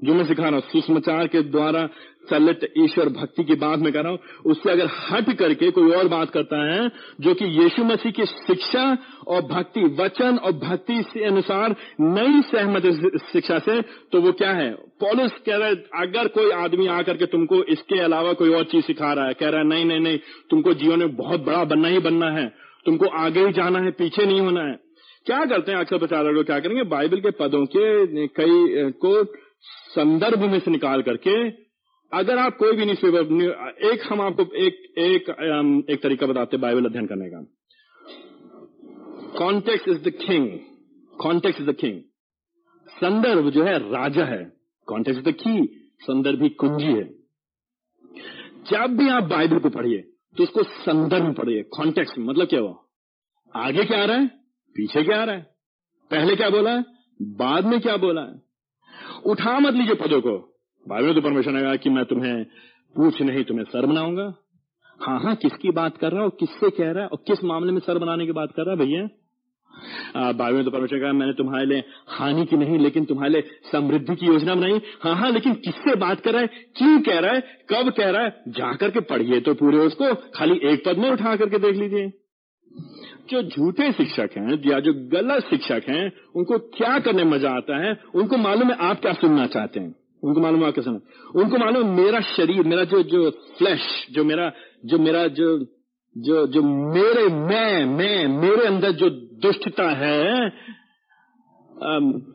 जो 0.00 0.14
मैं 0.14 0.24
सिखा 0.24 0.42
रहा 0.42 0.52
हूँ, 0.52 0.62
सुषमाचार 0.62 1.26
के 1.26 1.42
द्वारा 1.44 1.88
चलित 2.30 2.60
ईश्वर 2.78 3.08
भक्ति 3.10 3.44
की 3.44 3.54
बात 3.56 3.78
मैं 3.78 3.92
कर 3.92 4.02
रहा 4.02 4.10
हूँ, 4.10 4.18
उससे 4.46 4.70
अगर 4.70 4.88
हट 5.02 5.30
करके 5.38 5.70
कोई 5.70 5.90
और 5.92 6.08
बात 6.08 6.30
करता 6.30 6.62
है, 6.64 6.88
जो 7.20 7.34
कि 7.34 7.44
यीशु 7.54 7.84
मसीह 7.84 8.12
की 8.12 8.26
शिक्षा 8.26 8.86
और 9.28 9.42
भक्ति 9.44 9.84
वचन 10.00 10.38
और 10.38 10.52
भक्ति 10.60 11.02
से 11.04 11.24
अनुसार 11.24 11.74
नई 12.00 12.42
सहमत 12.44 12.86
शिक्षा 13.32 13.58
से 13.60 13.80
तो 14.12 14.20
वो 14.20 14.32
क्या 14.34 14.50
है? 14.52 14.70
पॉलिस 15.00 15.32
कह 15.46 15.56
रहा 15.56 15.68
है, 15.68 15.74
अगर 15.96 16.28
कोई 16.30 16.50
आदमी 16.54 16.86
आकर 16.90 17.16
के 17.16 17.26
तुमको 17.28 17.62
इसके 17.72 18.00
अलावा 18.00 18.32
कोई 18.34 18.54
और 18.54 18.64
चीज़ 18.64 18.84
सिखा 18.84 19.12
रहा 19.12 19.26
है, 19.26 19.34
कह 19.34 19.48
रहा 19.48 19.60
है, 19.60 19.66
नहीं 19.66 19.84
नहीं 19.84 20.00
नहीं, 20.00 20.18
तुमको 20.50 20.74
जीवन 20.74 20.98
में 20.98 21.16
बहुत 21.16 21.44
बड़ा 21.44 21.64
बनना 21.66 21.88
ही 21.88 21.98
बनना 22.00 22.30
है, 22.32 22.46
तुमको 22.86 23.06
आगे 23.18 23.46
ही 23.46 23.52
जाना 23.52 23.78
है, 23.78 23.90
पीछे 23.92 24.26
नहीं 24.26 24.40
होना 24.40 24.62
है। 24.62 24.76
क्या 25.26 25.44
करते 25.44 25.72
हैं 25.72 25.78
अक्सर 25.78 25.98
प्रचारक 25.98 26.34
लोग? 26.34 26.44
क्या 26.46 26.58
करेंगे? 26.60 26.82
बाइबल 26.84 27.20
के 27.20 27.30
पदों 27.36 27.64
के 27.66 28.26
कई 28.30 28.90
को 29.00 29.12
संदर्भ 29.66 30.38
में 30.38 30.58
से 30.60 30.70
निकाल 30.70 31.02
करके, 31.02 31.50
अगर 32.12 32.38
आप 32.38 32.56
कोई 32.56 32.76
भी 32.76 32.84
न्यूज़पेपर 32.84 33.80
एक 33.92 34.12
हम 34.12 34.20
आपको 34.20 34.42
एक 34.56 34.98
एक 34.98 35.30
एक 35.90 36.02
तरीका 36.02 36.26
बताते 36.26 36.56
बाइबल 36.56 36.84
अध्ययन 36.84 37.06
करने 37.06 37.28
का। 37.30 37.40
Context 39.38 39.88
is 39.88 40.02
the 40.02 40.10
king 40.10 40.58
context 41.20 41.60
is 41.60 41.70
the 41.70 41.74
king 41.74 42.00
संदर्भ 42.88 43.50
जो 43.50 43.64
है 43.64 43.78
राजा 43.78 44.24
है। 44.24 44.52
कॉन्टेक्स्ट 44.86 45.20
इज़ 45.20 45.28
द 45.28 45.38
की 45.38 45.80
संदर्भ 46.00 46.42
ही 46.42 46.48
कुंजी 46.48 46.86
है। 46.86 47.04
जब 48.70 48.96
भी 48.98 49.08
आप 49.08 49.22
बाइबल 49.22 49.58
को 49.58 49.70
पढ़िए 49.70 49.98
तो 50.36 50.42
उसको 50.42 50.62
संदर्भ 50.62 51.34
पढ़िए। 51.34 51.62
कॉन्टेक्स्ट 51.62 52.18
मतलब 52.18 52.46
क्या 52.46 52.60
हुआ? 52.60 52.76
आगे 53.56 53.84
क्या 53.84 54.02
आ 54.02 54.04
रहा 54.04 54.16
है? 54.16 54.26
पीछे 54.76 55.02
क्या 55.02 55.20
आ 55.20 55.24
रहा 55.24 55.36
है? 55.36 55.42
पहले 56.10 56.36
क्या 56.36 56.50
बोला? 56.50 56.70
है 56.70 56.84
बाद 57.22 57.64
में 57.64 57.80
क्या 57.80 57.96
बोला? 57.96 58.22
है 58.22 58.43
उठा 59.24 59.58
मत 59.60 59.74
लीजिए 59.74 59.94
पदों 59.96 60.20
को। 60.20 60.36
बाइबल 60.86 61.06
में 61.06 61.14
तो 61.14 61.20
परमेश्वर 61.20 61.52
ने 61.52 61.62
कहा 61.62 61.76
कि 61.76 61.90
मैं 61.90 62.04
तुम्हें 62.04 62.44
पूछ 62.94 63.20
नहीं, 63.22 63.44
तुम्हें 63.44 63.64
सर 63.66 63.86
बनाऊँगा। 63.86 64.32
हाँ 65.00 65.18
हाँ 65.20 65.34
किसकी 65.36 65.70
बात 65.72 65.96
कर 65.96 66.12
रहा 66.12 66.22
है, 66.22 66.30
किससे 66.30 66.70
कह 66.72 66.90
रहा 66.90 67.02
है 67.02 67.08
और 67.08 67.22
किस 67.26 67.44
मामले 67.44 67.72
में 67.72 67.80
सर 67.80 67.98
बनाने 67.98 68.26
की 68.26 68.32
बात 68.32 68.52
कर 68.56 68.62
रहा 68.62 68.72
है, 68.72 68.78
भैया? 68.78 69.08
बाइबल 70.14 70.54
में 70.54 70.64
तो 70.64 70.70
परमेश्वर 70.70 70.98
कहा, 71.00 71.12
मैंने 71.12 71.32
तुम्हारे 71.32 71.66
लिए 71.66 71.82
हानि 72.08 72.44
की 72.46 72.56
नहीं, 72.56 72.78
लेकिन 72.78 73.04
तुम्हारे 73.04 73.32
लिए 73.32 73.42
समृद्धि 73.72 74.14
की 74.16 74.26
योजना 74.26 74.54
बनाई। 74.54 74.80
हाँ 75.02 75.14
हाँ 75.16 75.30
लेकिन 75.30 75.54
किससे 75.64 75.94
बात 75.96 76.20
कर 76.20 76.32
रहा 76.32 76.42
है, 76.42 76.46
क्यों 76.76 77.00
कह 77.02 77.18
रहा 77.18 77.32
है, 77.32 77.40
कब 77.70 77.90
कह 77.92 78.10
रहा 78.10 78.22
है, 78.22 78.30
जाकर 78.50 78.90
के 78.90 79.00
पढ़िए 79.02 79.40
तो 79.40 79.54
पूरे 79.54 79.78
उसको, 79.78 80.14
खाली 80.30 80.60
एक 80.64 80.84
पद 80.86 80.98
में 80.98 81.10
उठा 81.10 81.34
करके 81.36 81.58
देख 81.60 81.76
लीजिए। 81.76 82.12
जो 83.30 83.42
झूठे 83.44 83.90
शिक्षक 83.92 84.30
हैं, 84.36 84.60
या 84.66 84.78
जो 84.80 84.92
गलत 85.12 85.44
शिक्षक 85.44 85.88
हैं, 85.88 86.10
उनको 86.36 86.58
क्या 86.76 86.98
करने 87.00 87.24
मज़ा 87.26 87.50
आता 87.52 87.76
है? 87.78 87.92
उनको 88.14 88.36
मालूम 88.38 88.70
है 88.70 88.76
आप 88.80 89.00
क्या 89.00 89.12
सुनना 89.14 89.46
चाहते 89.48 89.80
हैं? 89.80 89.94
उनको 90.22 90.40
मालूम 90.40 90.60
है 90.60 90.66
आप 90.66 90.74
क्या 90.74 90.84
सुनना 90.84 91.40
उनको 91.40 91.58
मालूम 91.58 91.96
मेरा 91.96 92.20
शरीर, 92.28 92.62
मेरा 92.64 92.84
जो 92.84 93.02
जो 93.04 93.30
फ्लैश 93.58 93.86
जो 94.12 94.24
मेरा 94.24 94.50
जो 94.84 94.98
मेरा, 94.98 95.26
जो 95.28 95.58
जो 96.16 96.46
जो 96.46 96.62
मेरे, 96.62 97.26
मैं 97.28 97.84
मैं, 97.86 98.26
मेरे 98.30 98.66
अंदर 98.66 98.90
जो 98.92 99.10
दुष्टता 99.42 99.88
है 99.96 100.50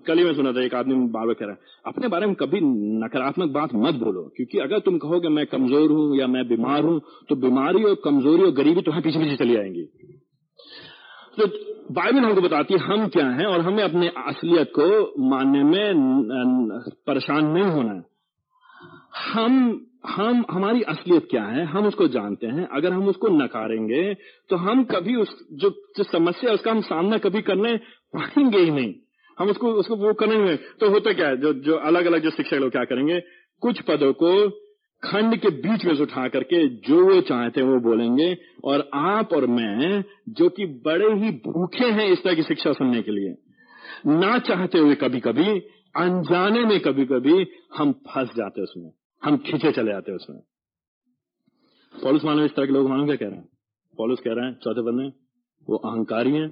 कल 0.07 0.17
ही 0.17 0.23
मैं 0.23 0.33
सुना 0.35 0.51
था, 0.51 0.63
एक 0.63 0.73
आदमी 0.75 0.95
बार 1.09 1.25
बार 1.25 1.33
कह 1.33 1.45
रहा 1.45 1.51
है, 1.51 1.59
अपने 1.85 2.07
बारे 2.07 2.25
में 2.27 2.35
कभी 2.35 2.59
नकारात्मक 3.03 3.51
बात 3.51 3.69
मत 3.75 3.95
बोलो, 3.95 4.21
क्योंकि 4.35 4.59
अगर 4.59 4.79
तुम 4.79 4.97
कहोगे 4.97 5.29
मैं 5.29 5.45
कमज़ोर 5.47 5.91
हूँ 5.91 6.17
या 6.17 6.27
मैं 6.27 6.47
बीमार 6.47 6.83
हूँ 6.83 6.99
तो 7.29 7.35
बीमारी 7.37 7.83
और 7.83 7.95
कमज़ोरी 8.05 8.43
और 8.43 8.51
गरीबी 8.53 8.81
तुम्हें 8.81 9.03
पीछे 9.03 9.19
पीछे 9.19 9.35
चली 9.35 9.55
आएँगी। 9.57 9.87
तो 11.37 11.45
बाइबल 11.93 12.19
हमको 12.19 12.41
बताती 12.41 12.73
है 12.73 12.79
हम 12.79 13.07
क्या 13.07 13.25
हैं 13.29 13.45
और 13.45 13.61
हमें 13.61 13.83
अपने 13.83 14.07
असलियत 14.17 14.71
को 14.79 14.85
मानने 15.29 15.63
में 15.63 15.93
परेशान 17.07 17.45
नहीं 17.45 17.63
होना 17.63 17.93
है। 17.93 18.03
हम 19.25 19.85
हम 20.07 20.45
हमारी 20.51 20.81
असलियत 20.81 21.27
क्या 21.31 21.43
है 21.43 21.65
हम 21.65 21.85
उसको 21.85 22.07
जानते 22.07 22.47
हैं। 22.47 22.67
अगर 22.67 22.93
हम 22.93 23.07
उसको 23.07 23.27
नकारेंगे 23.27 24.13
तो 24.49 24.55
हम 24.55 24.83
कभी 24.83 25.15
उस 25.15 25.35
जो, 25.51 25.69
जो 25.69 26.03
समस्या 26.03 26.53
उसका 26.53 26.71
हम 26.71 26.81
सामना 26.81 27.17
कभी 27.17 27.41
करने 27.41 27.75
पाएँगे 28.13 28.57
ही 28.57 28.71
नहीं। 28.71 28.93
हम 29.37 29.49
उसको 29.49 29.71
उसको 29.73 29.95
वो 29.95 30.13
करेंगे 30.13 30.55
तो 30.79 30.89
होता 30.89 31.13
क्या 31.13 31.27
है 31.27 31.37
जो 31.37 31.53
जो 31.65 31.75
अलग 31.89 32.05
अलग 32.05 32.23
जो 32.23 32.29
शिक्षक 32.29 32.53
लोग 32.53 32.71
क्या 32.71 32.83
करेंगे 32.83 33.19
कुछ 33.63 33.81
पदों 33.81 34.13
को 34.13 34.31
खंड 35.03 35.35
के 35.37 35.49
बीच 35.49 35.85
में 35.85 35.95
से 35.95 36.03
उठा 36.03 36.27
करके 36.27 36.67
जो 36.67 37.15
वो 37.15 37.21
चाहते 37.21 37.61
हैं 37.61 37.67
वो 37.67 37.79
बोलेंगे, 37.79 38.37
और 38.63 38.89
आप 38.93 39.33
और 39.33 39.47
मैं, 39.47 40.03
जो 40.29 40.49
कि 40.49 40.65
बड़े 40.65 41.13
ही 41.13 41.31
भूखे 41.31 41.85
हैं 41.85 42.07
इस 42.07 42.23
तरह 42.23 42.35
की 42.35 42.43
शिक्षा 42.43 42.73
सुनने 42.73 43.01
के 43.01 43.11
लिए, 43.11 43.35
ना 44.07 44.39
चाहते 44.39 44.79
हुए 44.79 44.95
कभी 44.95 45.19
कभी 45.19 45.59
अनजाने 45.95 46.65
में 46.65 46.79
कभी 46.79 47.05
कभी 47.05 47.47
हम 47.77 47.91
फंस 47.91 48.29
जाते 48.35 48.61
उसमें, 48.61 48.91
हम 49.23 49.37
खींचे 49.37 49.71
चले 49.71 49.91
जाते 49.91 50.11
उसमें। 50.11 50.39
पॉलिस 52.03 52.25
मानो 52.25 52.45
इस 52.45 52.51
तरह 52.51 52.65
के 52.65 52.73
लोग 52.73 52.89
मानो 52.89 53.05
क्या 53.05 53.15
कह 53.15 53.25
रहे 53.25 53.35
हैं? 53.35 53.49
पॉलिस 53.97 54.19
कह 54.19 54.33
रहे 54.33 54.45
हैं, 54.45 54.53
चौथे 54.53 54.81
बंदे, 54.81 55.07
वो 55.69 55.77
अहंकारी 55.77 56.31
हैं, 56.31 56.47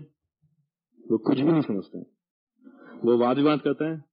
वो 1.12 1.18
कुछ 1.18 1.40
भी 1.40 1.52
नहीं 1.52 1.62
समझते। 1.62 2.00
वो 3.06 3.18
वाद 3.18 3.38
विवाद 3.38 3.60
करते 3.60 3.86
हैं, 3.86 4.04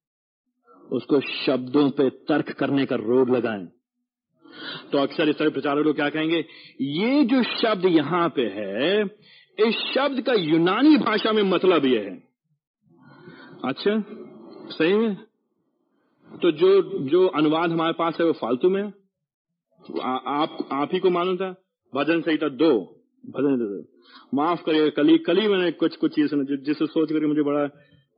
उसको 0.91 1.19
शब्दों 1.45 1.89
पे 1.89 2.09
तर्क 2.09 2.51
करने 2.51 2.85
का 2.85 2.95
रोग 2.95 3.29
लगाएँ। 3.29 3.67
तो 4.91 4.97
अक्सर 4.97 5.29
इस 5.29 5.37
तरह 5.37 5.49
प्रचारक 5.49 5.85
लोग 5.85 5.95
क्या 5.95 6.09
कहेंगे 6.09 6.45
ये 6.81 7.23
जो 7.23 7.43
शब्द 7.43 7.85
यहाँ 7.85 8.29
पे 8.29 8.41
है 8.41 9.03
इस 9.67 9.75
शब्द 9.93 10.21
का 10.21 10.33
यूनानी 10.33 10.97
भाषा 10.97 11.31
में 11.31 11.43
मतलब 11.43 11.85
ये 11.85 11.99
है। 11.99 12.23
अच्छा 13.65 14.03
सही 14.69 14.91
है? 14.91 15.15
तो 16.41 16.51
जो 16.51 16.81
जो 17.09 17.27
अनुवाद 17.27 17.71
हमारे 17.71 17.93
पास 17.93 18.17
है 18.19 18.25
वो 18.25 18.33
फालतू 18.33 18.69
में 18.69 18.91
आ, 20.01 20.15
आप 20.15 20.69
आप 20.71 20.89
ही 20.93 20.99
को 20.99 21.09
मालूम 21.09 21.37
था? 21.37 21.55
भजन 21.95 22.21
संहिता 22.21 22.49
दो। 22.49 23.01
भजन 23.25 23.85
माफ़ 24.33 24.63
करिए 24.63 24.89
कली 24.89 25.17
कली 25.17 25.47
मैंने 25.47 25.71
कुछ 25.71 25.95
कुछ 25.95 26.15
चीज़ 26.15 26.27
सुना 26.27 26.43
जिसे 26.43 26.85
सोच 26.85 27.11
करके 27.11 27.25
मुझे 27.25 27.41
बड़ा 27.41 27.65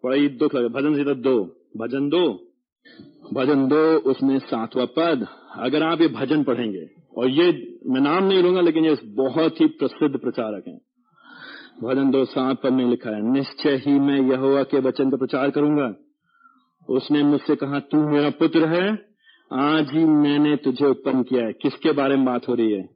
बड़ा 0.03 0.15
ही 0.15 0.27
दुख 0.29 0.55
लगा। 0.55 0.67
भजन 0.67 0.93
संहिता 0.93 1.13
दो। 1.13 1.43
भजन 1.77 2.09
दो। 2.09 2.46
भजन 3.33 3.67
दो, 3.67 3.97
उसमें 3.97 4.39
सातवा 4.39 4.85
पद। 4.85 5.27
अगर 5.57 5.83
आप 5.83 6.01
ये 6.01 6.07
भजन 6.07 6.43
पढ़ेंगे, 6.43 6.89
और 7.17 7.29
ये 7.29 7.77
मैं 7.87 8.01
नाम 8.01 8.23
नहीं 8.23 8.43
लूँगा, 8.43 8.61
लेकिन 8.61 8.85
ये 8.85 8.97
बहुत 9.03 9.61
ही 9.61 9.65
प्रसिद्ध 9.65 10.19
प्रचारक 10.19 10.63
हैं। 10.67 10.81
भजन 11.83 12.11
दो, 12.11 12.25
सात 12.25 12.61
पद 12.61 12.73
में 12.73 12.85
लिखा 12.85 13.09
है, 13.09 13.31
निश्चय 13.31 13.75
ही 13.75 13.99
मैं 13.99 14.21
यहोवा 14.21 14.63
के 14.63 14.79
वचन 14.79 15.09
का 15.09 15.17
प्रचार 15.17 15.49
करूँगा। 15.49 15.93
उसने 16.89 17.23
मुझसे 17.23 17.55
कहा, 17.55 17.79
तू 17.79 18.09
मेरा 18.09 18.29
पुत्र 18.29 18.65
है, 18.65 19.07
आज 19.53 19.91
ही 19.91 20.05
मैंने 20.05 20.55
तुझे 20.55 20.85
उत्पन्न 20.85 21.23
किया 21.23 21.45
है। 21.45 21.53
किसके 21.53 21.91
बारे 21.91 22.15
में 22.15 22.25
बात 22.25 22.47
हो 22.47 22.53
रही 22.53 22.71
है? 22.71 22.89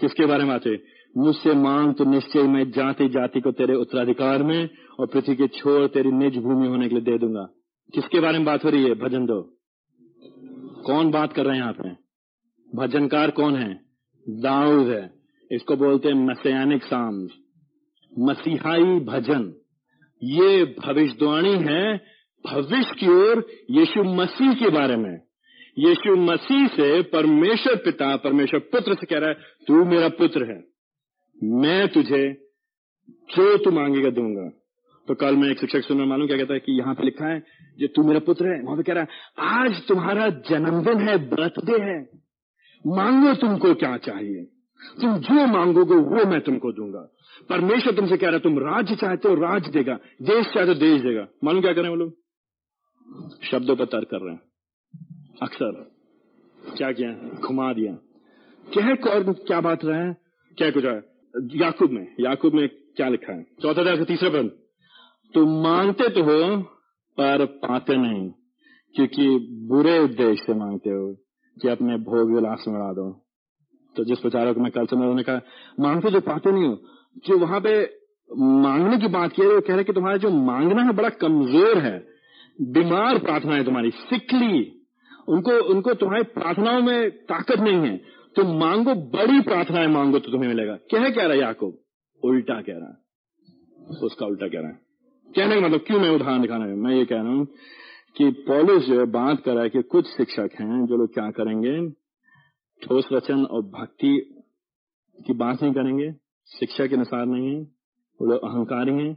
किसके 0.00 0.26
बारे 0.26 0.38
में 0.38 0.48
बात 0.48 0.60
हो 0.60 0.70
रही 0.70 0.78
है? 0.78 0.96
मुझसे 1.16 1.54
मांग 1.54 1.94
तो 1.94 2.04
निश्चय 2.04 2.42
मैं 2.42 2.70
जाति 2.70 3.08
जाति 3.08 3.40
को 3.40 3.52
तेरे 3.52 3.74
उत्तराधिकार 3.74 4.42
में 4.42 4.68
और 5.00 5.06
पृथ्वी 5.06 5.34
के 5.34 5.46
छोर 5.46 5.86
तेरी 5.86 6.12
निज 6.12 6.38
भूमि 6.38 6.68
होने 6.68 6.88
के 6.88 6.94
लिए 6.94 7.04
दे 7.04 7.18
दूँगा। 7.18 7.48
किसके 7.94 8.20
बारे 8.20 8.38
में 8.38 8.46
बात 8.46 8.64
हो 8.64 8.70
रही 8.70 8.84
है? 8.84 8.94
भजन 8.94 9.26
दो। 9.26 9.58
कौन 10.86 11.10
बात 11.10 11.32
कर 11.32 11.44
रहे 11.44 11.56
हैं 11.56 11.62
यहाँ 11.62 11.72
पे 11.72 11.88
भजनकार 12.74 13.30
कौन 13.30 13.56
है? 13.56 13.80
दाऊद 14.28 14.88
है। 14.88 15.10
इसको 15.52 15.76
बोलते 15.76 16.08
हैं 16.08 16.14
मसयानिक 16.14 16.82
साम्स 16.82 17.30
मसीहाई 18.18 18.84
भजन। 18.84 19.60
ये 20.22 20.64
भविष्यवाणी 20.64 21.52
है 21.52 21.96
भविष्य 22.46 22.94
की 22.94 23.08
ओर 23.08 23.46
यीशु 23.70 24.04
मसीह 24.04 24.54
के 24.54 24.68
बारे 24.68 24.96
में। 24.96 25.20
यीशु 25.78 26.16
मसीह 26.16 26.66
से 26.66 27.02
परमेश्वर 27.02 27.76
पिता, 27.76 28.16
परमेश्वर 28.16 28.60
पुत्र 28.60 28.94
से 28.94 29.06
कह 29.06 29.18
रहा 29.18 29.28
है, 29.28 29.34
तू 29.66 29.84
मेरा 29.84 30.08
पुत्र 30.08 30.50
है। 30.50 30.64
मैं 31.42 31.88
तुझे 31.88 32.32
जो 33.10 33.64
तू 33.64 33.70
मांगेगा 33.70 34.10
दूँगा। 34.10 34.65
तो 35.08 35.14
कल 35.14 35.36
मैं 35.36 35.48
एक 35.48 35.58
शिक्षक 35.58 35.80
सुनने 35.80 36.04
मालूम 36.04 36.26
क्या, 36.26 36.36
कहता 36.36 36.54
है 36.54 36.60
कि 36.60 36.78
यहाँ 36.78 36.94
पे 36.94 37.04
लिखा 37.04 37.26
है 37.26 37.42
जो 37.78 37.86
तू 37.86 38.02
मेरा 38.02 38.20
पुत्र 38.20 38.46
है। 38.46 38.62
वहाँ 38.62 38.76
पे 38.76 38.82
कह 38.82 38.92
रहा 38.92 39.02
है, 39.02 39.08
आज 39.38 39.86
तुम्हारा 39.88 40.28
जन्मदिन 40.28 40.98
है, 40.98 41.16
बर्थडे 41.28 41.78
है। 41.82 42.08
मांगो 42.86 43.34
तुमको 43.34 43.74
क्या 43.74 43.96
चाहिए? 43.96 44.44
तुम 45.00 45.16
जो 45.16 45.46
मांगोगे 45.46 45.94
वो 45.94 46.26
मैं 46.26 46.40
तुमको 46.40 46.72
दूँगा। 46.72 47.14
परमेश्वर 47.50 47.94
तुमसे 47.94 48.16
कह 48.16 48.26
रहा 48.26 48.36
है, 48.36 48.40
तुम 48.40 48.58
राज्य 48.58 48.96
चाहते 48.96 49.28
हो 49.28 49.34
राज 49.34 49.68
देगा। 49.68 49.94
देश 50.22 50.46
चाहते 50.46 50.68
हो, 50.68 50.74
देश 50.74 51.00
देगा। 51.00 51.26
मालूम 51.44 51.62
क्या 51.62 51.72
करें 51.72 51.88
वो 51.88 51.96
लोग? 51.96 52.16
शब्दों 53.44 53.76
पर 53.76 53.84
तर्क 53.84 54.08
कर 54.10 54.24
रहे 54.24 54.34
हैं। 54.34 54.40
अक्सर। 55.42 55.96
क्या 56.76 56.92
किया? 56.92 57.12
घुमा 57.46 57.72
दिया। 57.72 57.92
क्या 58.66 59.12
और 59.14 59.32
क्या 59.32 59.60
बात 59.60 59.84
रहा 59.84 60.04
है? 60.04 60.16
क्या 60.58 60.70
कुछ 60.70 60.84
है 60.84 60.96
याकूब 61.34 61.90
में। 61.90 62.06
याकूब 62.20 62.54
में 62.54 62.68
क्या 62.68 63.08
लिखा 63.08 63.32
है? 63.32 63.42
चौथा 63.62 63.80
अध्याय 63.80 64.04
तीसरा 64.04 64.28
पद 64.28 64.65
तुम 65.34 65.60
मांगते 65.62 66.08
तो 66.08 66.22
हो, 66.22 66.56
पर 67.18 67.44
पाते 67.44 67.96
नहीं, 67.96 68.28
क्योंकि 68.94 69.28
बुरे 69.68 69.98
उद्देश्य 69.98 70.44
से 70.46 70.54
मांगते 70.54 70.90
हो 70.90 71.12
कि 71.56 71.68
अपने 71.68 71.96
भोग 71.96 72.34
विलास 72.34 72.64
में 72.68 72.74
उड़ा 72.74 72.92
दो। 72.92 73.10
तो 73.96 74.04
जिस 74.04 74.18
प्रचारक 74.18 74.58
में 74.58 74.70
कल 74.72 74.86
समय 74.86 75.00
उन्होंने 75.00 75.22
कहा 75.22 75.40
मांगते 75.80 76.10
जो 76.10 76.20
पाते 76.20 76.52
नहीं 76.52 76.64
हो, 76.64 76.78
जो 77.26 77.38
वहाँ 77.38 77.60
पे 77.60 77.74
मांगने 78.30 78.98
की 78.98 79.08
बात 79.08 79.32
की 79.32 79.42
वो 79.42 79.60
कह 79.60 79.74
रहे 79.74 79.84
कि 79.84 79.92
तुम्हारा 79.92 80.16
जो 80.16 80.30
मांगना 80.30 80.82
है 80.82 80.92
बड़ा 80.92 81.08
कमज़ोर 81.08 81.78
है। 81.78 81.98
बीमार 82.72 83.18
प्रार्थना 83.18 83.54
है 83.54 83.64
तुम्हारी, 83.64 83.90
सिकली। 83.90 84.72
उनको 85.28 85.52
उनको 85.74 85.94
तुम्हारी 85.94 86.22
प्रार्थनाओं 86.22 86.80
में 86.82 87.10
ताकत 87.10 87.60
नहीं 87.60 87.80
है। 87.80 87.96
तुम 88.36 88.56
मांगो, 88.58 88.94
बड़ी 88.94 89.40
प्रार्थनाएँ 89.40 89.88
मांगो 89.88 90.18
तो 90.18 90.32
तुम्हें 90.32 90.48
मिलेगा। 90.48 90.74
क्या 90.90 91.08
कह 91.10 91.22
रहा 91.22 91.32
है 91.32 91.38
याकूब? 91.38 91.78
उल्टा 92.22 92.60
कह 92.60 92.72
रहा 92.72 92.88
है। 92.88 93.96
उसका 94.02 94.26
उल्टा 94.26 94.46
कह 94.46 94.60
रहा 94.60 94.68
है। 94.68 94.85
कहने 95.34 95.60
का 95.60 95.66
मतलब 95.66 95.80
क्यों 95.80 96.00
मैं 96.00 96.10
उदाहरण 96.10 96.42
दिखाना 96.42 96.64
है? 96.64 96.74
मैं 96.74 96.94
ये 96.94 97.04
कह 97.04 97.16
रहा 97.16 97.28
हूँ 97.28 97.46
कि 98.16 98.30
पॉलिस 98.30 98.82
जो 98.82 99.00
है, 99.00 99.06
बात 99.06 99.42
कर 99.44 99.54
रहा 99.54 99.62
है 99.62 99.70
कि 99.70 99.82
कुछ 99.82 100.06
शिक्षक 100.06 100.50
हैं 100.60 100.86
जो 100.86 100.96
लोग 100.96 101.14
क्या 101.14 101.30
करेंगे? 101.30 101.90
ठोस 102.82 103.08
रचन 103.12 103.44
और 103.44 103.62
भक्ति 103.62 104.42
की 105.26 105.32
बात 105.32 105.62
नहीं 105.62 105.72
करेंगे। 105.72 106.12
शिक्षा 106.48 106.86
के 106.86 106.94
अनुसार 106.94 107.26
नहीं 107.26 107.54
है। 107.54 107.60
वो 108.20 108.26
लोग 108.26 108.44
अहंकारी 108.44 108.92
हैं। 108.92 109.16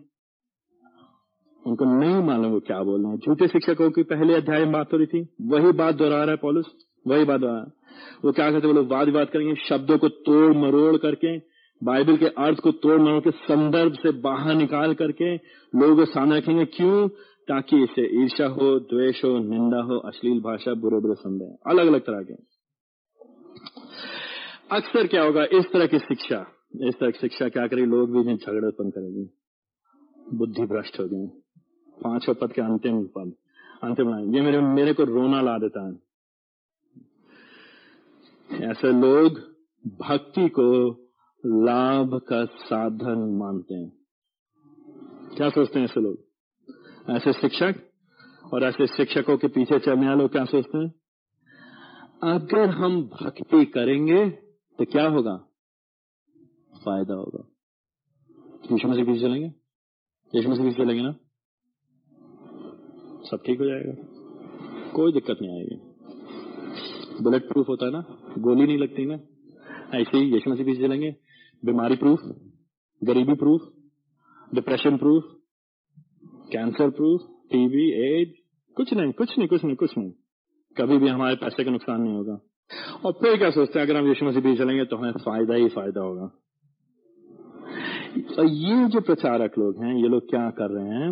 उनको 1.67 1.85
नहीं 1.99 2.23
मालूम 2.23 2.51
वो 2.51 2.59
क्या 2.59 2.83
बोल 2.83 3.03
रहे 3.03 3.11
हैं। 3.11 3.19
झूठे 3.19 3.47
शिक्षकों 3.47 3.89
की 3.91 4.03
पहले 4.03 4.33
अध्याय 4.33 4.59
में 4.59 4.71
बात 4.71 4.93
हो 4.93 4.97
रही 4.97 5.07
थी। 5.07 5.35
वही 5.41 5.71
बात 5.71 5.95
दोहरा 5.95 6.21
रहा 6.21 6.31
है 6.31 6.37
पॉलिस। 6.37 6.65
वही 7.07 7.25
बात 7.25 7.39
दोहरा 7.39 7.71
वो 8.25 8.31
क्या 8.31 8.51
करते 8.51 8.67
वो 8.67 8.73
लोग 8.73 8.91
वाद 8.91 9.05
विवाद 9.05 9.27
करेंगे। 9.27 9.55
शब्दों 9.55 9.97
को 9.97 10.09
तोड़ 10.09 10.57
मरोड़ 10.57 10.97
करके 10.97 11.37
बाइबल 11.83 12.17
के 12.17 12.25
अर्थ 12.25 12.59
को 12.59 12.71
तोड़ 12.71 13.01
मरोड़ 13.01 13.23
के 13.23 13.31
संदर्भ 13.31 13.93
से 13.93 14.11
बाहर 14.11 14.55
निकाल 14.55 14.93
करके 14.93 15.35
लोगों 15.75 15.95
को 15.95 16.05
सामने 16.05 16.37
रखेंगे। 16.37 16.65
क्यों? 16.65 17.07
ताकि 17.47 17.83
इसे 17.83 18.23
ईर्षा 18.23 18.45
हो, 18.45 18.79
द्वेष 18.79 19.23
हो, 19.25 19.37
निंदा 19.39 19.81
हो, 19.81 19.97
अश्लील 19.99 20.39
भाषा 20.39 20.73
बुरे 20.73 20.99
बुरे 20.99 21.15
संदेह 21.15 21.71
अलग 21.71 21.87
अलग 21.87 22.01
तरह 22.01 22.21
के। 22.23 22.33
अक्सर 24.71 25.07
क्या 25.07 25.23
होगा? 25.23 25.43
इस 25.43 25.71
तरह 25.73 25.87
की 25.87 25.99
शिक्षा। 25.99 26.45
इस 26.81 26.95
तरह 26.99 27.11
की 27.11 27.19
शिक्षा 27.19 27.49
क्या 27.49 27.67
करेगी? 27.67 27.85
लोग 27.85 28.11
भी 28.11 28.35
झगड़े 28.35 28.67
उत्पन्न 28.67 28.89
करेंगे। 28.89 29.29
बुद्धि 30.37 30.61
भ्रष्ट 30.61 30.99
हो 30.99 31.05
गई 31.05 31.27
पांचवा 32.03 32.35
पद 32.41 32.53
के 32.53 32.61
अंतिम 32.61 33.03
पद, 33.05 33.33
अंतिम 33.83 34.35
ये 34.35 34.41
मेरे 34.41 34.61
मेरे 34.61 34.93
को 34.93 35.03
रोना 35.03 35.41
ला 35.41 35.57
देता 35.57 35.87
है। 35.87 35.99
ऐसे 38.69 38.91
लोग 38.91 39.39
भक्ति 39.99 40.49
को 40.49 40.65
लाभ 41.45 42.21
का 42.29 42.45
साधन 42.45 43.37
मानते 43.39 43.75
हैं। 43.75 43.91
क्या 45.37 45.49
सोचते 45.49 45.79
हैं 45.79 45.85
ऐसे 45.85 46.01
लोग? 46.01 46.17
ऐसे 47.09 47.33
शिक्षक 47.33 47.75
और 48.53 48.63
ऐसे 48.63 48.87
शिक्षकों 48.87 49.37
के 49.37 49.47
पीछे 49.47 49.79
चलने 49.79 50.07
वाले 50.07 50.27
क्या 50.27 50.45
सोचते 50.45 50.77
हैं? 50.77 50.93
अगर 52.23 52.69
हम 52.69 53.03
भक्ति 53.03 53.65
करेंगे 53.65 54.29
तो 54.77 54.85
क्या 54.85 55.07
होगा? 55.07 55.37
फ़ायदा 56.85 57.13
होगा। 57.13 57.51
यीशु 58.71 58.87
मसीह 58.87 59.05
पीछे 59.05 59.19
चलेंगे? 59.19 59.53
यीशु 60.35 60.49
मसीह 60.49 60.63
पीछे 60.63 60.83
चलेंगे 60.83 61.03
ना? 61.03 61.11
सब 63.23 63.43
ठीक 63.45 63.59
हो 63.59 63.65
जाएगा। 63.65 63.93
कोई 64.91 65.13
दिक्कत 65.13 65.37
नहीं 65.41 65.51
आएगी। 65.51 65.75
बुलेट 67.23 67.47
प्रूफ 67.47 67.69
होता 67.69 67.85
है 67.85 67.91
ना? 67.91 68.01
गोली 68.37 68.63
नहीं 68.63 68.77
लगती 68.77 69.05
ना? 69.05 69.19
ऐसे 69.97 70.17
ही 70.17 70.33
यीशु 70.33 70.49
मसीह 70.49 70.65
पीछे 70.65 70.87
चलेंगे। 70.87 71.28
बीमारी 71.65 71.95
प्रूफ 71.95 72.19
गरीबी 73.03 73.33
proof 73.33 73.61
depression 74.53 74.97
proof 74.97 75.23
cancer 76.51 76.89
proof 76.89 77.21
TB 77.51 77.85
as 78.05 78.33
कुछ 78.77 78.93
नहीं 78.93 79.11
कुछ 79.11 79.37
नहीं 79.37 79.47
कुछ 79.47 79.63
नहीं 79.65 79.75
कुछ 79.75 79.97
नहीं। 79.97 80.11
कभी 80.77 80.97
भी 80.97 81.07
हमारे 81.07 81.35
पैसे 81.35 81.63
का 81.63 81.71
नुकसान 81.71 82.01
नहीं 82.01 82.13
होगा। 82.13 82.39
और 83.05 83.11
फिर 83.11 83.37
क्या 83.37 83.49
सोचते 83.49 83.79
हैं, 83.79 83.85
अगर 83.85 83.97
हम 83.97 84.07
यीशु 84.07 84.25
मसीह 84.25 84.41
पीछे 84.41 84.63
चलेंगे 84.63 84.85
तो 84.85 84.97
हमें 84.97 85.11
फ़ायदा 85.11 85.53
ही 85.53 85.69
फ़ायदा 85.69 86.01
होगा। 86.01 86.27
तो 88.35 88.43
ये 88.43 88.87
जो 88.87 89.01
प्रचारक 89.01 89.57
लोग 89.57 89.83
हैं, 89.83 89.95
ये 89.95 90.07
लोग 90.07 90.29
क्या 90.29 90.49
कर 90.49 90.71
रहे 90.71 90.87
हैं? 90.87 91.11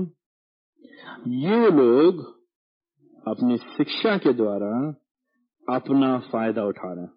ये 1.28 1.72
लोग 1.72 2.22
अपनी 3.28 3.58
शिक्षा 3.58 4.18
के 4.18 4.34
द्वारा 4.34 4.74
अपना 5.76 6.18
फ़ायदा 6.20 6.64
उठा 6.64 6.94
रहे 6.94 7.04
हैं। 7.04 7.17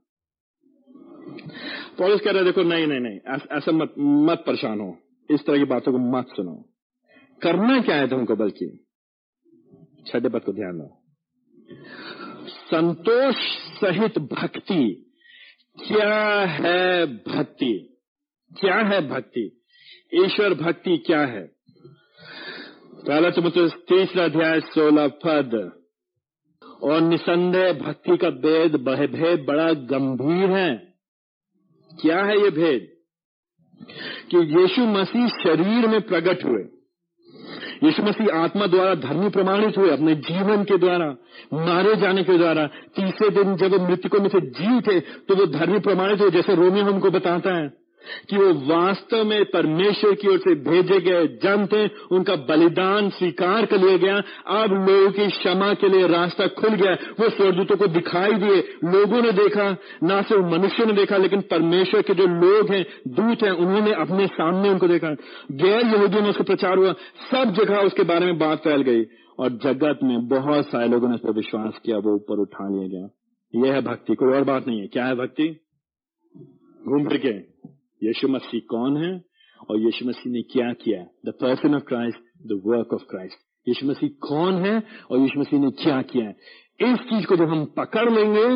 पॉलिस 1.99 2.21
कह 2.21 2.31
रहे 2.31 2.45
देखो, 2.45 2.63
नहीं 2.63 2.87
नहीं 2.87 3.01
नहीं, 3.01 3.19
ऐसा 3.59 3.73
मत 3.73 3.95
मत 3.99 4.45
परेशान 4.47 4.81
हो। 4.81 4.99
इस 5.31 5.47
तरह 5.47 5.59
की 5.59 5.65
बातों 5.65 5.93
को 5.93 5.99
मत 5.99 6.27
सुनो। 6.29 6.65
करना 7.43 7.81
क्या 7.81 7.97
है 7.97 8.09
तुमको 8.09 8.37
बल्कि? 8.37 8.87
छठे 10.07 10.29
पद 10.29 10.41
को 10.41 10.53
ध्यान 10.53 10.79
दो। 10.79 11.03
संतोष 12.47 13.35
सहित 13.81 14.19
भक्ति। 14.19 15.13
क्या 15.89 16.41
है 16.41 17.07
भक्ति? 17.07 17.99
क्या 18.61 18.77
है 18.77 19.09
भक्ति? 19.09 19.63
ईश्वर 20.15 20.55
भक्ति 20.55 20.97
क्या 20.97 21.21
है? 21.21 21.47
पहला 23.07 23.31
तो 23.31 23.43
मतलब 23.43 23.69
तीसरा 23.69 24.25
अध्याय, 24.25 24.61
सोलह 24.61 25.09
पद। 25.09 25.73
और 26.83 27.01
निसंदेह 27.01 27.73
भक्ति 27.73 28.17
का 28.17 28.31
भेद 28.31 28.77
भेद 29.11 29.45
बड़ा 29.45 29.73
गंभीर 29.73 30.51
है। 30.51 30.90
क्या 31.93 32.25
है 32.25 32.41
ये 32.41 32.51
भेद? 32.51 32.89
कि 34.31 34.39
यीशु 34.61 34.83
मसीह 34.83 35.29
शरीर 35.29 35.89
में 35.89 36.01
प्रकट 36.01 36.45
हुए। 36.45 36.63
यीशु 37.85 38.03
मसीह 38.03 38.35
आत्मा 38.35 38.67
द्वारा 38.67 38.95
धर्मी 38.95 39.29
प्रमाणित 39.29 39.79
हुए, 39.79 39.91
अपने 39.91 40.15
जीवन 40.15 40.65
के 40.65 40.79
द्वारा, 40.79 41.07
मारे 41.55 41.95
जाने 41.97 42.25
के 42.25 42.39
द्वारा, 42.39 42.67
तीसरे 42.67 43.31
दिन 43.31 43.57
जब 43.57 43.75
वो 43.75 43.87
मृतकों 43.87 44.21
में 44.21 44.29
से 44.29 44.41
जी 44.41 44.81
थे 44.81 45.01
तो 45.01 45.37
वो 45.37 45.47
धर्मी 45.47 45.79
प्रमाणित 45.79 46.21
हुए, 46.21 46.31
जैसे 46.31 46.55
रोमियो 46.55 46.85
हमको 46.85 47.11
बताता 47.11 47.55
है। 47.55 47.80
कि 48.31 48.37
वो 48.37 48.53
वास्तव 48.53 49.25
में 49.25 49.45
परमेश्वर 49.45 50.15
की 50.15 50.29
ओर 50.29 50.39
से 50.39 50.55
भेजे 50.55 51.01
गए 51.01 51.27
जन 51.27 51.67
थे, 51.67 51.91
उनका 52.17 52.37
बलिदान 52.37 53.11
स्वीकार 53.11 53.67
कर 53.67 53.79
लिया 53.79 53.97
गया। 53.97 54.17
अब 54.47 54.89
लोगों 54.91 55.13
की 55.13 55.27
क्षमा 55.27 55.75
के 55.75 55.89
लिए 55.89 56.07
रास्ता 56.07 56.47
खुल 56.47 56.71
गया। 56.71 56.93
वो 56.93 57.31
स्वर्गदूतों 57.31 57.77
को 57.77 57.87
दिखाई 57.87 58.33
दिए। 58.33 58.57
लोगों 58.85 59.23
ने 59.23 59.33
देखा, 59.33 59.77
ना 60.03 60.23
सिर्फ़ 60.23 60.45
मनुष्य 60.45 60.85
ने 60.85 60.93
देखा, 60.93 61.17
लेकिन 61.17 61.41
परमेश्वर 61.41 62.03
के 62.03 62.15
जो 62.15 62.27
लोग 62.27 62.71
हैं, 62.71 62.87
दूत 63.09 63.43
हैं, 63.43 63.53
उन्होंने 63.53 63.93
अपने 63.93 64.27
सामने 64.27 64.69
उनको 64.69 64.89
देखा। 64.89 65.11
गैर 65.53 65.87
यहूदियों 65.87 66.23
में 66.23 66.31
उसका 66.31 66.45
प्रचार 66.45 66.79
हुआ। 66.79 66.93
सब 67.35 67.55
जगह 67.55 67.77
उसके 67.77 68.03
बारे 68.03 68.27
में 68.27 68.39
बात 68.39 68.59
फैल 68.59 68.83
गई। 68.83 69.05
और 69.39 69.51
जगत 69.51 69.99
में 70.03 70.29
बहुत 70.29 70.67
सारे 70.67 70.89
लोगों 70.89 71.09
ने 71.09 71.15
उस 71.15 71.21
पर 71.21 71.33
विश्वास 71.33 71.73
किया, 71.85 71.99
वो 71.99 72.15
ऊपर 72.15 72.39
उठा 72.39 72.69
लिया 72.69 72.89
गया। 72.89 73.09
यह 73.67 73.75
है 73.75 73.83
भक्ति। 73.83 74.15
कोई 74.15 74.29
और 74.29 74.45
बात 74.45 74.69
नहीं 74.69 74.81
है। 74.81 74.87
क्या 74.87 75.07
है 75.07 75.15
भक्ति? 75.15 75.49
घूम 76.89 77.09
फिर 77.09 77.19
के। 77.19 77.50
यीशु 78.05 78.29
मसीह 78.29 78.61
कौन 78.69 78.97
है 78.97 79.25
और 79.71 79.79
यीशु 79.79 80.09
मसीह 80.09 80.33
ने 80.33 80.43
क्या 80.43 80.73
किया? 80.73 81.03
The 81.27 81.29
person 81.29 81.75
of 81.75 81.83
Christ 81.83 82.19
the 82.19 82.63
work 82.67 82.95
of 82.95 83.03
Christ 83.03 83.69
यीशु 83.69 83.87
मसीह 83.87 84.09
कौन 84.09 84.55
है 84.55 84.83
और 85.11 85.19
यीशु 85.19 85.41
मसीह 85.41 85.61
ने 85.61 85.71
क्या 85.71 86.03
किया? 86.03 86.33
इस 86.93 86.99
चीज़ 86.99 87.27
को 87.27 87.37
जब 87.37 87.49
हम 87.49 87.65
पकड़ 87.65 88.11
लेंगे, 88.11 88.47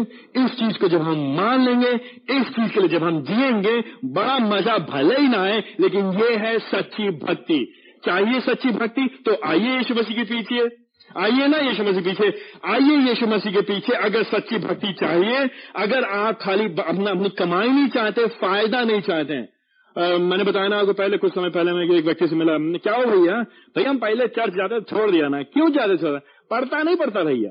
इस 0.45 0.51
चीज़ 0.51 0.79
को 0.79 0.89
जब 0.89 1.03
हम 1.03 1.35
मान 1.37 1.65
लेंगे, 1.65 1.91
इस 2.37 2.49
चीज़ 2.49 2.73
के 2.73 2.81
लिए 2.81 2.89
जब 2.89 3.03
हम 3.03 3.23
जिएँगे, 3.23 3.81
बड़ा 4.05 4.39
मज़ा 4.39 4.79
भले 4.79 5.17
ही 5.17 5.29
ना 5.29 5.43
आए, 5.43 5.65
लेकिन 5.81 6.07
ये 6.07 6.37
है 6.37 6.59
सच्ची 6.59 7.11
भक्ति। 7.11 7.73
चाहिए 8.05 8.41
सच्ची 8.41 8.71
भक्ति 8.71 9.23
तो 9.27 9.37
आइए 9.45 9.77
यीशु 9.77 9.95
मसीह 9.95 10.17
के 10.17 10.25
पीछे 10.25 10.84
आइए 11.11 11.47
ना 11.47 11.59
यीशु 11.59 11.85
मसीह 11.85 12.03
पीछे। 12.03 12.29
आइए 12.65 12.97
यीशु 13.09 13.27
मसीह 13.27 13.53
के 13.53 13.61
पीछे 13.61 13.93
अगर 13.93 14.23
सच्ची 14.23 14.59
भक्ति 14.59 14.93
चाहिए 14.93 15.49
अगर 15.77 16.05
आप 16.05 16.39
खाली 16.43 16.65
अपना 16.65 17.11
अपनी 17.11 17.29
कमाई 17.29 17.69
नहीं 17.69 17.89
चाहते 17.89 18.27
फ़ायदा 18.27 18.85
नहीं 18.85 19.01
चाहते 19.01 19.55
आ, 19.97 20.19
मैंने 20.19 20.45
बताया 20.45 20.69
ना 20.69 20.79
आपको 20.79 20.93
पहले 20.93 21.19
कुछ 21.19 21.35
समय 21.35 21.51
पहले 21.51 21.73
मैं 21.73 21.83
एक 21.97 22.05
व्यक्ति 22.05 22.27
से 22.29 22.37
मिला। 22.37 22.57
क्या 22.79 22.95
हो 22.97 23.05
भैया? 23.05 23.43
भैया 23.77 23.91
हम 23.91 23.99
पहले 23.99 24.27
चर्च 24.29 24.53
जाते 24.53 24.81
छोड़ 24.81 25.11
दिया 25.11 25.29
ना। 25.29 25.43
क्यों 25.43 25.71
जाते 25.71 25.97
छोड़ा 25.97 26.19
पढ़ता 26.51 26.83
नहीं 26.83 26.97
पढ़ता 26.97 27.23
भैया। 27.25 27.51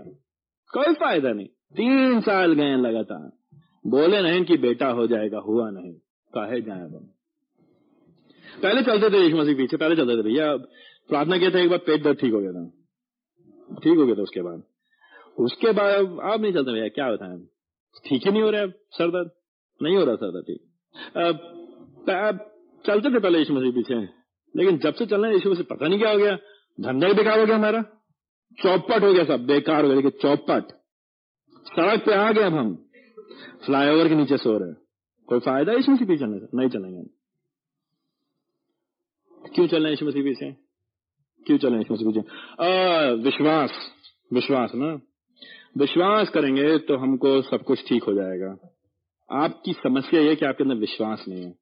कोई 0.73 0.93
फ़ायदा 0.93 1.31
नहीं। 1.31 1.47
तीन 1.47 2.19
साल 2.21 2.53
गए 2.53 2.75
लगातार। 2.75 3.31
बोले 3.87 4.21
नहीं 4.21 4.43
कि 4.43 4.57
बेटा 4.57 4.87
हो 4.87 5.07
जाएगा 5.07 5.39
हुआ 5.39 5.69
नहीं। 5.69 5.93
कहे 6.33 6.61
जाए 6.61 6.87
पहले 8.63 8.81
चलते 8.81 9.09
थे 9.09 9.23
यीशु 9.23 9.37
मसीह 9.37 9.55
पीछे 9.55 9.77
पहले 9.77 9.95
चलते 9.95 10.17
थे 10.17 10.21
भैया। 10.21 10.55
प्रार्थना 11.09 11.37
किया 11.37 11.49
था 11.49 11.59
एक 11.59 11.69
बार 11.69 11.77
पेट 11.77 12.03
दर्द 12.03 12.17
ठीक 12.17 12.33
हो 12.33 12.39
गया 12.39 12.51
था। 12.51 12.71
ठीक 13.83 13.97
हो 13.97 14.05
गया 14.05 14.15
था 14.15 14.21
उसके 14.21 14.41
बाद। 14.41 14.63
उसके 15.39 15.71
बाद, 15.71 15.95
अब 16.33 16.41
नहीं 16.41 16.53
चलते 16.53 16.71
भैया, 16.71 16.87
क्या 16.87 17.05
है 17.05 17.37
ठीक 18.05 18.25
ही 18.25 18.31
नहीं 18.31 18.41
हो 18.41 18.49
रहा 18.49 18.61
है, 18.61 18.69
सर 18.69 19.09
दर्द। 19.09 19.31
नहीं 19.81 19.95
हो 19.97 20.05
रहा 20.05 20.15
सर 20.15 20.31
दर्द, 20.31 20.43
ठीक। 20.43 20.61
अब 22.09 22.37
चलते 22.85 23.09
थे 23.09 23.19
पहले 23.19 23.39
यीशु 23.39 23.53
मसीह 23.53 23.71
पीछे। 23.71 23.95
लेकिन 24.55 24.77
जब 24.77 24.93
से 24.93 25.05
चल 25.05 25.25
रहे 25.25 25.49
मसीह 25.49 25.63
पता 25.69 25.87
नहीं 25.87 25.99
क्या 25.99 26.11
हो 26.11 26.17
गया। 26.17 26.35
धंधा 26.77 27.07
ही 27.07 27.13
बेकार 27.13 27.39
हो 27.39 27.45
गया 27.45 27.55
हमारा। 27.55 27.81
चौपट 28.63 29.03
हो 29.03 29.13
गया 29.13 29.23
सब, 29.23 29.45
बेकार 29.45 29.81
हो 29.81 29.87
गया। 29.87 29.95
लेकिन 29.95 30.11
चौपट। 30.21 30.63
सड़क 31.67 32.05
पे 32.05 32.13
आ 32.13 32.31
गए 32.31 32.43
अब 32.43 32.53
हम। 32.53 32.75
फ्लाईओवर 33.65 34.07
के 34.07 34.15
नीचे 34.15 34.37
सो 34.37 34.57
रहे 34.57 34.73
कोई 35.29 35.39
फ़ायदा 35.39 35.73
यीशु 35.73 35.91
मसीह 35.91 36.07
पीछे 36.07 36.25
नहीं 36.25 36.69
चलेंगे। 36.69 37.03
क्यों 39.49 39.67
चल 39.67 39.77
रहे 39.77 39.85
हैं 39.85 39.91
यीशु 39.91 40.05
मसीह 40.05 40.23
पीछे? 40.23 40.51
क्यों 41.45 41.57
चले 41.57 41.77
यीशु 41.77 41.93
मसीह 41.93 42.07
पीछे 42.07 43.23
विश्वास 43.23 43.71
विश्वास 44.31 44.71
ना? 44.75 44.91
विश्वास 45.77 46.29
करेंगे 46.29 46.77
तो 46.79 46.97
हमको 46.97 47.41
सब 47.41 47.63
कुछ 47.63 47.83
ठीक 47.87 48.03
हो 48.03 48.13
जाएगा। 48.13 48.55
आपकी 49.29 49.73
समस्या 49.73 50.21
यह 50.21 50.35
कि 50.35 50.45
आपके 50.45 50.63
अंदर 50.63 50.75
विश्वास 50.77 51.25
नहीं 51.29 51.43
है। 51.43 51.53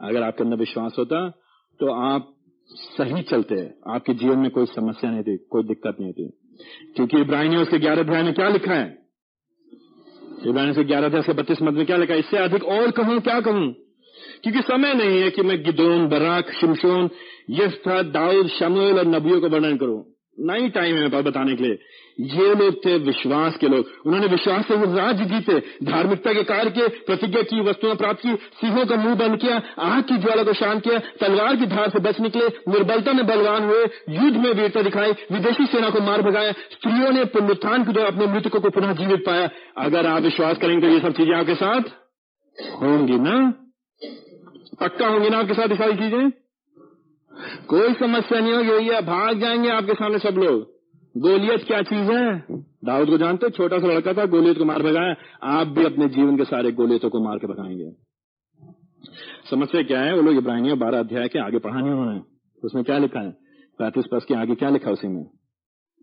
अगर 0.00 0.22
आपके 0.22 0.44
अंदर 0.44 0.56
विश्वास 0.56 0.96
होता 0.98 1.28
तो 1.80 1.92
आप 2.04 2.34
सही 2.70 3.22
चलते। 3.22 3.56
आपके 3.90 4.14
जीवन 4.14 4.38
में 4.38 4.50
कोई 4.50 4.66
समस्या 4.66 5.10
नहीं 5.10 5.22
थी, 5.22 5.36
कोई 5.50 5.62
दिक्कत 5.64 5.96
नहीं 6.00 6.12
थी। 6.12 6.28
क्योंकि 6.96 7.20
इब्राहिम 7.20 7.56
उसके 7.56 7.78
ग्यारह 7.78 8.02
अध्याय 8.02 8.22
में 8.22 8.32
क्या 8.34 8.48
लिखा 8.48 8.74
है? 8.74 8.86
इब्राहिम 10.46 10.72
से 10.72 10.84
ग्यारह 10.84 11.06
अध्याय 11.06 11.22
से 11.22 11.32
बत्तीस 11.32 11.62
मत 11.62 11.74
में 11.74 11.84
क्या 11.86 11.96
लिखा 11.96 12.14
है? 12.14 12.20
इससे 12.20 12.36
अधिक 12.38 12.64
और 12.66 12.90
कहूँ, 12.90 13.20
क्या 13.20 13.40
कहूँ? 13.40 13.72
क्योंकि 14.42 14.60
समय 14.62 14.94
नहीं 14.94 15.20
है 15.20 15.30
कि 15.30 15.42
मैं 15.42 15.62
गिदोन, 15.62 16.06
बराक, 16.08 16.50
शिमशोन 16.50 17.08
था 17.50 18.02
दाऊद, 18.02 18.46
शमुएल 18.46 18.98
और 18.98 19.06
नबियों 19.06 19.40
का 19.40 19.46
वर्णन 19.46 19.76
करो। 19.76 20.08
नहीं 20.40 20.70
टाइम 20.70 20.96
है 20.96 21.02
मेरे 21.02 21.22
बताने 21.22 21.56
के 21.56 21.64
लिए। 21.64 21.78
ये 22.20 22.54
लोग 22.54 22.86
थे 22.86 22.98
विश्वास 22.98 23.56
के 23.56 23.68
लोग। 23.68 23.86
उन्होंने 24.06 24.26
विश्वास 24.26 24.68
से 24.68 24.74
वो 24.74 24.96
राज्य 24.96 25.24
जीते, 25.24 25.62
धार्मिकता 25.84 26.32
के 26.32 26.42
कार्य 26.42 26.70
के 26.70 26.88
प्रतिज्ञा 26.88 27.42
की, 27.42 27.60
वस्तुएँ 27.60 27.94
प्राप्त 27.94 28.22
की, 28.22 28.34
सिंहों 28.34 28.86
का 28.86 28.96
मुँह 28.96 29.14
बंद 29.14 29.36
किया, 29.40 29.62
आग 29.78 30.02
की 30.02 30.18
ज्वाला 30.18 30.42
को 30.42 30.52
शांत 30.52 30.82
किया, 30.82 30.98
तलवार 30.98 31.56
की 31.56 31.66
धार 31.66 31.90
से 31.90 31.98
बच 31.98 32.20
निकले, 32.20 32.46
निर्बलता 32.46 33.12
में 33.12 33.26
बलवान 33.26 33.62
हुए, 33.62 33.84
युद्ध 34.08 34.36
में 34.36 34.52
वीरता 34.52 34.82
दिखाई, 34.82 35.10
विदेशी 35.10 35.66
सेना 35.66 35.90
को 35.90 36.00
मार 36.00 36.22
भगाया, 36.22 36.52
स्त्रियों 36.52 37.12
ने 37.12 37.24
पुनरुत्थान 37.24 37.84
के 37.84 37.92
द्वारा 37.92 38.08
अपने 38.08 38.26
मृतकों 38.26 38.60
को 38.60 38.70
पुनः 38.70 38.92
जीवित 38.92 39.20
पाया। 39.26 39.50
अगर 39.78 40.06
आप 40.06 40.22
विश्वास 40.22 40.58
करेंगे 40.58 40.86
तो 40.86 40.92
ये 40.94 41.00
सब 41.00 41.12
चीज़ें 41.12 41.34
आपके 41.34 41.54
साथ 41.54 41.80
होंगी 42.82 43.18
ना? 43.18 43.54
पक्का 44.80 45.06
होंगी 45.08 45.30
ना 45.30 45.38
आपके 45.38 45.54
साथ 45.54 45.68
ये 45.68 45.76
सारी 45.76 45.92
चीज़ें? 45.92 46.32
कोई 47.68 47.94
समस्या 47.94 48.40
नहीं 48.40 48.52
होगी 48.52 48.68
भैया, 48.68 49.00
भाग 49.00 49.40
जाएँगे 49.40 49.70
आपके 49.70 49.94
सामने 49.94 50.18
सब 50.18 50.34
लोग। 50.38 50.72
गोलियत 51.18 51.64
क्या 51.64 51.82
चीज़ 51.82 52.10
है? 52.10 52.42
दाऊद 52.84 53.08
को 53.08 53.18
जानते 53.18 53.50
छोटा 53.50 53.78
सा 53.78 53.86
लड़का 53.86 54.12
था 54.12 54.26
गोलियत 54.26 54.58
को 54.58 54.64
मार 54.64 54.82
भगाया। 54.82 55.14
आप 55.42 55.66
भी 55.66 55.84
अपने 55.84 56.08
जीवन 56.08 56.36
के 56.36 56.44
सारे 56.44 56.72
गोलियतों 56.72 57.10
को 57.10 57.20
मार 57.20 57.38
के 57.38 57.46
भगाएँगे। 57.46 57.90
समस्या 59.50 59.82
क्या 59.82 60.00
है? 60.00 60.16
वो 60.16 60.22
लोग 60.22 60.36
इब्राहिम 60.36 60.78
बारह 60.78 60.98
अध्याय 60.98 61.28
के 61.28 61.38
आगे 61.38 61.58
पढ़ाने 61.58 61.82
नहीं 61.82 61.92
उन्होंने। 61.92 62.20
उसमें 62.64 62.84
क्या 62.84 62.98
लिखा 62.98 63.20
है? 63.20 63.30
पैंतीस 63.78 64.04
पस 64.12 64.24
के 64.24 64.34
आगे 64.34 64.54
क्या 64.54 64.70
लिखा 64.70 64.90
उसी 64.90 65.08
में? 65.08 65.24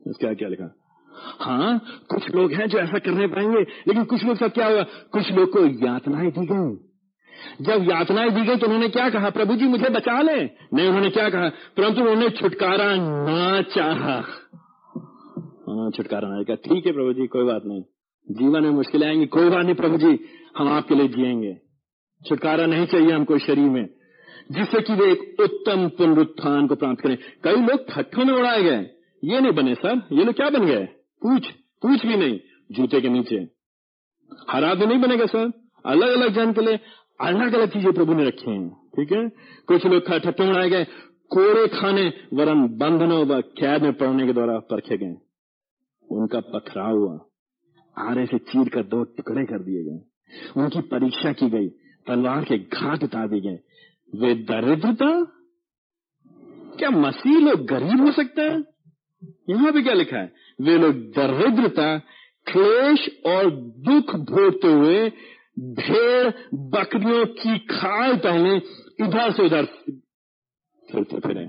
क्या 0.08 0.34
क्या 0.34 0.50
लिखा? 0.50 0.76
हाँ 1.42 1.80
कुछ 2.10 2.36
लोग 2.36 2.52
हैं 2.52 2.68
जो 2.68 2.78
ऐसा 2.78 3.00
करने 3.00 3.28
पाएँगे, 3.28 3.60
लेकिन 3.60 4.04
कुछ 4.04 4.24
लोग 4.24 4.38
सब 4.38 4.52
क्या 4.52 4.68
होगा? 4.68 4.84
कुछ 4.84 5.32
लोग 5.32 5.50
को 5.50 5.88
यातनाएँ 5.88 6.32
दी 6.32 6.46
गई। 6.46 6.89
जब 7.62 7.86
यातनाएँ 7.92 8.30
दी 8.30 8.42
गई 8.42 8.56
तो 8.56 8.66
उन्होंने 8.66 8.90
क्या 8.90 9.10
कहा, 9.10 9.30
प्रभु 9.30 9.56
जी, 9.56 9.66
मुझे 9.66 9.90
बचा 9.90 10.22
ले? 10.22 10.44
नहीं, 10.46 10.88
उन्होंने 10.88 11.10
क्या 11.10 11.30
कहा, 11.30 11.50
परंतु 11.50 12.02
उन्होंने 12.02 12.30
छुटकारा 12.30 12.96
ना 12.96 13.62
चाहा. 13.62 14.18
उन्होंने 15.68 15.98
छुटकारा 15.98 16.30
नहीं 16.30 16.46
कहा 16.46 16.56
ठीक 16.56 16.86
है, 16.86 16.94
प्रभु 16.94 17.14
जी, 17.14 17.28
कोई 17.28 17.44
बात 17.44 17.62
नहीं। 17.66 17.84
जीवन 18.32 18.64
में 18.64 18.70
मुश्किलें 18.70 19.08
आएँगी। 19.08 19.26
कोई 19.26 19.50
बात 19.50 19.66
नहीं, 19.66 19.76
प्रभु 19.76 19.98
जी, 19.98 20.20
हम 20.58 20.70
आपके 20.70 20.96
लिए 20.96 21.08
जिएँगे। 21.08 21.54
छुटकारा 22.30 22.66
नहीं 22.66 22.86
चाहिए 22.86 23.12
हमको 23.12 23.38
शरीर 23.38 23.70
में, 23.70 23.86
जिससे 24.52 24.82
कि 24.82 24.94
वे 24.94 25.12
एक 25.12 25.38
उत्तम 25.40 25.88
पुनरुत्थान 25.88 26.68
को 26.68 26.76
प्राप्त 26.76 27.02
करें। 27.02 27.18
कई 27.44 27.56
लोग 27.56 27.86
ठट्ठों 27.90 28.26
में 28.26 28.34
उड़ाए 28.34 28.64
गए। 28.64 28.90
ये 29.24 29.40
नहीं 29.42 29.52
बने, 29.52 29.76
सर। 29.76 30.02
ये 30.12 30.24
लोग 30.24 30.36
क्या 30.36 30.50
बन 30.50 30.66
गए? 30.66 30.86
पूछ 31.22 31.48
पूछ 31.82 32.06
भी 32.06 32.16
नहीं। 32.16 32.40
जूते 32.72 33.02
के 33.02 33.10
नीचे। 33.10 33.36
हरा 34.50 34.70
आदमी 34.70 34.86
नहीं 34.86 35.00
बनेगा, 35.00 35.26
सर। 35.26 35.52
अलग 35.86 36.10
अलग 36.10 36.30
जन 36.30 36.54
के 36.54 36.62
लिए 36.62 36.80
अलग 37.22 37.54
अलग 37.54 37.70
चीज़ें 37.70 37.94
प्रभु 37.94 38.14
ने 38.14 38.26
रखी 38.26 38.52
हैं, 38.52 38.70
ठीक 38.70 39.12
है? 39.12 39.30
कुछ 39.68 39.86
लोग 39.86 40.04
में 40.40 40.50
उड़ाए 40.50 40.70
गए, 40.70 40.84
कोड़े 41.30 41.68
खाने, 41.68 42.14
वरन 42.34 42.68
बंधनों 42.68 43.26
व 43.26 43.42
कैद 43.42 43.82
में 43.82 43.94
पड़ने 43.94 44.28
के 44.28 44.34
द्वारा 44.34 44.60
परखे 44.60 44.98
गए। 44.98 45.16
उनका 46.12 46.40
पथराव 46.40 46.98
हुआ। 46.98 47.20
आरे 47.98 48.26
से 48.26 48.38
चीर 48.38 48.70
कर 48.70 48.84
दो 48.84 49.04
टुकड़े 49.04 49.46
कर 49.46 49.60
दिए 49.60 49.84
गए। 49.84 50.02
उनकी 50.62 50.82
परीक्षा 50.82 51.32
की 51.32 51.50
गई, 51.50 51.70
तलवार 52.08 52.44
के 52.44 52.58
घाट 52.58 53.04
उतार 53.04 53.28
दिए 53.28 53.42
गए। 53.42 53.60
वे 54.16 54.36
दरिद्रता? 54.36 55.24
क्या 56.78 56.90
मसीह 56.90 57.40
लोग 57.40 57.66
गरीब 57.66 58.02
हो 58.02 58.12
सकते 58.12 58.42
हैं? 58.42 58.64
यहाँ 59.50 59.72
भी 59.72 59.84
क्या 59.84 59.94
लिखा 59.94 60.18
है? 60.18 60.34
वे 60.62 60.78
लोग 60.78 60.94
दरिद्रता, 60.94 61.98
क्लेश 62.52 63.22
और 63.26 63.52
दुख 63.56 64.16
भोगते 64.16 64.68
हुए 64.68 65.12
भेड़ 65.60 66.32
बकरियों 66.54 67.26
की 67.26 67.60
खाल 67.60 68.18
पहने 68.18 68.56
इधर 69.06 69.32
से 69.32 69.46
उधर 69.46 69.66
फिरते 70.92 71.20
फिरे। 71.20 71.46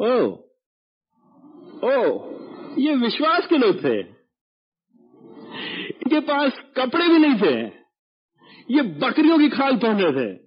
ओ 0.00 0.30
ओ 1.84 2.28
ये 2.78 2.94
विश्वास 2.94 3.46
के 3.46 3.58
लोग 3.58 3.84
थे। 3.84 4.00
इनके 5.88 6.20
पास 6.20 6.52
कपड़े 6.76 7.08
भी 7.08 7.18
नहीं 7.18 7.40
थे। 7.40 7.66
ये 8.70 8.82
बकरियों 8.82 9.38
की 9.38 9.48
खाल 9.48 9.76
पहन 9.76 10.00
रहे 10.00 10.12
थे। 10.12 10.40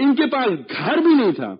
इनके 0.00 0.26
पास 0.26 0.48
घर 0.48 1.00
भी 1.00 1.14
नहीं 1.14 1.32
था। 1.32 1.52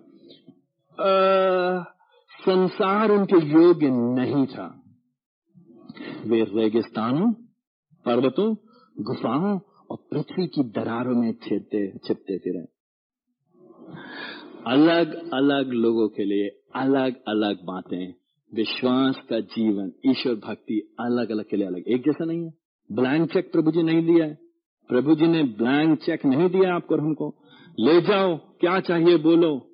आ, 1.01 1.83
संसार 2.31 3.11
उनके 3.11 3.35
योग्य 3.35 3.89
नहीं 3.89 4.45
था। 4.45 4.83
वे 6.25 6.43
रेगिस्तानों 6.43 7.33
पर्वतों 8.05 8.55
गुफाओं 8.99 9.59
और 9.89 9.97
पृथ्वी 10.11 10.47
की 10.47 10.63
दरारों 10.63 11.15
में 11.15 11.33
छिपते 11.33 11.97
छिपते 11.97 12.37
फिरे। 12.37 12.65
अलग 14.67 15.29
अलग 15.33 15.71
लोगों 15.73 16.07
के 16.09 16.25
लिए 16.25 16.47
अलग 16.75 17.15
अलग 17.27 17.63
बातें। 17.65 18.13
विश्वास 18.53 19.21
का 19.29 19.39
जीवन, 19.39 19.91
ईश्वर 20.05 20.35
भक्ति 20.35 20.95
अलग 20.99 21.31
अलग 21.31 21.45
के 21.49 21.57
लिए 21.57 21.67
अलग। 21.67 21.83
एक 21.87 22.01
जैसा 22.01 22.25
नहीं 22.25 22.45
है। 22.45 22.53
ब्लैंक 22.91 23.31
चेक 23.33 23.51
प्रभु 23.51 23.71
जी 23.71 23.83
नहीं 23.83 24.05
दिया 24.05 24.25
है। 24.25 24.37
प्रभु 24.89 25.15
जी 25.15 25.27
ने 25.27 25.43
ब्लैंक 25.43 25.99
चेक 25.99 26.25
नहीं 26.25 26.49
दिया 26.49 26.75
आपको 26.75 26.95
और 26.95 27.01
हमको। 27.01 27.35
ले 27.79 28.01
जाओ, 28.01 28.37
क्या 28.37 28.79
चाहिए 28.79 29.17
बोलो। 29.17 29.65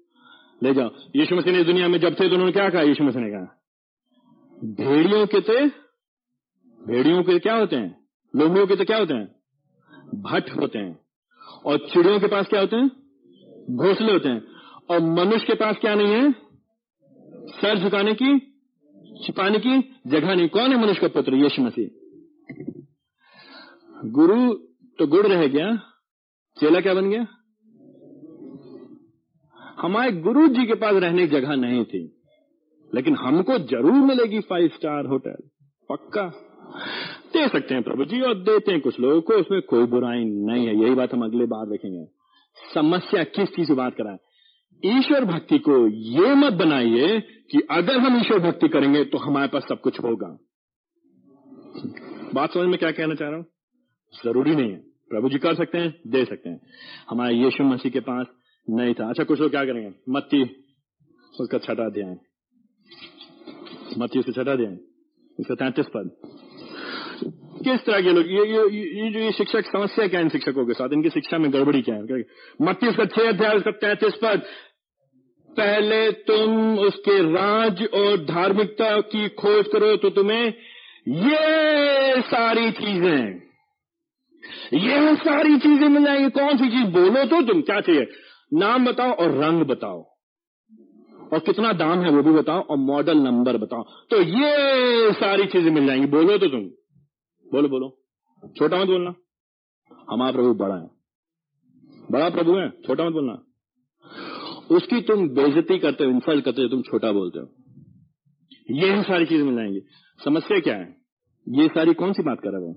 ले 0.64 0.74
जाओ। 0.74 0.90
यीशु 1.16 1.36
मसीह 1.36 1.54
ने 1.54 1.64
दुनिया 1.64 1.88
में 1.88 2.00
जब 2.00 2.14
थे 2.14 2.28
तो 2.28 2.34
उन्होंने 2.34 2.52
क्या 2.52 2.70
कहा? 2.70 2.82
यीशु 2.82 3.04
मसीह 3.04 3.22
ने 3.22 3.30
कहा, 3.30 3.62
भेड़ियों 4.64 5.26
के 5.28 5.42
थे, 5.42 5.68
भेड़ियों 6.80 7.24
के 7.24 7.40
क्या 7.40 7.56
होते 7.56 7.76
हैं? 7.76 8.06
लोमड़ियों 8.36 8.68
के 8.68 8.76
तो 8.76 8.86
क्या 8.86 8.98
होते 8.98 9.14
हैं? 9.14 9.35
भट्ट 10.22 10.50
होते 10.50 10.80
हैं। 10.80 11.00
और 11.66 11.78
चिड़ियों 11.78 12.20
के 12.20 12.28
पास 12.28 12.48
क्या 12.48 12.60
होते 12.60 12.76
हैं? 12.76 12.92
घोसले 13.76 14.12
होते 14.12 14.30
हैं। 14.30 14.48
और 14.90 15.00
मनुष्य 15.00 15.46
के 15.48 15.54
पास 15.54 15.78
क्या 15.78 15.96
नहीं 15.96 16.08
है? 16.08 16.32
सर 17.48 17.80
झुकाने 17.80 18.14
की, 18.14 18.40
छिपाने 19.26 19.60
की 19.60 19.96
जगह 20.08 20.36
नहीं। 20.36 20.50
कौन 20.50 20.72
है 20.72 20.82
मनुष्य 20.82 21.02
का 21.02 21.08
पुत्र, 21.08 21.36
यीशु 21.36 21.62
मसीह? 21.62 21.88
गुरु 24.06 24.54
तो 25.00 25.08
गुड़ 25.08 25.28
रह 25.28 25.48
गया। 25.48 25.76
चेला 26.60 26.82
क्या 26.82 26.94
बन 26.94 27.10
गया? 27.10 27.28
हमारे 29.82 30.12
गुरु 30.12 30.48
जी 30.48 30.66
के 30.66 30.74
पास 30.74 30.94
रहने 30.94 31.28
की 31.28 31.28
जगह 31.28 31.56
नहीं 31.56 31.86
थी। 31.86 32.22
लेकिन 32.96 33.16
हमको 33.16 33.58
ज़रूर 33.58 33.94
मिलेगी 33.94 34.40
फाइव 34.40 34.68
स्टार 34.68 35.06
होटल 35.06 35.50
पक्का। 35.90 36.45
दे 37.34 37.48
सकते 37.48 37.74
हैं 37.74 37.84
प्रभु 37.84 38.06
जी 38.06 38.22
और 38.22 38.36
देते 38.36 38.72
हैं 38.72 38.82
कुछ 38.82 39.00
लोगों 39.00 39.22
को, 39.22 39.34
उसमें 39.34 39.62
कोई 39.62 39.84
बुराई 39.84 40.24
नहीं 40.24 40.68
है। 40.68 40.76
यही 40.84 40.96
बात 40.96 41.14
हम 41.14 41.26
अगले 41.26 41.46
बार 41.46 41.66
देखेंगे। 41.66 42.06
समस्या 42.74 43.24
किस 43.24 43.50
चीज़ 43.50 43.68
से 43.68 43.74
बात 43.74 43.96
कराए? 43.96 44.18
ईश्वर 44.86 45.26
भक्ति 45.26 45.60
को 45.60 45.88
ये 45.88 46.36
मत 46.36 46.54
बनाइए 46.54 47.20
कि 47.20 47.68
अगर 47.72 47.98
हम 47.98 48.20
ईश्वर 48.20 48.40
भक्ति 48.40 48.68
करेंगे 48.68 49.04
तो 49.06 49.18
हमारे 49.18 49.48
पास 49.48 49.64
सब 49.64 49.82
कुछ 49.82 50.00
होगा। 50.00 50.38
बात 52.34 52.54
समझ 52.54 52.68
में 52.68 52.78
क्या 52.78 52.92
कहना 52.92 53.16
चाह 53.16 53.28
रहा 53.28 53.38
हूँ? 53.38 53.46
ज़रूरी 54.26 54.56
नहीं 54.56 54.72
है। 54.72 54.78
प्रभु 55.10 55.30
जी 55.30 55.38
कर 55.38 55.56
सकते 55.56 55.78
हैं, 55.78 56.02
दे 56.08 56.26
सकते 56.26 56.50
हैं। 56.50 56.62
हमारे 57.10 57.36
यीशु 57.36 57.64
मसीह 57.64 57.92
के 57.92 58.00
पास 58.00 58.26
नहीं 58.70 58.94
था। 58.94 59.10
अच्छा 59.10 59.24
कुछ 59.24 59.42
लोग 59.42 59.52
क्या 59.52 59.66
करेंगे? 59.66 59.92
मत्ती, 60.10 60.44
उसका 61.42 61.58
छठा 61.58 61.86
अध्याय। 61.86 62.18
मत्ती, 63.98 64.20
उसका 64.20 64.32
छठा 64.32 64.52
अध्याय। 64.52 64.78
उसका 65.40 65.56
तैतीस 65.56 65.86
पद। 65.86 66.12
किस 67.18 67.86
तरह 67.86 68.02
के 68.02 68.12
लोग, 68.14 68.28
ये 68.28 68.46
ये 68.46 68.62
ये 68.98 69.10
जो 69.12 69.20
ये 69.20 69.32
शिक्षक 69.34 69.66
समस्या 69.68 70.08
क्या 70.08 70.20
है 70.20 70.26
इन 70.26 70.30
शिक्षकों 70.30 70.66
के 70.66 70.74
साथ? 70.74 70.94
इनकी 70.94 71.10
शिक्षा 71.12 71.38
में 71.38 71.52
गड़बड़ी 71.54 71.82
क्या 71.82 71.96
है? 71.96 72.22
मत्ती 72.62 72.88
उसका 72.88 73.06
छह 73.08 73.30
अध्याय, 73.30 73.56
उसका 73.56 73.72
तैतीस 73.80 74.20
पद। 74.24 74.42
पहले 75.50 76.12
तुम 76.28 76.80
उसके 76.80 77.18
राज 77.26 77.84
और 77.96 78.18
धार्मिकता 78.26 79.00
की 79.08 79.28
खोज 79.36 79.68
करो 79.68 79.96
तो 79.98 80.10
तुम्हें 80.12 80.46
ये 81.08 82.22
सारी 82.24 82.72
चीज़ें, 82.74 83.42
ये 84.76 85.16
सारी 85.18 85.58
चीज़ें 85.60 85.88
मिल 85.90 86.04
जाएँगी। 86.06 86.30
कौन 86.32 86.58
सी 86.58 86.70
चीज़? 86.70 86.92
बोलो 86.92 87.24
तो 87.26 87.42
तुम, 87.48 87.62
क्या 87.62 87.80
चाहिए? 87.82 88.08
नाम 88.52 88.86
बताओ 88.86 89.12
और 89.14 89.38
रंग 89.44 89.64
बताओ। 89.66 90.04
और 91.32 91.40
कितना 91.42 91.72
दाम 91.76 92.02
है 92.02 92.10
वो 92.12 92.22
भी 92.24 92.32
बताओ 92.32 92.62
और 92.62 92.78
मॉडल 92.80 93.18
नंबर 93.20 93.58
बताओ। 93.58 93.84
तो 94.12 94.22
ये 94.22 95.12
सारी 95.16 95.46
चीज़ें 95.48 95.72
मिल 95.72 95.86
जाएँगी। 95.88 96.08
बोलो 96.10 96.38
तो 96.38 96.48
तुम। 96.48 96.70
बोलो 97.52 97.70
बोलो। 97.70 97.98
छोटा 98.58 98.78
मत 98.78 98.88
बोलना। 98.88 99.16
हमारा 100.10 100.32
प्रभु 100.32 100.54
बड़ा 100.54 100.76
है। 100.76 100.90
बड़ा 102.12 102.30
प्रभु 102.30 102.56
है, 102.56 102.70
छोटा 102.70 103.06
मत 103.06 103.14
बोलना। 103.14 103.34
उसकी 104.76 105.02
तुम 105.02 105.30
बेजती 105.30 105.80
करते 105.80 106.04
हो, 106.04 106.12
इंसल्ट 106.12 106.46
करते 106.46 106.62
हो 106.62 106.68
तुम 106.68 106.82
छोटा 106.82 107.12
बोलते 107.12 107.40
हो। 107.40 107.46
ये 108.72 109.04
सारी 109.04 109.26
चीज़ें 109.26 109.46
मिल 109.46 109.56
जाएँगी। 109.56 109.82
समस्या 110.26 110.60
क्या 110.60 110.76
है? 110.76 110.98
ये 111.50 111.68
सारी 111.68 111.94
कौन 111.94 112.14
सी 112.14 112.24
बात 112.24 112.40
कर 112.40 112.50
रहा 112.50 112.62
है 112.62 112.76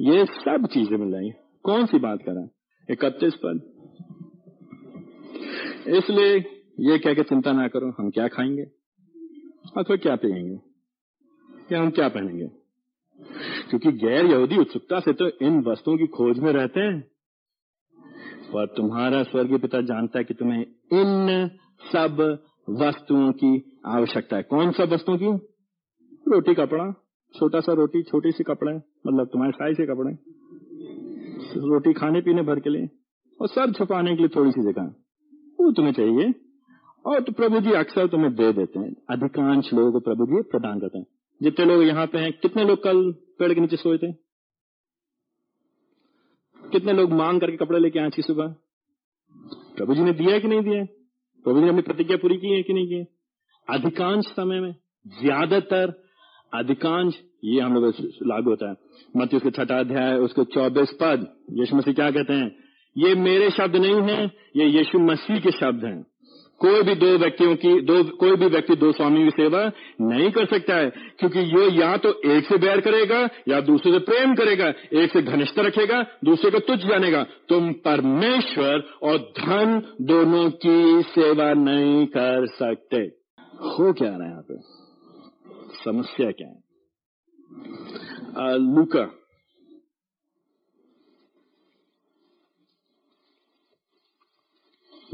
ये 0.00 0.24
सब 0.26 0.68
चीज़ें 0.72 0.96
मिल 0.96 1.10
जाएँगी। 1.10 1.30
कौन 1.62 1.86
सी 1.86 1.98
बात 1.98 2.18
कर 2.26 2.32
रहा 2.32 2.42
है? 2.42 2.50
इकतीस 2.90 3.34
पद। 3.34 3.74
इसलिए 5.88 6.36
ये 6.80 6.98
कह 6.98 7.14
के 7.14 7.22
चिंता 7.22 7.52
ना 7.52 7.68
करो, 7.68 7.90
हम 7.90 8.10
क्या 8.10 8.28
खाएँगे? 8.28 8.62
अथवा 9.78 9.96
क्या 9.96 10.16
पिएँगे 10.16 10.58
या 11.74 11.82
हम 11.82 11.90
क्या 11.90 12.08
पहनेंगे? 12.08 12.63
क्योंकि 13.70 13.92
गैर 13.92 14.26
यहूदी 14.26 14.56
उत्सुकता 14.56 15.00
से 15.00 15.12
तो 15.12 15.28
इन 15.28 15.60
वस्तुओं 15.60 15.98
की 15.98 16.06
खोज 16.06 16.38
में 16.38 16.52
रहते 16.52 16.80
हैं। 16.80 17.00
पर 18.52 18.66
तुम्हारा 18.66 19.22
स्वर्गीय 19.22 19.58
पिता 19.58 19.80
जानता 19.80 20.18
है 20.18 20.24
कि 20.24 20.34
तुम्हें 20.34 20.62
इन 20.92 21.50
सब 21.92 22.44
वस्तुओं 22.70 23.32
की 23.32 23.80
आवश्यकता 23.86 24.36
है। 24.36 24.42
कौन 24.42 24.72
सब 24.72 24.92
वस्तुओं 24.92 25.18
की? 25.18 25.26
रोटी, 26.28 26.54
कपड़ा। 26.54 26.92
छोटा 27.38 27.60
सा 27.60 27.72
रोटी, 27.72 28.02
छोटी 28.02 28.30
सी 28.30 28.44
कपड़े 28.44 28.72
मतलब 28.76 29.26
तुम्हारे 29.26 29.52
साइज़ 29.52 29.76
के 29.76 29.86
कपड़े। 29.86 30.12
रोटी 31.60 31.92
खाने, 31.92 32.20
पीने 32.20 32.42
भर 32.42 32.60
के 32.60 32.70
लिए। 32.70 32.88
और 33.40 33.48
सब 33.48 33.74
छुपाने 33.78 34.10
के 34.10 34.16
लिए 34.16 34.28
थोड़ी 34.28 34.50
सी 34.50 34.62
जगह। 34.62 34.82
वो 35.60 35.72
तुम्हें 35.72 35.92
चाहिए। 35.92 36.34
और 37.06 37.20
तो 37.20 37.32
प्रभु 37.32 37.60
जी 37.60 37.72
अक्सर 37.72 38.06
तुम्हें 38.06 38.34
दे 38.34 38.52
देते 38.52 38.78
हैं। 38.78 38.94
अधिकांश 39.10 39.74
लोगों 39.74 39.92
को 39.92 40.00
प्रभु 40.00 40.26
जी 40.26 40.42
प्रदान 40.42 40.80
करते 40.80 40.98
हैं। 40.98 41.06
जितने 41.40 41.64
लोग 41.64 41.82
यहाँ 41.82 42.06
पे 42.06 42.18
हैं, 42.18 42.32
कितने 42.32 42.64
लोग 42.64 42.82
कल 42.82 43.10
पेड़ 43.38 43.52
के 43.52 43.60
नीचे 43.60 43.76
सोए 43.76 43.98
थे? 43.98 44.12
कितने 46.62 46.92
लोग 46.92 47.12
मांग 47.12 47.40
करके 47.40 47.56
कपड़े 47.56 47.78
लेके 47.78 47.98
आए 47.98 48.10
थी 48.10 48.22
सुबह? 48.22 48.54
प्रभु 49.76 49.94
जी 49.94 50.02
ने 50.02 50.12
दिया 50.12 50.38
कि 50.38 50.48
नहीं 50.48 50.62
दिया 50.62 50.84
प्रभु 51.44 51.58
जी 51.58 51.64
ने 51.64 51.68
अपनी 51.68 51.82
प्रतिज्ञा 51.82 52.16
पूरी 52.16 52.36
की 52.36 52.52
है 52.52 52.62
कि 52.62 52.72
नहीं 52.72 52.86
की 52.86 53.06
अधिकांश 53.68 54.24
समय 54.26 54.60
में, 54.60 54.74
ज़्यादातर 55.20 55.92
अधिकांश 56.52 57.14
ये 57.44 57.60
हम 57.60 57.74
लोग 57.74 57.94
लागू 58.22 58.50
होता 58.50 58.68
है। 58.70 58.76
मत 59.16 59.34
उसके 59.34 59.50
छठा 59.50 59.78
अध्याय, 59.78 60.18
उसके 60.18 60.44
चौबीस 60.44 60.92
पद, 61.00 61.26
यीशु 61.50 61.76
मसीह 61.76 61.94
क्या 61.94 62.10
कहते 62.10 62.32
हैं? 62.32 62.50
ये 62.96 63.14
मेरे 63.14 63.50
शब्द 63.50 63.76
नहीं 63.76 64.00
है, 64.02 64.24
ये 64.56 64.66
यीशु 64.66 64.98
मसीह 64.98 65.40
के 65.40 65.50
शब्द 65.50 65.84
हैं। 65.84 65.98
कोई 66.58 66.82
भी 66.82 66.94
दो 66.94 67.18
व्यक्तियों 67.18 67.56
की, 67.56 67.80
दो, 67.80 68.04
कोई 68.04 68.36
भी 68.36 68.46
व्यक्ति 68.46 68.76
दो 68.76 68.92
स्वामी 68.92 69.24
की 69.24 69.30
सेवा 69.30 69.70
नहीं 70.00 70.30
कर 70.30 70.46
सकता 70.46 70.76
है, 70.76 70.90
क्योंकि 70.90 71.38
ये 71.38 71.70
या 71.70 71.96
तो 71.96 72.20
एक 72.24 72.44
से 72.44 72.58
बैर 72.58 72.80
करेगा, 72.80 73.28
या 73.48 73.60
दूसरे 73.60 73.92
से 73.92 73.98
प्रेम 73.98 74.34
करेगा, 74.34 74.72
एक 74.92 75.12
से 75.12 75.22
घनिष्ठ 75.22 75.58
रखेगा, 75.58 76.02
दूसरे 76.24 76.50
को 76.50 76.58
तुच्छ 76.58 76.84
जानेगा। 76.84 77.22
तुम 77.48 77.72
परमेश्वर 77.72 78.80
और 79.02 79.18
धन 79.18 79.96
दोनों 80.00 80.50
की 80.50 81.02
सेवा 81.02 81.52
नहीं 81.52 82.06
कर 82.06 82.46
सकते। 82.46 82.96
हो 83.54 83.92
क्या 83.92 84.08
रहा 84.08 84.22
है 84.22 84.30
यहाँ 84.30 84.42
पे? 84.42 84.54
समस्या 85.84 86.30
क्या 86.30 86.48
है? 86.48 86.64
लुका। 88.58 89.20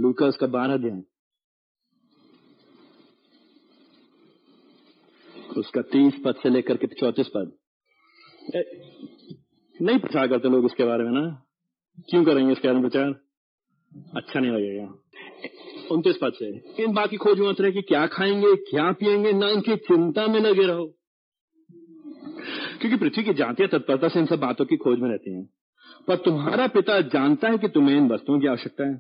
लूका 0.01 0.26
उसका 0.26 0.47
बारह 0.47 0.74
अध्याय। 0.74 1.03
उसका 5.57 5.82
तीस 5.82 6.20
पद 6.24 6.34
से 6.42 6.51
लेकर 6.51 6.76
के 6.76 6.86
चौतीस 6.86 7.28
पद। 7.36 7.53
नहीं 9.76 9.98
प्रचार 9.98 10.28
करते 10.28 10.48
लोग 10.48 10.64
इसके 10.64 10.84
बारे 10.84 11.05
में 11.05 11.12
ना? 11.12 11.26
क्यों 12.11 12.24
करेंगे 12.24 12.53
इसके 12.53 12.68
बारे 12.68 12.80
में 12.80 12.88
प्रचार? 12.90 13.14
अच्छा 14.16 14.40
नहीं 14.40 14.51
लगेगा। 14.51 15.94
उनतीस 15.94 16.18
पद 16.22 16.32
से। 16.32 16.82
इन 16.84 16.92
बाकी 16.92 17.16
खोज 17.16 17.40
मत 17.40 17.61
रहे 17.61 17.72
कि 17.72 17.82
क्या 17.82 18.07
खाएँगे, 18.07 18.55
क्या 18.70 18.90
पिएँगे 18.92 19.32
ना 19.32 19.48
इनकी 19.48 19.76
चिंता 19.76 20.26
में 20.26 20.40
लगे 20.40 20.66
रहो। 20.66 20.84
क्योंकि 22.80 22.96
पृथ्वी 22.96 23.24
की 23.24 23.34
जातियाँ 23.34 23.68
तत्परता 23.68 24.09
से 24.09 24.18
इन 24.18 24.26
सब 24.26 24.38
बातों 24.40 24.64
की 24.64 24.76
खोज 24.76 24.98
में 24.98 25.09
रहती 25.11 25.34
हैं। 25.34 25.48
पर 26.09 26.16
तुम्हारा 26.16 26.66
पिता 26.66 27.01
जानता 27.09 27.48
है 27.48 27.59
कि 27.59 27.68
तुम्हें 27.68 27.96
इन 27.96 28.09
वस्तुओं 28.09 28.40
की 28.40 28.46
आवश्यकता 28.46 28.88
है। 28.88 28.94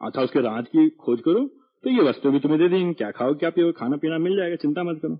अथा 0.00 0.22
उसके 0.22 0.40
राज 0.40 0.66
की 0.66 0.88
खोज 1.00 1.20
करो 1.20 1.44
तो 1.84 1.90
ये 1.90 2.02
वस्तु 2.02 2.30
भी 2.30 2.38
तुम्हें 2.40 2.60
दे 2.60 2.68
देंगे। 2.68 2.92
क्या 2.94 3.10
खाओ, 3.10 3.34
क्या 3.34 3.50
पियो, 3.50 3.72
खाना 3.72 3.96
पीना 3.96 4.18
मिल 4.18 4.36
जाएगा, 4.36 4.56
चिंता 4.56 4.82
मत 4.82 4.98
करो। 5.02 5.16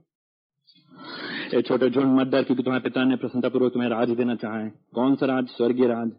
एक 1.55 1.67
छोटे 1.67 1.91
झुंड 1.91 2.21
मत 2.21 2.27
डर, 2.27 2.43
क्योंकि 2.43 2.63
तुम्हारे 2.63 2.83
पिता 2.83 3.05
ने 3.05 3.17
प्रसन्नता 3.17 3.49
पूर्वक 3.49 3.73
तुम्हें 3.73 3.91
राज 3.91 4.11
देना 4.11 4.35
चाहे 4.35 4.69
कौन 4.69 5.15
सा 5.15 5.27
राज? 5.27 5.47
स्वर्गीय 5.47 5.87
राज। 5.87 6.11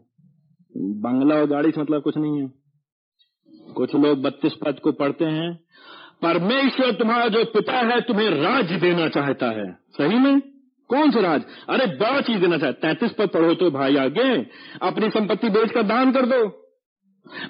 बंगला 0.77 1.35
और 1.35 1.45
गाड़ी 1.45 1.71
से 1.71 1.81
मतलब 1.81 2.01
कुछ 2.01 2.17
नहीं 2.17 2.41
है। 2.41 2.51
कुछ 3.73 3.95
लोग 3.95 4.21
बत्तीस 4.21 4.53
पद 4.53 4.79
को 4.79 4.91
पढ़ते 4.91 5.25
हैं। 5.25 5.59
परमेश्वर 6.21 6.91
तुम्हारा 6.91 7.27
जो 7.27 7.43
पिता 7.45 7.73
है, 7.73 8.01
तुम्हें 8.01 8.29
राज 8.29 8.71
देना 8.71 9.07
चाहता 9.09 9.45
है। 9.45 9.73
सही 9.73 10.19
में? 10.19 10.41
कौन 10.89 11.11
सा 11.11 11.19
राज? 11.19 11.43
अरे 11.69 11.85
बड़ा 11.85 12.21
चीज़ 12.21 12.39
देना 12.39 12.57
चाहता 12.57 12.87
तैतीस 12.87 13.11
पद 13.11 13.29
पढ़ो 13.29 13.53
तो 13.53 13.71
भाई 13.71 13.95
आगे। 13.95 14.37
अपनी 14.81 15.09
संपत्ति 15.09 15.49
बेचकर 15.49 15.83
दान 15.83 16.11
कर 16.11 16.25
दो। 16.25 16.62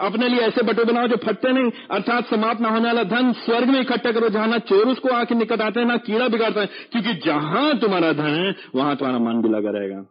अपने 0.01 0.28
लिए 0.28 0.39
ऐसे 0.39 0.63
बटुए 0.63 0.86
बनाओ 0.86 1.07
जो 1.07 1.15
फटते 1.15 1.51
नहीं, 1.51 1.71
अर्थात 1.91 2.26
समाप्त 2.30 2.61
न 2.61 2.65
होने 2.65 2.86
वाला 2.86 3.03
धन 3.03 3.34
स्वर्ग 3.34 3.69
में 3.69 3.82
इकट्ठा 3.82 4.11
करो, 4.11 4.30
जहाँ 4.30 4.47
ना 4.47 4.57
चोर 4.57 4.88
उसको 4.88 5.09
आके 5.09 5.36
निकट 5.36 5.61
आते 5.61 5.80
हैं, 5.80 5.88
ना 5.88 5.97
कीड़ा 5.97 6.28
बिगाड़ता 6.28 6.61
है। 6.61 6.67
क्योंकि 6.91 7.13
जहाँ 7.13 7.80
तुम्हारा 7.80 8.13
धन 8.13 8.30
है, 8.30 8.55
वहाँ 8.76 8.95
तुम्हारा 8.95 9.19
मन 9.19 9.41
भी 9.41 9.49
लगा 9.49 9.69
रहेगा। 9.69 10.05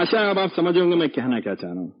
आशा 0.00 0.30
अब 0.30 0.38
आप 0.38 0.50
समझ 0.50 0.78
होंगे 0.78 0.96
मैं 0.96 1.08
कहना 1.08 1.40
क्या 1.40 1.54
चाह 1.54 1.70
रहा 1.70 1.80
हूँ। 1.80 1.92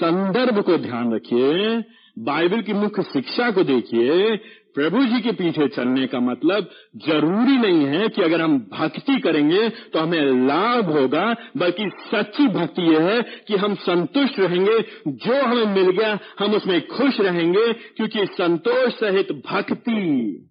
संदर्भ 0.00 0.62
को 0.62 0.76
ध्यान 0.76 1.14
रखिए, 1.14 1.84
बाइबल 2.18 2.62
की 2.62 2.72
मुख्य 2.72 3.02
शिक्षा 3.02 3.50
को 3.50 3.62
देखिए 3.62 4.36
प्रभु 4.76 5.04
जी 5.04 5.20
के 5.20 5.32
पीछे 5.32 5.68
चलने 5.68 6.06
का 6.06 6.20
मतलब 6.20 6.70
ज़रूरी 7.06 7.56
नहीं 7.58 7.84
है 7.84 8.08
कि 8.08 8.22
अगर 8.22 8.40
हम 8.40 8.58
भक्ति 8.58 9.20
करेंगे 9.20 9.68
तो 9.68 9.98
हमें 9.98 10.46
लाभ 10.46 10.90
होगा, 10.90 11.36
बल्कि 11.56 11.90
सच्ची 11.96 12.48
भक्ति 12.48 12.82
यह 12.82 13.00
है 13.02 13.22
कि 13.22 13.56
हम 13.56 13.74
संतुष्ट 13.74 14.38
रहेंगे, 14.38 14.78
जो 15.08 15.46
हमें 15.46 15.66
मिल 15.66 15.90
गया, 15.90 16.18
हम 16.38 16.54
उसमें 16.54 16.86
खुश 16.86 17.20
रहेंगे, 17.20 17.72
क्योंकि 17.72 18.26
संतोष 18.26 18.92
सहित 18.92 19.32
भक्ति। 19.50 20.50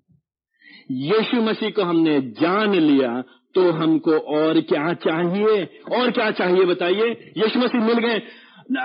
यीशु 0.92 1.42
मसीह 1.42 1.70
को 1.70 1.84
हमने 1.84 2.20
जान 2.22 2.76
लिया 2.76 3.24
तो 3.56 3.72
हमको 3.72 4.12
और 4.12 4.62
क्या 4.62 4.94
चाहिए? 4.94 5.64
और 5.92 6.12
क्या 6.12 6.32
चाहिए 6.32 6.66
बताइए? 6.66 7.34
यीशु 7.38 7.60
मसीह 7.60 7.82
मिल 7.82 7.98
गए। 7.98 8.18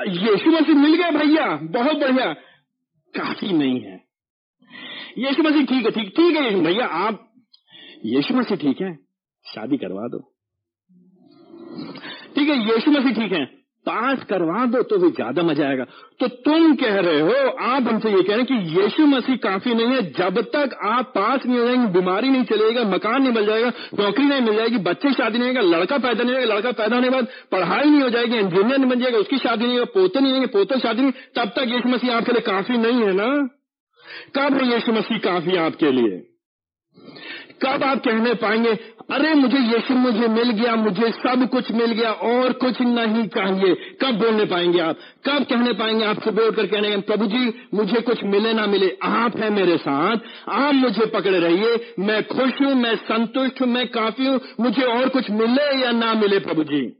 यीशु 0.09 0.51
मसीह 0.51 0.77
मिल 0.77 0.95
गए 0.95 1.11
भैया, 1.11 1.59
बहुत 1.63 1.97
बढ़िया। 1.97 2.33
काफ़ी 3.15 3.53
नहीं 3.53 3.81
है। 3.81 4.10
यीशु 5.19 5.43
मसीह 5.43 5.65
ठीक 5.65 5.85
है, 5.85 5.91
ठीक 5.91 6.09
ठीक 6.17 6.37
है 6.37 6.61
भैया, 6.61 6.87
आप 6.87 7.27
यीशु 8.07 8.35
मसीह 8.35 8.57
ठीक 8.57 8.81
है? 8.81 8.95
शादी 9.47 9.77
करवा 9.77 10.09
दो। 10.09 10.19
ठीक 12.37 12.49
है, 12.49 12.57
यीशु 12.67 12.91
मसीह 12.91 13.13
ठीक 13.13 13.33
है। 13.33 13.45
पास 13.87 14.25
करवा 14.25 14.65
दो 14.67 14.83
तो 14.83 14.97
भी 14.99 15.11
ज़्यादा 15.11 15.43
मज़ा 15.43 15.69
आएगा। 15.69 15.85
तो 16.21 16.29
तुम 16.29 16.75
कह 16.75 16.99
रहे 17.01 17.21
हो, 17.21 17.49
आप 17.49 17.83
हमसे 17.83 18.11
ये 18.11 18.23
कह 18.23 18.35
रहे 18.35 18.37
हैं 18.37 18.47
कि 18.47 18.81
यीशु 18.81 19.07
मसीह 19.07 19.37
काफ़ी 19.37 19.75
नहीं 19.75 19.87
है। 19.87 20.03
जब 20.13 20.41
तक 20.41 20.79
आप 20.85 21.13
पास 21.15 21.47
नहीं 21.47 21.59
हो 21.59 21.67
जाएँगे, 21.67 21.87
बीमारी 21.87 22.29
नहीं 22.29 22.45
चलेगा, 22.45 22.85
मकान 22.85 23.23
नहीं 23.23 23.33
मिल 23.33 23.47
जाएगा, 23.47 23.73
नौकरी 23.99 24.25
नहीं 24.25 24.41
मिल 24.41 24.57
जाएगी, 24.57 24.79
बच्चे 24.79 25.13
शादी 25.13 25.39
नहीं 25.39 25.49
होगा, 25.49 25.61
लड़का 25.61 25.99
पैदा 25.99 26.25
नहीं 26.25 26.35
होगा, 26.35 26.55
लड़का 26.55 26.73
पैदा 26.73 26.97
होने 26.97 27.09
के 27.09 27.15
बाद 27.15 27.27
पढ़ाई 27.53 27.85
नहीं 27.85 28.03
हो 28.03 28.11
जाएगी, 28.11 28.39
इंजीनियर 28.39 28.79
नहीं 28.79 28.91
बन 28.91 29.01
जाएगा, 29.01 29.19
उसकी 29.19 29.39
शादी 29.39 29.65
नहीं 29.65 29.79
होगा, 29.79 29.91
पोते 29.95 30.21
नहीं 30.21 30.33
होंगे 30.33 30.47
पोते 30.47 30.79
शादी 30.79 31.03
नहीं। 31.03 31.13
तब 31.13 31.53
तक 31.57 31.73
यीशु 31.73 31.89
मसीह 31.89 32.17
आपके 32.17 32.33
लिए 32.33 32.41
काफ़ी 32.41 32.79
नहीं 32.79 33.03
है 33.03 33.13
ना? 33.13 33.60
कब 34.39 34.61
यीशु 34.63 34.93
मसीह 34.93 35.19
काफ़ी 35.19 35.57
आपके 35.57 35.93
लिए? 35.93 36.27
कब 37.67 37.85
आप 37.85 37.99
कहने 37.99 38.35
पाएँगे, 38.35 38.71
अरे, 39.11 39.35
मुझे 39.35 39.59
यीशु 39.59 39.95
मुझे 39.95 40.29
मिल 40.29 40.51
गया, 40.51 40.77
मुझे 40.77 41.11
सब 41.11 41.49
कुछ 41.53 41.73
मिल 41.73 41.93
गया, 41.93 42.13
और 42.13 42.53
कुछ 42.53 42.81
नहीं 42.81 43.29
चाहिए। 43.29 43.75
कब 43.75 44.19
बोलने 44.19 44.45
पाएँगे 44.45 44.79
आप? 44.79 44.97
कब 45.29 45.45
कहने 45.45 45.73
पाएँगे 45.73 46.05
आपसे 46.05 46.31
बोल 46.31 46.51
कर 46.51 46.67
कहने 46.67 46.97
प्रभु 46.97 47.27
जी, 47.27 47.69
मुझे 47.75 48.01
कुछ 48.01 48.25
मिले 48.25 48.53
ना 48.53 48.67
मिले, 48.67 48.99
आप 49.03 49.37
है 49.37 49.51
मेरे 49.51 49.77
साथ, 49.77 50.17
आप 50.49 50.75
मुझे 50.75 51.07
पकड़े 51.07 51.39
रहिए, 51.39 51.95
मैं 51.99 52.27
खुश 52.27 52.61
हूँ, 52.63 52.75
मैं 52.75 52.97
संतुष्ट 52.97 53.61
हूँ, 53.61 53.69
मैं 53.69 53.89
काफ़ी 53.89 54.27
हूँ, 54.27 54.41
मुझे 54.61 54.83
और 54.83 55.09
कुछ 55.09 55.31
मिले 55.31 55.85
या 55.85 55.93
ना 55.93 56.15
मिले 56.15 56.39
प्रभु 56.39 56.65
जी? 56.65 57.00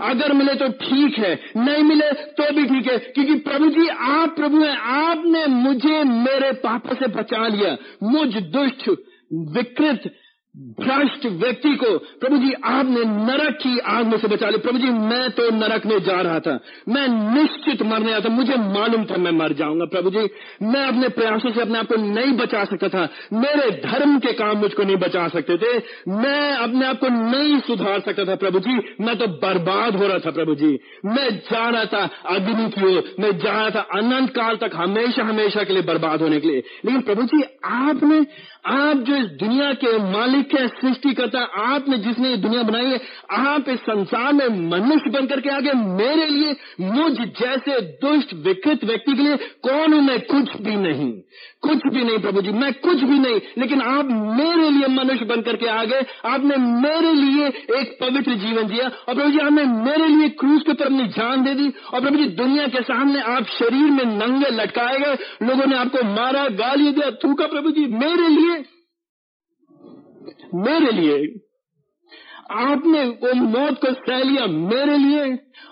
अगर 0.00 0.32
मिले 0.32 0.54
तो 0.54 0.68
ठीक 0.68 1.18
है, 1.18 1.34
नहीं 1.56 1.82
मिले 1.82 2.10
तो 2.12 2.52
भी 2.52 2.64
ठीक 2.64 2.92
है, 2.92 2.98
क्योंकि 2.98 3.34
प्रभु 3.34 3.68
जी, 3.68 3.88
आप 3.88 4.36
प्रभु 4.36 4.62
हैं, 4.62 4.76
आपने 4.76 5.46
मुझे 5.46 6.04
मेरे 6.04 6.52
पापा 6.52 6.94
से 6.94 7.06
बचा 7.06 7.48
लिया। 7.48 7.76
मुझ 8.02 8.28
दुष्ट, 8.36 8.88
विकृत 9.32 10.10
भ्रष्ट 10.58 11.26
व्यक्ति 11.26 11.76
को 11.76 11.98
प्रभु 11.98 12.38
जी, 12.38 12.52
आपने 12.52 13.00
नरक 13.04 13.54
की 13.54 13.78
आग 13.78 14.06
में 14.06 14.18
से 14.18 14.28
बचा 14.28 14.48
लिया। 14.48 14.58
प्रभु 14.58 14.78
जी, 14.78 14.86
मैं 14.86 15.30
तो 15.30 15.50
नरक 15.50 15.86
में 15.86 15.98
जा 15.98 16.20
रहा 16.20 16.40
था। 16.40 16.60
मैं 16.88 17.34
निश्चित 17.34 17.82
मरने 17.82 18.12
आता 18.12 18.28
मुझे 18.28 18.56
मालूम 18.56 19.04
था 19.04 19.16
मैं 19.16 19.30
मर 19.30 19.52
जाऊँगा। 19.52 19.84
प्रभु 19.84 20.10
जी, 20.10 20.28
मैं 20.62 20.86
अपने 20.86 21.08
प्रयासों 21.08 21.50
से 21.50 21.60
अपने 21.60 21.78
आप 21.78 21.86
को 21.86 21.96
नहीं 21.96 22.32
बचा 22.32 22.64
सकता 22.64 22.88
था। 22.88 23.08
मेरे 23.32 23.70
धर्म 23.70 24.18
के 24.18 24.32
काम 24.32 24.56
मुझको 24.56 24.82
नहीं 24.82 24.96
बचा 24.96 25.28
सकते 25.28 25.56
थे। 25.56 25.82
मैं 26.08 26.52
अपने 26.52 26.86
आप 26.86 26.98
को 26.98 27.08
नहीं 27.08 27.60
सुधार 27.60 28.00
सकता 28.00 28.24
था, 28.24 28.34
प्रभु 28.34 28.58
जी। 28.58 28.94
मैं 29.00 29.16
तो 29.16 29.26
बर्बाद 29.26 29.96
हो 29.96 30.06
रहा 30.06 30.18
था, 30.18 30.30
प्रभु 30.30 30.54
जी। 30.54 30.78
मैं 31.04 31.38
जा 31.38 31.68
रहा 31.68 31.84
था 31.84 32.08
अग्नि 32.26 32.70
की 32.70 32.96
ओर। 32.96 33.14
मैं 33.20 33.38
जा 33.38 33.60
रहा 33.60 33.70
था 33.70 33.80
अनंत 33.80 34.30
काल 34.30 34.56
तक 34.56 34.70
हमेशा 34.74 35.22
हमेशा 35.22 35.64
के 35.64 35.72
लिए 35.72 35.82
बर्बाद 35.82 36.22
होने 36.22 36.40
के 36.40 36.48
लिए। 36.48 36.62
लेकिन 36.84 37.00
प्रभु 37.00 37.22
जी, 37.22 37.42
आपने 37.64 38.26
आप 38.66 38.96
जो 38.96 39.16
इस 39.16 39.26
दुनिया 39.26 39.72
के 39.72 39.98
मालिक 39.98 40.54
है, 40.54 40.68
सृष्टिकर्ता, 40.68 41.40
आपने 41.42 41.98
जिसने 41.98 42.30
ये 42.30 42.36
दुनिया 42.36 42.62
बनाई 42.62 42.86
है, 42.86 43.00
आप 43.30 43.68
इस 43.68 43.78
संसार 43.78 44.32
में 44.32 44.48
मनुष्य 44.48 45.10
बनकर 45.10 45.40
के 45.40 45.48
आगे 45.48 45.72
मेरे 45.72 46.26
लिए 46.26 46.56
मुझ 46.80 47.12
जैसे 47.12 47.80
दुष्ट, 47.80 48.34
विकृत 48.34 48.84
व्यक्ति 48.84 49.16
के 49.16 49.22
लिए 49.22 49.36
कौन 49.36 49.94
मैं? 49.94 50.20
कुछ 50.20 50.60
भी 50.60 50.76
नहीं। 50.76 51.12
कुछ 51.66 51.86
भी 51.94 52.04
नहीं 52.04 52.18
प्रभु 52.18 52.42
जी 52.42 52.52
मैं 52.52 52.72
कुछ 52.80 53.02
भी 53.02 53.18
नहीं, 53.18 53.40
लेकिन 53.58 53.82
आप 53.82 54.08
मेरे 54.38 54.70
लिए 54.70 54.86
मनुष्य 54.88 55.24
बनकर 55.24 55.56
के 55.56 55.68
आ 55.68 55.84
गए, 55.84 56.04
आपने 56.24 56.56
मेरे 56.56 57.12
लिए 57.12 57.46
एक 57.80 57.96
पवित्र 58.00 58.34
जीवन 58.36 58.68
जिया, 58.68 58.88
और 58.88 59.14
प्रभु 59.14 59.30
जी 59.30 59.38
आपने 59.38 59.64
मेरे 59.64 60.08
लिए 60.08 60.28
क्रूज 60.40 60.62
के 60.62 60.72
ऊपर 60.72 60.84
अपनी 60.84 61.06
जान 61.16 61.44
दे 61.44 61.54
दी, 61.54 61.72
और 61.94 62.00
प्रभु 62.00 62.16
जी 62.16 62.26
दुनिया 62.36 62.66
के 62.68 62.82
सामने 62.82 63.20
आप 63.34 63.46
शरीर 63.52 63.90
में 63.90 64.04
नंगे 64.16 64.50
लटकाए 64.52 64.98
गए, 64.98 65.16
लोगों 65.42 65.66
ने 65.66 65.76
आपको 65.76 66.04
मारा 66.06 66.48
गाली 66.56 66.92
दिया, 66.92 67.10
थूका 67.24 67.46
प्रभु 67.46 67.70
जी 67.70 67.86
मेरे 67.96 68.28
लिए 68.28 68.64
मेरे 70.54 70.90
लिए, 70.92 71.16
आपने 72.52 73.04
वो 73.22 73.32
मौत 73.36 73.80
को 73.80 73.92
सह 73.94 74.22
लिया 74.22 74.46
मेरे 74.46 74.96
लिए 74.98 75.24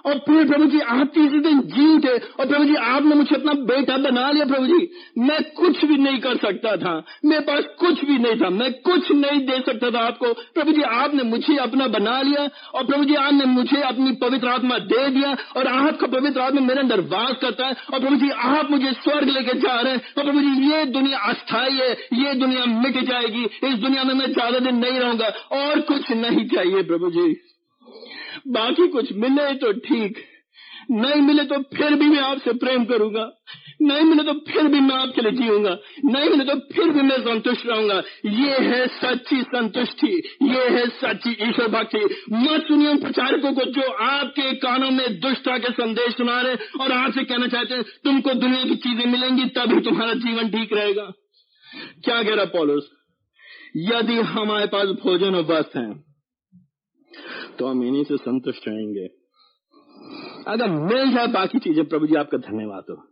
और 0.05 0.19
फिर 0.21 0.47
प्रभु 0.49 0.65
जी 0.67 0.81
आप 0.93 1.11
तीसरे 1.15 1.39
दिन 1.41 1.61
जी 1.69 1.87
उठे 1.95 2.13
और 2.13 2.47
प्रभु 2.47 2.65
जी 2.65 2.75
आपने 2.87 3.15
मुझे 3.15 3.35
अपना 3.37 3.53
बेटा 3.67 3.97
बना 4.01 4.31
लिया 4.31 4.45
प्रभु 4.47 4.67
जी 4.67 4.89
मैं 5.21 5.43
कुछ 5.55 5.85
भी 5.85 5.97
नहीं 5.99 6.19
कर 6.21 6.37
सकता 6.39 6.77
था। 6.77 6.93
मेरे 7.25 7.41
पास 7.43 7.65
कुछ 7.79 8.05
भी 8.05 8.19
नहीं 8.19 8.41
था। 8.41 8.51
मैं 8.53 8.73
कुछ 8.83 9.11
नहीं 9.13 9.41
दे 9.47 9.59
सकता 9.63 9.91
था 9.91 10.05
आपको। 10.07 10.33
प्रभु 10.55 10.73
जी 10.73 10.83
आपने 10.95 11.23
मुझे 11.25 11.57
अपना 11.59 11.87
बना 11.89 12.21
लिया 12.23 12.49
और 12.75 12.85
प्रभु 12.85 13.05
जी 13.05 13.15
आपने 13.17 13.45
मुझे 13.47 13.81
अपनी 13.85 14.13
पवित्र 14.23 14.49
आत्मा 14.49 14.79
दे 14.91 15.09
दिया 15.11 15.37
और 15.57 15.69
आपका 15.69 16.07
पवित्र 16.09 16.41
आत्मा 16.41 16.61
मेरे 16.61 16.81
अंदर 16.81 17.01
वास 17.09 17.37
करता 17.41 17.67
है 17.67 17.77
और 17.93 18.01
प्रभु 18.01 18.17
जी 18.17 18.31
आप 18.51 18.71
मुझे 18.71 18.93
स्वर्ग 18.95 19.29
लेके 19.29 19.59
जा 19.61 19.81
रहे 19.81 19.93
हैं। 19.93 20.03
और 20.19 20.25
प्रभु 20.25 20.41
जी 20.41 20.71
ये 20.71 20.85
दुनिया 20.91 21.19
अस्थाई 21.31 21.73
है। 21.73 21.91
ये 22.19 22.35
दुनिया 22.35 22.65
मिट 22.75 23.03
जाएगी। 23.05 23.45
इस 23.45 23.75
दुनिया 23.79 24.05
में 24.05 24.15
मैं 24.15 24.33
ज़्यादा 24.33 24.59
दिन 24.61 24.79
नहीं 24.79 24.99
रहूँगा। 25.01 25.33
और 25.55 25.81
कुछ 25.89 26.11
नहीं 26.19 26.49
चाहिए 26.49 26.83
प्रभु 26.85 27.11
जी 27.11 27.33
बाकी 28.47 28.89
कुछ 28.89 29.13
मिले 29.13 29.53
तो 29.55 29.73
ठीक। 29.81 30.25
नहीं 30.91 31.21
मिले 31.23 31.45
तो 31.45 31.59
फिर 31.77 31.95
भी 31.95 32.09
मैं 32.09 32.21
आपसे 32.21 32.53
प्रेम 32.53 32.85
करूँगा। 32.85 33.31
नहीं 33.83 34.03
मिले 34.03 34.23
तो 34.23 34.33
फिर 34.33 34.67
भी 34.69 34.81
मैं 34.81 34.97
आपके 34.97 35.23
लिए 35.23 35.33
जीऊँगा। 35.33 35.71
नहीं 36.05 36.31
मिले 36.31 36.45
तो 36.45 36.55
फिर 36.75 36.91
भी 36.91 37.03
मैं 37.03 37.19
संतुष्ट 37.19 37.67
रहूँगा। 37.67 37.97
ये 38.27 38.59
है 38.61 38.87
सच्ची 38.87 39.41
संतुष्टि। 39.43 40.13
ये 40.43 40.69
है 40.69 40.87
सच्ची 40.89 41.31
ईश्वर 41.49 41.69
भक्ति। 41.69 42.05
मत 42.33 42.67
सुनिए 42.69 42.89
उन 42.89 42.99
प्रचारकों 42.99 43.53
को 43.53 43.65
जो 43.71 43.91
आपके 44.05 44.53
कानों 44.57 44.91
में 44.91 45.21
दुष्टता 45.21 45.59
के 45.59 45.73
संदेश 45.73 46.17
सुना 46.17 46.41
रहे 46.41 46.55
और 46.81 46.93
आपसे 46.93 47.25
कहना 47.25 47.47
चाहते 47.47 47.75
हैं, 47.75 47.83
तुमको 48.05 48.35
दुनिया 48.35 48.65
की 48.65 48.77
चीज़ें 48.77 49.07
मिलेंगी, 49.07 49.45
तभी 49.45 49.81
तुम्हारा 49.81 50.15
जीवन 50.15 50.51
ठीक 50.51 50.73
रहेगा। 50.73 51.11
क्या 52.05 52.23
कह 52.23 52.35
रहा 52.35 52.45
पॉलोस? 52.45 52.91
यदि 53.77 54.21
हमारे 54.31 54.67
पास 54.67 54.89
भोजन 55.03 55.35
और 55.35 55.45
वस्त्र 55.45 55.81
है 55.81 56.14
तो 57.59 57.67
हम 57.67 57.85
इन्हीं 57.85 58.05
से 58.05 58.17
संतुष्ट 58.17 58.69
रहेंगे। 58.69 59.07
अगर 60.49 60.71
मिल 60.71 61.15
जाए 61.15 61.27
बाकी 61.27 61.59
चीज़ें, 61.59 61.87
प्रभु 61.87 62.07
जी, 62.07 62.15
आपका 62.15 62.39
धन्यवाद 62.39 62.85
हो। 62.91 63.09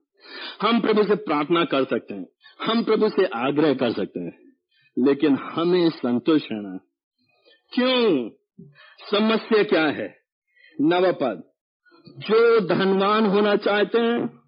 हम 0.61 0.81
प्रभु 0.81 1.03
से 1.05 1.15
प्रार्थना 1.15 1.65
कर 1.65 1.85
सकते 1.85 2.15
हैं। 2.15 2.27
हम 2.67 2.85
प्रभु 2.85 3.09
से 3.09 3.25
आग्रह 3.25 3.75
कर 3.75 3.93
सकते 3.93 4.21
हैं। 4.21 4.39
लेकिन 4.99 5.37
हमें 5.37 5.91
संतुष्ट 5.91 6.49
रहना। 6.53 6.79
क्यों? 7.73 8.31
समस्या 9.11 9.63
क्या 9.63 9.87
है? 9.87 10.17
नवपद। 10.81 11.43
जो 12.19 12.61
धनवान 12.61 13.27
होना 13.27 13.57
चाहते 13.57 13.99
हैं 13.99 14.42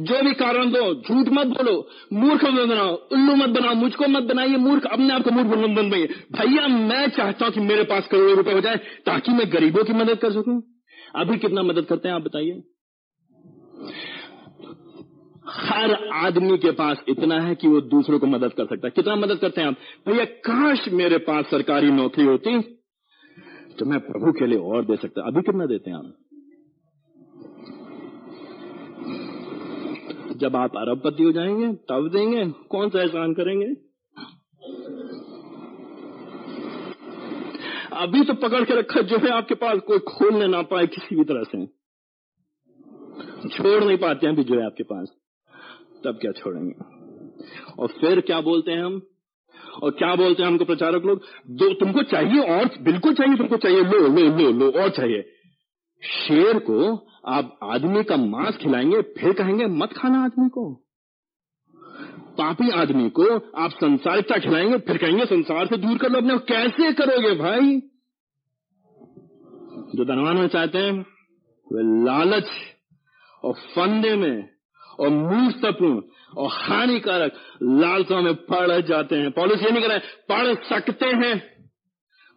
जो 0.00 0.22
भी 0.22 0.34
कारण 0.34 0.70
दो, 0.70 0.94
झूठ 0.94 1.28
मत 1.28 1.46
बोलो, 1.46 1.88
मूर्ख 2.12 2.44
मत 2.44 2.68
बनाओ, 2.68 2.94
उल्लू 2.94 3.34
मत 3.34 3.48
बनाओ, 3.48 3.74
मुझको 3.74 4.08
मत 4.08 4.22
बनाइए, 4.22 4.56
मूर्ख 4.56 4.86
अपने 4.86 5.14
आप 5.14 5.22
को 5.22 5.30
मूर्ख 5.30 5.48
बन 5.48 5.74
बनाइए। 5.74 6.06
भैया, 6.06 6.66
मैं 6.68 7.08
चाहता 7.08 7.44
हूँ 7.44 7.54
कि 7.54 7.60
मेरे 7.60 7.82
पास 7.82 8.06
करोड़ों 8.06 8.36
रुपए 8.36 8.52
हो 8.52 8.60
जाए, 8.60 8.76
ताकि 8.76 9.32
मैं 9.32 9.52
गरीबों 9.52 9.84
की 9.84 9.92
मदद 9.92 10.18
कर 10.18 10.32
सकूँ। 10.32 10.62
अभी 11.16 11.38
कितना 11.38 11.62
मदद 11.62 11.84
करते 11.84 12.08
हैं, 12.08 12.14
आप 12.14 12.22
बताइए। 12.22 12.62
हर 15.48 16.08
आदमी 16.12 16.58
के 16.58 16.70
पास 16.70 17.02
इतना 17.08 17.40
है 17.40 17.54
कि 17.54 17.68
वो 17.68 17.80
दूसरों 17.80 18.18
को 18.18 18.26
मदद 18.26 18.52
कर 18.52 18.64
सकता 18.64 18.86
है। 18.86 18.90
कितना 18.90 19.16
मदद 19.16 19.38
करते 19.38 19.60
हैं 19.60 19.68
आप? 19.68 19.76
भैया, 20.08 20.24
काश 20.24 20.88
मेरे 20.88 21.18
पास 21.18 21.44
सरकारी 21.44 21.90
नौकरी 21.90 22.24
होती 22.24 22.60
तो 23.78 23.84
मैं 23.84 24.00
प्रभु 24.00 24.32
के 24.32 24.46
लिए 24.46 24.58
और 24.58 24.84
दे 24.84 24.96
सकता। 24.96 25.26
अभी 25.26 25.42
कितना 25.42 25.66
देते 25.66 25.90
हैं 25.90 25.96
आप? 25.96 26.25
जब 30.36 30.56
आप 30.56 30.76
अरबपति 30.76 31.22
हो 31.22 31.32
जाएँगे, 31.32 31.66
तब 31.66 32.10
देंगे। 32.12 32.46
कौन 32.46 32.88
सा 32.88 33.02
एहसान 33.02 33.34
करेंगे? 33.34 33.66
अभी 37.92 38.24
तो 38.24 38.34
पकड़ 38.34 38.64
के 38.64 38.74
रखा, 38.74 39.00
जो 39.00 39.16
है 39.16 39.28
आपके 39.28 39.54
पास 39.54 39.78
कोई 39.78 39.98
खोलने 39.98 40.46
ना 40.46 40.62
पाए 40.62 40.86
किसी 40.86 41.16
भी 41.16 41.24
तरह 41.24 41.42
से। 41.42 41.66
छोड़ 43.48 43.84
नहीं 43.84 43.98
पाते 43.98 44.26
हैं 44.26 44.34
अभी 44.34 44.44
जो 44.44 44.54
है 44.54 44.66
आपके 44.66 44.82
पास। 44.82 45.08
तब 46.04 46.18
क्या 46.20 46.32
छोड़ेंगे? 46.32 46.74
और 47.78 47.88
फिर 47.88 48.20
क्या 48.20 48.40
बोलते 48.40 48.72
हैं 48.72 48.84
हम? 48.84 49.02
और 49.82 49.90
क्या 49.90 50.14
बोलते 50.14 50.42
हैं 50.42 50.50
हमको 50.50 50.64
प्रचारक 50.64 51.04
लोग? 51.04 51.22
दो, 51.50 51.74
तुमको 51.74 52.02
चाहिए 52.02 52.58
और, 52.58 52.70
बिल्कुल 52.82 53.14
चाहिए 53.14 53.36
तुमको 53.36 53.56
चाहिए। 53.56 53.84
लो 53.84 53.98
लो 53.98 54.38
लो 54.38 54.52
लो, 54.52 54.82
और 54.82 54.90
चाहिए। 54.90 55.35
शेर 56.04 56.58
को 56.58 57.08
आप 57.26 57.58
आदमी 57.62 58.04
का 58.04 58.16
मांस 58.16 58.56
खिलाएँगे, 58.56 59.02
फिर 59.02 59.32
कहेंगे, 59.32 59.66
मत 59.66 59.92
खाना 59.92 60.24
आदमी 60.24 60.48
को। 60.48 60.74
पापी 62.38 62.70
आदमी 62.70 63.10
को 63.10 63.36
आप 63.56 63.70
संसारिकता 63.70 64.38
खिलाएँगे, 64.38 64.78
फिर 64.78 64.98
कहेंगे, 64.98 65.24
संसार 65.24 65.66
से 65.66 65.76
दूर 65.76 65.98
कर 65.98 66.10
लो 66.10 66.18
अपने 66.18 66.38
कैसे 66.38 66.92
करोगे 66.92 67.34
भाई? 67.34 67.80
जो 69.94 70.04
धनवान 70.04 70.36
होना 70.36 70.48
चाहते 70.48 70.78
हैं, 70.78 70.92
वे 71.72 72.04
लालच 72.04 72.46
और 73.44 73.52
फंदे 73.52 74.16
में 74.16 74.48
और 75.00 75.08
मूर्तपूर्ण 75.08 76.02
और 76.36 76.48
हानिकारक 76.52 77.32
लालसा 77.62 78.20
में 78.20 78.34
पड़ 78.34 78.80
जाते 78.80 79.16
हैं। 79.16 79.30
पॉलिस 79.30 79.62
नहीं 79.62 79.82
कर 79.82 79.88
रहे 79.88 79.98
पढ़ 79.98 80.54
सकते 80.54 81.06
हैं। 81.06 81.55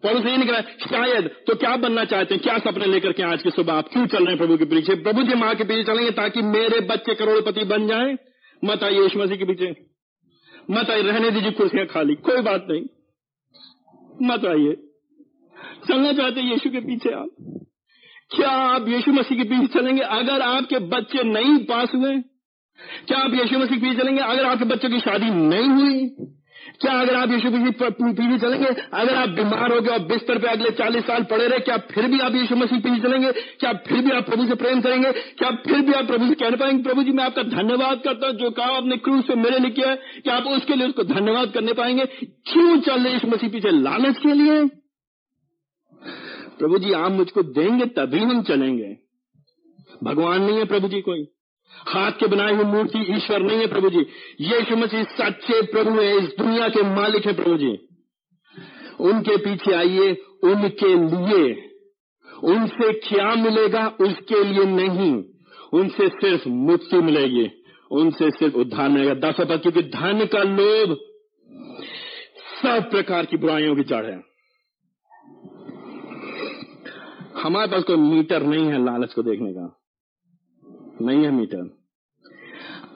पौलुस 0.04 0.26
ये 0.26 0.38
नहीं 0.38 0.50
कह 0.50 0.62
शायद 0.62 1.28
तो 1.48 1.56
क्या 1.56 1.76
बनना 1.76 2.06
चाहते 2.06 2.36
हैं? 2.36 2.44
क्या 2.44 2.58
सपने 2.58 2.86
लेकर 2.86 3.12
के 3.12 3.24
आज 3.24 3.44
के 3.44 3.50
सुबह 3.50 3.74
आप 3.74 3.90
क्यों 3.94 4.08
चल 4.08 4.18
रहे 4.18 4.28
हैं 4.28 4.38
प्रभु 4.38 4.58
के 4.58 4.66
पीछे? 4.66 4.96
प्रभु 4.96 5.24
जी 5.24 5.34
माँ 5.34 5.56
के 5.56 5.64
पीछे 5.64 5.84
चलेंगे 5.84 6.12
ताकि 6.12 6.42
मेरे 6.42 6.80
बच्चे 6.80 7.16
करोड़पति 7.16 7.64
बन 7.64 7.88
जाए। 7.88 8.16
मत 8.66 8.84
आइए 8.84 9.02
यीशु 9.02 9.20
मसीह 9.20 9.38
के 9.38 9.46
पीछे। 9.46 9.76
मत 10.72 10.90
आइए, 10.90 11.04
रहने 11.04 11.32
दीजिए, 11.32 11.52
कुर्सियाँ 11.52 11.86
खाली। 11.86 12.16
कोई 12.16 12.42
बात 12.42 12.68
नहीं। 12.70 12.86
मत 14.28 14.46
आइए। 14.46 14.74
चलना 15.88 16.14
चाहते 16.14 16.42
यीशु 16.42 16.70
के 16.70 16.80
पीछे 16.80 17.10
आप। 17.10 17.30
क्या 18.36 18.50
आप 18.50 18.88
यीशु 18.88 19.12
मसीह 19.12 19.38
के 19.38 19.44
पीछे 19.44 19.80
चलेंगे? 19.80 20.02
अगर 20.02 20.42
आपके 20.42 20.80
बच्चे 20.80 21.24
नहीं 21.24 21.58
पास 21.58 21.92
हुए, 21.96 22.18
क्या 23.08 23.18
आप 23.18 23.34
यीशु 23.34 23.60
मसीह 23.60 23.78
के 23.78 23.90
पीछे 23.90 24.02
चलेंगे? 24.02 24.22
अगर 24.22 24.46
आपके 24.46 24.66
बच्चों 24.66 24.90
की 24.90 25.00
शादी 25.00 25.30
नहीं 25.30 25.70
हुई 25.70 26.10
क्या 26.82 26.92
अगर 27.02 27.16
आप 27.16 27.32
यीशु 27.32 27.50
मसीह 27.50 27.90
पीछे 27.90 28.38
चलेंगे? 28.40 28.68
अगर 28.94 29.16
आप 29.16 29.30
बीमार 29.30 29.72
हो 29.72 29.80
गए 29.82 29.92
और 29.92 30.00
बिस्तर 30.00 30.38
पे 30.38 30.48
अगले 30.48 30.70
चालीस 30.72 31.04
साल 31.04 31.24
पड़े 31.24 31.48
रहे, 31.48 31.60
क्या 31.60 31.78
फिर 31.78 32.08
भी 32.08 32.20
आप 32.20 32.36
यीशु 32.36 32.56
मसीह 32.56 32.80
पीछे 32.80 33.00
चलेंगे? 33.00 33.32
क्या 33.32 33.74
फिर 33.74 34.02
भी 34.02 34.12
आप 34.12 34.26
प्रभु 34.26 34.46
से 34.46 34.56
प्रेम 34.56 34.82
करेंगे? 34.82 35.12
क्या 35.12 35.52
फिर 35.52 35.82
भी 35.82 35.94
आप 35.94 36.08
प्रभु 36.08 36.28
से 36.28 36.36
कहने 36.36 36.58
पाएँगे? 36.58 36.84
प्रभु 36.84 37.04
जी, 37.04 37.12
मैं 37.12 37.24
आपका 37.24 37.44
धन्यवाद 37.44 38.02
करता 38.04 38.28
हूँ। 38.28 38.36
जो 38.36 38.52
काम 38.52 38.76
आपने 38.76 38.98
क्रूज 38.98 39.24
से 39.26 39.36
मेरे 39.36 39.60
लिए 39.60 39.72
किया 39.72 39.90
है, 39.90 39.96
क्या 39.96 40.36
आप 40.36 40.44
उसके 40.44 40.76
लिए 40.76 40.88
उसको 40.88 41.04
धन्यवाद 41.04 41.52
करने 41.52 41.74
पाएँगे? 41.74 42.06
क्यों 42.06 42.80
चल 42.80 43.04
रहे 43.04 43.14
यीशु 43.14 43.28
मसीह 43.28 43.50
पीछे? 43.50 43.72
लालच 43.72 44.18
के 44.18 44.34
लिए। 44.34 44.66
प्रभु 46.60 46.78
जी, 46.78 46.92
आप 46.94 47.12
मुझको 47.12 47.44
देंगे, 47.44 47.86
तभी 47.86 48.20
हम 48.20 48.42
चलेंगे। 48.44 48.98
भगवान 50.04 50.42
नहीं 50.42 50.58
है 50.58 50.66
प्रभु 50.66 50.88
जी 50.88 51.02
कोई। 51.02 51.28
हाथ 51.90 52.12
के 52.12 52.28
बनाए 52.28 52.54
हुए 52.54 52.64
मूर्ति 52.64 53.00
ईश्वर 53.00 53.40
नहीं 53.40 53.58
है 53.58 53.68
प्रभु 53.68 53.90
जी। 53.90 54.00
यीशु 54.42 54.76
मसीह 54.76 55.04
सच्चे 55.04 55.62
प्रभु 55.62 55.90
है, 55.90 56.18
इस 56.18 56.30
दुनिया 56.40 56.68
के 56.68 56.84
मालिक 56.84 57.26
है 57.26 57.34
प्रभु 57.34 57.58
जी। 57.58 57.88
उनके 59.00 59.38
पीछे 59.38 59.74
आइए, 59.74 60.12
उनके 60.44 60.96
लिए। 60.96 61.70
उनसे 62.44 62.94
क्या 62.94 63.36
मिलेगा, 63.36 63.88
उसके 63.88 64.44
लिए 64.44 64.66
नहीं। 64.66 65.24
उनसे 65.74 66.10
सिर्फ़ 66.10 66.50
मुक्ति 66.50 66.98
मिलेगी। 66.98 67.52
उनसे 67.92 68.32
सिर्फ़ 68.32 68.56
उद्धार 68.56 68.90
मिलेगा। 68.90 69.14
दस 69.14 69.36
पद 69.40 69.60
क्योंकि 69.62 69.82
धन 69.82 70.26
का 70.26 70.44
लोभ 70.44 70.98
सब 72.62 72.90
प्रकार 72.92 73.26
की 73.26 73.38
बुराइयों 73.38 73.76
की 73.76 73.84
जड़ 73.84 74.06
है। 74.06 74.30
हमारे 77.44 77.72
पास 77.72 77.84
कोई 77.84 77.96
मीटर 77.96 78.44
नहीं 78.44 78.66
है 78.66 78.86
लालच 78.86 79.14
को 79.14 79.24
देखने 79.24 79.54
का। 79.54 79.80
नहीं 81.02 81.24
है 81.24 81.32
मीटर। 81.32 81.79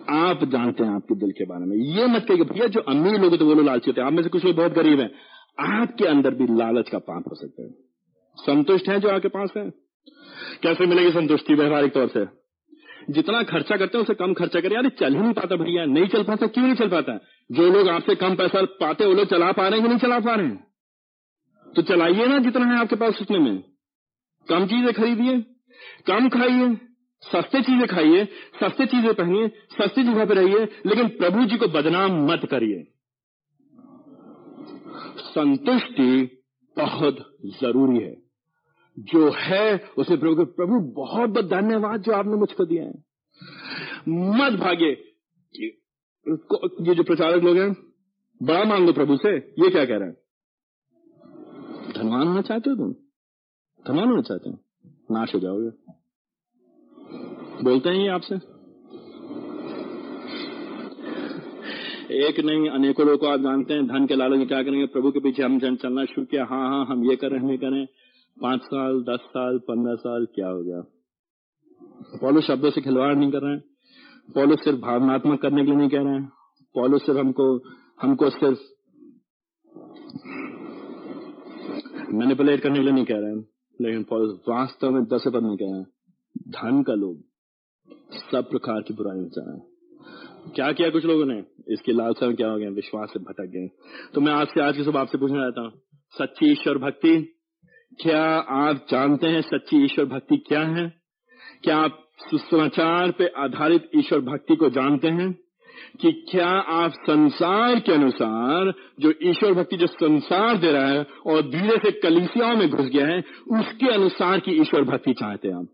आप 0.09 0.43
जानते 0.43 0.83
हैं 0.83 0.95
आपके 0.95 1.15
दिल 1.15 1.31
के 1.31 1.45
बारे 1.45 1.65
में। 1.65 1.77
ये 1.77 2.07
मत 2.07 2.25
कहिए 2.27 2.43
भैया 2.43 2.67
जो 2.67 2.79
अमीर 2.79 3.21
लोग 3.21 3.37
तो 3.37 3.45
वो 3.45 3.53
लोग 3.53 3.65
लालची 3.65 3.91
होते 3.91 4.01
हैं। 4.01 4.07
आप 4.07 4.13
में 4.13 4.23
से 4.23 4.29
कुछ 4.29 4.45
लोग 4.45 4.55
बहुत 4.55 4.73
गरीब 4.73 4.99
हैं। 4.99 5.11
आपके 5.81 6.05
अंदर 6.05 6.33
भी 6.33 6.57
लालच 6.57 6.89
का 6.89 6.97
पाप 6.97 7.23
हो 7.27 7.35
सकता 7.35 7.63
है। 7.63 7.69
संतुष्ट 8.37 8.89
है 8.89 8.99
जो 8.99 9.09
आपके 9.09 9.27
पास 9.27 9.53
है? 9.57 9.69
कैसे 10.63 10.85
मिलेगी 10.85 11.11
संतुष्टि 11.11 11.53
व्यवहारिक 11.53 11.93
तौर 11.93 12.07
से? 12.07 12.43
जितना 13.09 13.43
खर्चा 13.43 13.77
करते 13.77 13.97
हैं, 13.97 14.05
उसे 14.05 14.13
कम 14.13 14.33
खर्चा 14.33 14.59
करें 14.59 14.75
यार 14.75 14.89
चल 14.89 15.13
ही 15.13 15.19
नहीं 15.19 15.33
पाता 15.33 15.55
भैया। 15.55 15.85
नहीं 15.85 16.07
चल 16.07 16.23
पाता, 16.23 16.47
क्यों 16.47 16.65
नहीं 16.65 16.75
चल 16.75 16.89
पाता? 16.89 17.19
जो 17.51 17.71
लोग 17.71 17.89
आपसे 17.89 18.15
कम 18.15 18.35
पैसा 18.35 18.61
पाते 18.61 19.05
वो 19.05 19.13
लोग 19.13 19.25
चला 19.25 19.51
पा 19.51 19.67
रहे 19.67 19.71
हैं 19.71 19.81
कि 19.81 19.87
नहीं 19.87 19.99
चला 19.99 20.19
पा 20.19 20.35
रहे 20.35 20.47
हैं? 20.47 20.67
तो 21.75 21.81
चलाइए 21.81 22.27
ना 22.27 22.39
जितना 22.39 22.65
है 22.65 22.77
आपके 22.77 22.95
पास 22.95 23.21
उसमें। 23.21 23.39
में 23.39 23.63
कम 24.49 24.65
चीज़ें 24.65 24.93
खरीदिए, 24.93 25.41
कम 26.07 26.29
खाइए। 26.29 26.77
सस्ते 27.31 27.61
चीज़ें 27.61 27.87
खाइए, 27.87 28.25
सस्ते 28.59 28.85
चीज़ें 28.85 29.13
पहनिए, 29.13 29.47
सस्ती 29.47 30.03
जगह 30.03 30.25
पर 30.25 30.35
रहिए, 30.35 30.65
लेकिन 30.85 31.07
प्रभु 31.07 31.45
जी 31.45 31.57
को 31.57 31.67
बदनाम 31.67 32.25
मत 32.31 32.41
करिए। 32.51 32.87
संतुष्टि 35.17 36.41
बहुत 36.77 37.37
ज़रूरी 37.45 37.99
है। 37.99 38.23
जो 38.99 39.31
है, 39.31 39.77
उसे 39.97 40.17
प्रभु 40.17 40.45
प्रभु, 40.45 40.79
बहुत 40.79 41.29
बहुत 41.29 41.45
धन्यवाद 41.45 42.01
जो 42.01 42.11
आपने 42.11 42.35
मुझको 42.35 42.65
दिया 42.65 42.83
है। 42.83 43.03
मत 44.09 44.59
भागे 44.59 44.91
ये 45.55 46.95
जो 46.95 47.03
प्रचारक 47.03 47.43
लोग 47.43 47.57
हैं, 47.57 47.73
बड़ा 48.43 48.63
मांग 48.63 48.85
लो 48.85 48.93
प्रभु 48.93 49.17
से, 49.17 49.37
ये 49.37 49.69
क्या 49.69 49.85
कह 49.85 49.97
रहे 49.97 50.09
हैं? 50.09 50.17
धनवान 51.93 52.27
होना 52.27 52.41
चाहते 52.41 52.69
हो 52.69 52.75
तुम? 52.75 52.93
धनवान 53.87 54.09
होना 54.09 54.21
चाहते 54.21 54.49
हो? 54.49 54.57
नाश 55.11 55.35
हो 55.35 55.39
जाओगे। 55.39 56.02
बोलते 57.63 57.89
हैं 57.89 57.95
ये 57.95 58.07
आपसे? 58.07 58.35
एक 62.27 62.39
नहीं, 62.39 62.69
अनेकों 62.69 63.07
लोग 63.07 63.19
को 63.19 63.27
आप 63.27 63.39
जानते 63.39 63.73
हैं, 63.73 63.87
धन 63.87 64.05
के 64.05 64.15
लालच 64.15 64.37
में 64.37 64.47
क्या 64.47 64.63
करेंगे? 64.63 64.85
प्रभु 64.85 65.11
के 65.11 65.19
पीछे 65.19 65.43
हम 65.43 65.59
जन 65.59 65.75
चलना 65.75 66.05
शुरू 66.05 66.25
किया। 66.25 66.45
हाँ 66.45 66.69
हाँ 66.69 66.85
हम 66.85 67.09
ये 67.09 67.15
करें, 67.15 67.39
हम 67.39 67.57
करें। 67.57 67.85
पाँच 68.41 68.61
साल, 68.61 69.01
दस 69.01 69.19
साल, 69.19 69.57
पंद्रह 69.57 69.95
साल, 69.95 70.25
क्या 70.25 70.47
हो 70.47 70.63
गया? 70.63 70.81
पॉलो 72.21 72.41
शब्दों 72.41 72.69
से 72.69 72.81
खिलवाड़ 72.81 73.15
नहीं 73.15 73.31
कर 73.31 73.41
रहे 73.41 73.53
हैं। 73.53 73.63
पॉलो 74.35 74.55
सिर्फ़ 74.55 74.79
भावनात्मक 74.79 75.41
करने 75.41 75.61
के 75.61 75.67
लिए 75.67 75.75
नहीं 75.75 75.89
कह 75.89 76.01
रहे 76.01 76.13
हैं। 76.13 76.31
पॉलो 76.75 76.97
सिर्फ़ 76.97 77.19
हमको 77.19 77.57
हमको 78.01 78.29
सिर्फ़ 78.29 78.59
मैनिपुलेट 82.15 82.59
करने 82.59 82.75
के 82.75 82.83
लिए 82.83 82.93
नहीं 82.93 83.05
कह 83.05 83.17
रहे 83.17 83.31
हैं। 83.31 83.45
लेकिन 83.81 84.03
पॉलो 84.03 84.33
वास्तव 84.49 84.91
में 84.91 85.03
दस 85.03 85.23
पद 85.27 85.43
नहीं 85.43 85.57
कह 85.57 85.65
रहे 85.65 85.79
हैं। 85.79 85.87
धन 86.47 86.83
का 86.83 86.93
लोग 86.93 87.32
सब 88.31 88.49
प्रकार 88.49 88.81
की 88.81 88.93
बुराई 88.93 89.17
है 89.17 89.73
क्या 90.55 90.71
किया 90.71 90.89
कुछ 90.89 91.05
लोगों 91.05 91.25
ने? 91.25 91.43
इसकी 91.73 91.91
लालसा 91.91 92.27
में 92.27 92.35
क्या 92.35 92.47
हो 92.47 92.57
गया? 92.57 92.69
विश्वास 92.69 93.09
से 93.09 93.19
भटक 93.19 93.43
गए। 93.43 93.67
तो 94.13 94.21
मैं 94.21 94.33
आज 94.33 94.47
से 94.47 94.61
आज 94.61 94.77
की 94.77 94.83
सुबह 94.83 94.99
आपसे 94.99 95.17
पूछना 95.17 95.41
चाहता 95.41 95.61
हूँ 95.61 95.71
सच्ची 96.21 96.51
ईश्वर 96.51 96.77
भक्ति, 96.77 97.39
क्या 98.01 98.25
आप 98.39 98.85
जानते 98.89 99.27
हैं 99.27 99.41
सच्ची 99.41 99.85
ईश्वर 99.85 100.05
भक्ति 100.05 100.37
क्या 100.37 100.61
है? 100.61 100.93
क्या 101.63 101.77
आप 101.77 102.07
सुसमाचार 102.31 103.11
पे 103.11 103.27
आधारित 103.27 103.89
ईश्वर 103.95 104.19
भक्ति 104.19 104.55
को 104.55 104.69
जानते 104.69 105.07
हैं? 105.07 105.33
कि 106.01 106.27
क्या 106.31 106.49
आप 106.49 106.91
संसार 106.91 107.79
के 107.79 107.93
अनुसार, 107.93 108.73
जो 108.99 109.13
ईश्वर 109.23 109.53
भक्ति 109.53 109.77
जो 109.77 109.87
संसार 109.87 110.57
दे 110.57 110.71
रहा 110.71 110.87
है 110.87 111.05
और 111.25 111.41
धीरे 111.41 111.77
से 111.77 111.91
कलिसियाओं 111.91 112.55
में 112.55 112.69
घुस 112.69 112.85
गया 112.85 113.07
है, 113.07 113.19
उसके 113.51 113.93
अनुसार 113.93 114.39
की 114.39 114.51
ईश्वर 114.51 114.83
भक्ति 114.83 115.13
चाहते 115.13 115.47
हैं 115.47 115.55
आप? 115.55 115.67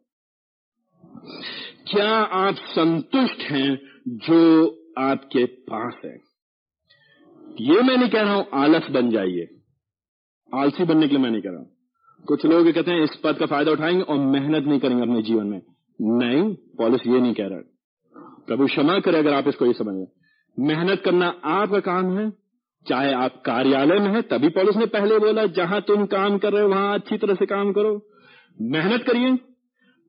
क्या 1.91 2.09
आप 2.21 2.55
संतुष्ट 2.55 3.39
हैं 3.41 3.79
जो 4.07 4.65
आपके 4.97 5.45
पास 5.45 6.01
है? 6.05 6.17
ये 7.61 7.81
मैं 7.81 7.97
नहीं 7.97 8.09
कह 8.09 8.21
रहा 8.21 8.33
हूँ, 8.33 8.45
आलस 8.53 8.89
बन 8.91 9.09
जाइए। 9.09 9.47
आलसी 10.55 10.83
बनने 10.83 11.07
के 11.07 11.15
लिए 11.15 11.23
मैं 11.23 11.31
नहीं 11.31 11.41
कह 11.41 11.49
रहा 11.49 11.59
हूँ। 11.59 11.71
कुछ 12.27 12.45
लोग 12.45 12.71
कहते 12.71 12.91
हैं, 12.91 13.03
इस 13.03 13.15
पद 13.23 13.37
का 13.37 13.45
फ़ायदा 13.45 13.71
उठाएँगे 13.71 14.01
और 14.01 14.19
मेहनत 14.19 14.63
नहीं 14.63 14.79
करेंगे 14.79 15.03
अपने 15.03 15.21
जीवन 15.21 15.47
में। 15.47 15.61
नहीं, 16.01 16.55
पॉलिस 16.77 17.01
ये 17.07 17.19
नहीं 17.19 17.33
कह 17.33 17.47
रहा 17.47 17.61
प्रभु 18.47 18.65
क्षमा 18.65 18.99
करे 18.99 19.17
अगर 19.17 19.33
आप 19.33 19.47
इसको 19.47 19.65
ये 19.65 19.73
समझ। 19.73 20.07
मेहनत 20.59 21.01
करना 21.05 21.41
आपका 21.43 21.79
काम 21.79 22.17
है। 22.17 22.33
चाहे 22.87 23.13
आप 23.13 23.43
कार्यालय 23.45 23.99
में 23.99 24.09
है, 24.09 24.21
तभी 24.21 24.49
पॉलिस 24.49 24.75
ने 24.75 24.85
पहले 24.85 25.19
बोला, 25.19 25.45
जहाँ 25.45 25.81
तुम 25.81 26.05
काम 26.05 26.37
कर 26.37 26.53
रहे 26.53 26.61
हो, 26.61 26.69
वहाँ 26.69 26.99
अच्छी 26.99 27.17
तरह 27.17 27.33
से 27.35 27.45
काम 27.45 27.73
करो। 27.73 28.09
मेहनत 28.61 29.03
करिए। 29.03 29.37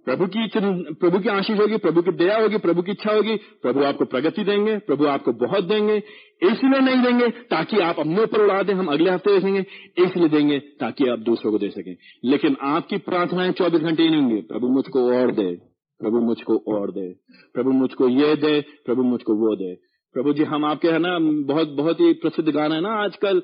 प्रभु 0.07 0.27
की 0.27 0.47
प्रभु 0.95 1.19
की 1.19 1.29
आशीष 1.29 1.59
होगी, 1.59 1.77
प्रभु 1.77 2.03
की 2.03 2.11
दया 2.11 2.41
होगी, 2.41 2.59
प्रभु 2.59 2.83
की 2.83 2.93
इच्छा 2.93 3.13
होगी, 3.13 3.37
प्रभु 3.63 3.83
आपको 3.85 4.05
प्रगति 4.05 4.45
देंगे, 4.45 4.79
प्रभु 4.79 5.07
आपको 5.07 5.33
बहुत 5.33 5.65
देंगे, 5.65 5.97
इसलिए 6.43 6.81
नहीं 6.81 7.03
देंगे 7.03 7.29
ताकि 7.29 7.79
आप 7.79 8.01
अपने 8.01 8.23
ऊपर 8.23 8.43
उड़ा 8.43 8.63
दें, 8.63 8.75
हम 8.75 8.87
अगले 8.87 9.11
हफ़्ते 9.11 9.35
देखेंगे, 9.35 9.65
इसलिए 9.99 10.29
देंगे 10.29 10.59
ताकि 10.59 11.09
आप 11.09 11.19
दूसरों 11.19 11.53
को 11.53 11.59
दे 11.59 11.71
सकें। 11.71 11.97
लेकिन 12.25 12.57
आपकी 12.63 12.99
प्रार्थनाएँ 12.99 13.53
चौबीस 13.53 13.81
घंटे 13.81 14.03
ही 14.03 14.11
नहीं 14.11 14.23
होंगी। 14.23 14.41
प्रभु 14.43 14.69
मुझको 14.69 15.13
और 15.13 15.33
दे, 15.33 15.55
प्रभु 16.01 16.21
मुझको 16.21 16.57
और 16.69 16.91
दे, 16.91 17.09
प्रभु 17.55 17.71
मुझको 17.71 18.09
ये 18.09 18.37
दे, 18.37 18.61
प्रभु 18.61 19.03
मुझको 19.03 19.35
वो 19.35 19.57
दे। 19.57 19.75
प्रभु 20.15 20.33
जी, 20.33 20.45
हम 20.45 20.65
आपके, 20.65 20.89
है 20.89 20.99
ना, 20.99 21.19
बहुत 21.55 21.69
बहुत 21.69 22.01
ही 22.01 22.13
प्रसिद्ध 22.13 22.49
गाना 22.49 22.75
है 22.75 22.81
ना 22.81 22.95
आजकल 23.05 23.43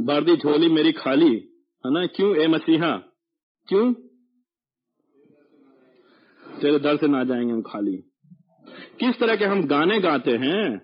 बर्दी 0.00 0.36
झोली 0.36 0.68
मेरी 0.68 0.92
खाली, 0.92 1.34
है 1.84 1.92
ना, 1.92 2.06
क्यों, 2.06 2.36
ए 2.36 2.46
मसीहा? 2.46 2.96
क्यों? 3.68 3.94
तेरे 6.60 6.78
दर 6.78 6.96
से 6.96 7.08
ना 7.08 7.24
जाएँगे 7.24 7.52
हम 7.52 7.62
खाली। 7.62 7.96
किस 9.00 9.18
तरह 9.20 9.36
के 9.36 9.44
हम 9.44 9.66
गाने 9.66 9.98
गाते 10.00 10.30
हैं, 10.30 10.80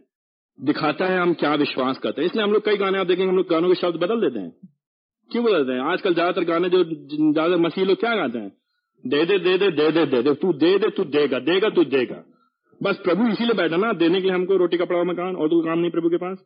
दिखाता 0.61 1.07
है 1.07 1.19
हम 1.19 1.35
क्या 1.35 1.55
विश्वास 1.55 1.99
करते 1.99 2.23
हैं। 2.23 2.29
इसलिए 2.29 2.45
हम 2.45 2.53
लोग 2.53 2.65
कई 2.65 2.77
गाने 2.77 2.99
आप 2.99 3.07
देखेंगे, 3.07 3.31
हम 3.31 3.37
लोग 3.37 3.49
गानों 3.51 3.69
के 3.69 3.75
शब्द 3.75 3.97
बदल 3.97 4.21
देते 4.21 4.39
हैं। 4.39 4.53
क्यों 5.31 5.45
बदलते 5.45 5.73
हैं? 5.73 5.81
आजकल 5.81 6.15
ज़्यादातर 6.15 6.45
गाने 6.45 6.69
जो 6.69 6.85
ज़्यादा 7.33 7.57
मसीह 7.57 7.85
लोग 7.85 8.01
क्या 8.01 8.17
गाते 8.17 8.39
हैं? 8.39 8.53
दे 9.05 9.25
दे 9.25 9.39
दे 9.39 9.59
दे 9.59 9.71
दे 9.71 9.91
दे 9.91 10.07
दे 10.07 10.23
दे, 10.23 10.35
तू 10.35 10.53
दे 10.53 10.79
दे, 10.79 10.89
तू 10.89 11.05
देगा 11.05 11.39
देगा, 11.39 11.69
तू 11.69 11.85
देगा। 11.85 12.25
बस 12.83 12.97
प्रभु 13.05 13.29
इसीलिए 13.29 13.55
बैठा 13.55 13.77
ना, 13.77 13.93
देने 13.93 14.21
के 14.21 14.27
लिए 14.27 14.37
हमको 14.37 14.57
रोटी 14.57 14.77
कपड़ा 14.77 15.05
मकान, 15.05 15.37
और 15.37 15.49
तो 15.49 15.65
काम 15.65 15.79
नहीं 15.79 15.91
प्रभु 15.91 16.09
के 16.09 16.17
पास। 16.17 16.39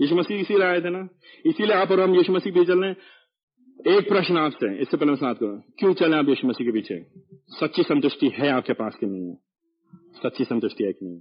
यीशु 0.00 0.16
मसीह 0.16 0.40
इसी 0.40 0.62
आए 0.62 0.80
थे 0.80 0.90
ना। 0.90 1.08
इसीलिए 1.46 1.76
आप 1.76 1.90
और 1.90 2.00
हम 2.00 2.14
यीशु 2.14 2.32
मसीह 2.32 2.52
भी 2.52 2.64
चल 2.64 2.80
रहे 2.80 2.90
हैं। 2.90 2.96
एक 3.80 4.08
प्रश्न 4.08 4.36
आपसे, 4.36 4.78
इससे 4.78 4.96
पहले 4.96 5.12
मैं 5.12 5.34
करो 5.34 5.62
क्यों 5.78 5.94
चले 5.94 6.16
आप 6.16 6.28
यीशु 6.28 6.48
मसीह 6.48 6.66
के 6.66 6.72
पीछे? 6.72 7.06
सच्ची 7.48 7.82
संतुष्टि 7.82 8.28
है 8.28 8.48
आपके 8.48 8.72
पास 8.72 8.96
कि 9.00 9.06
नहीं 9.06 9.28
है? 9.28 9.34
सच्ची 9.94 10.44
संतुष्टि 10.44 10.84
है 10.84 10.92
कि 10.92 11.06
नहीं? 11.06 11.20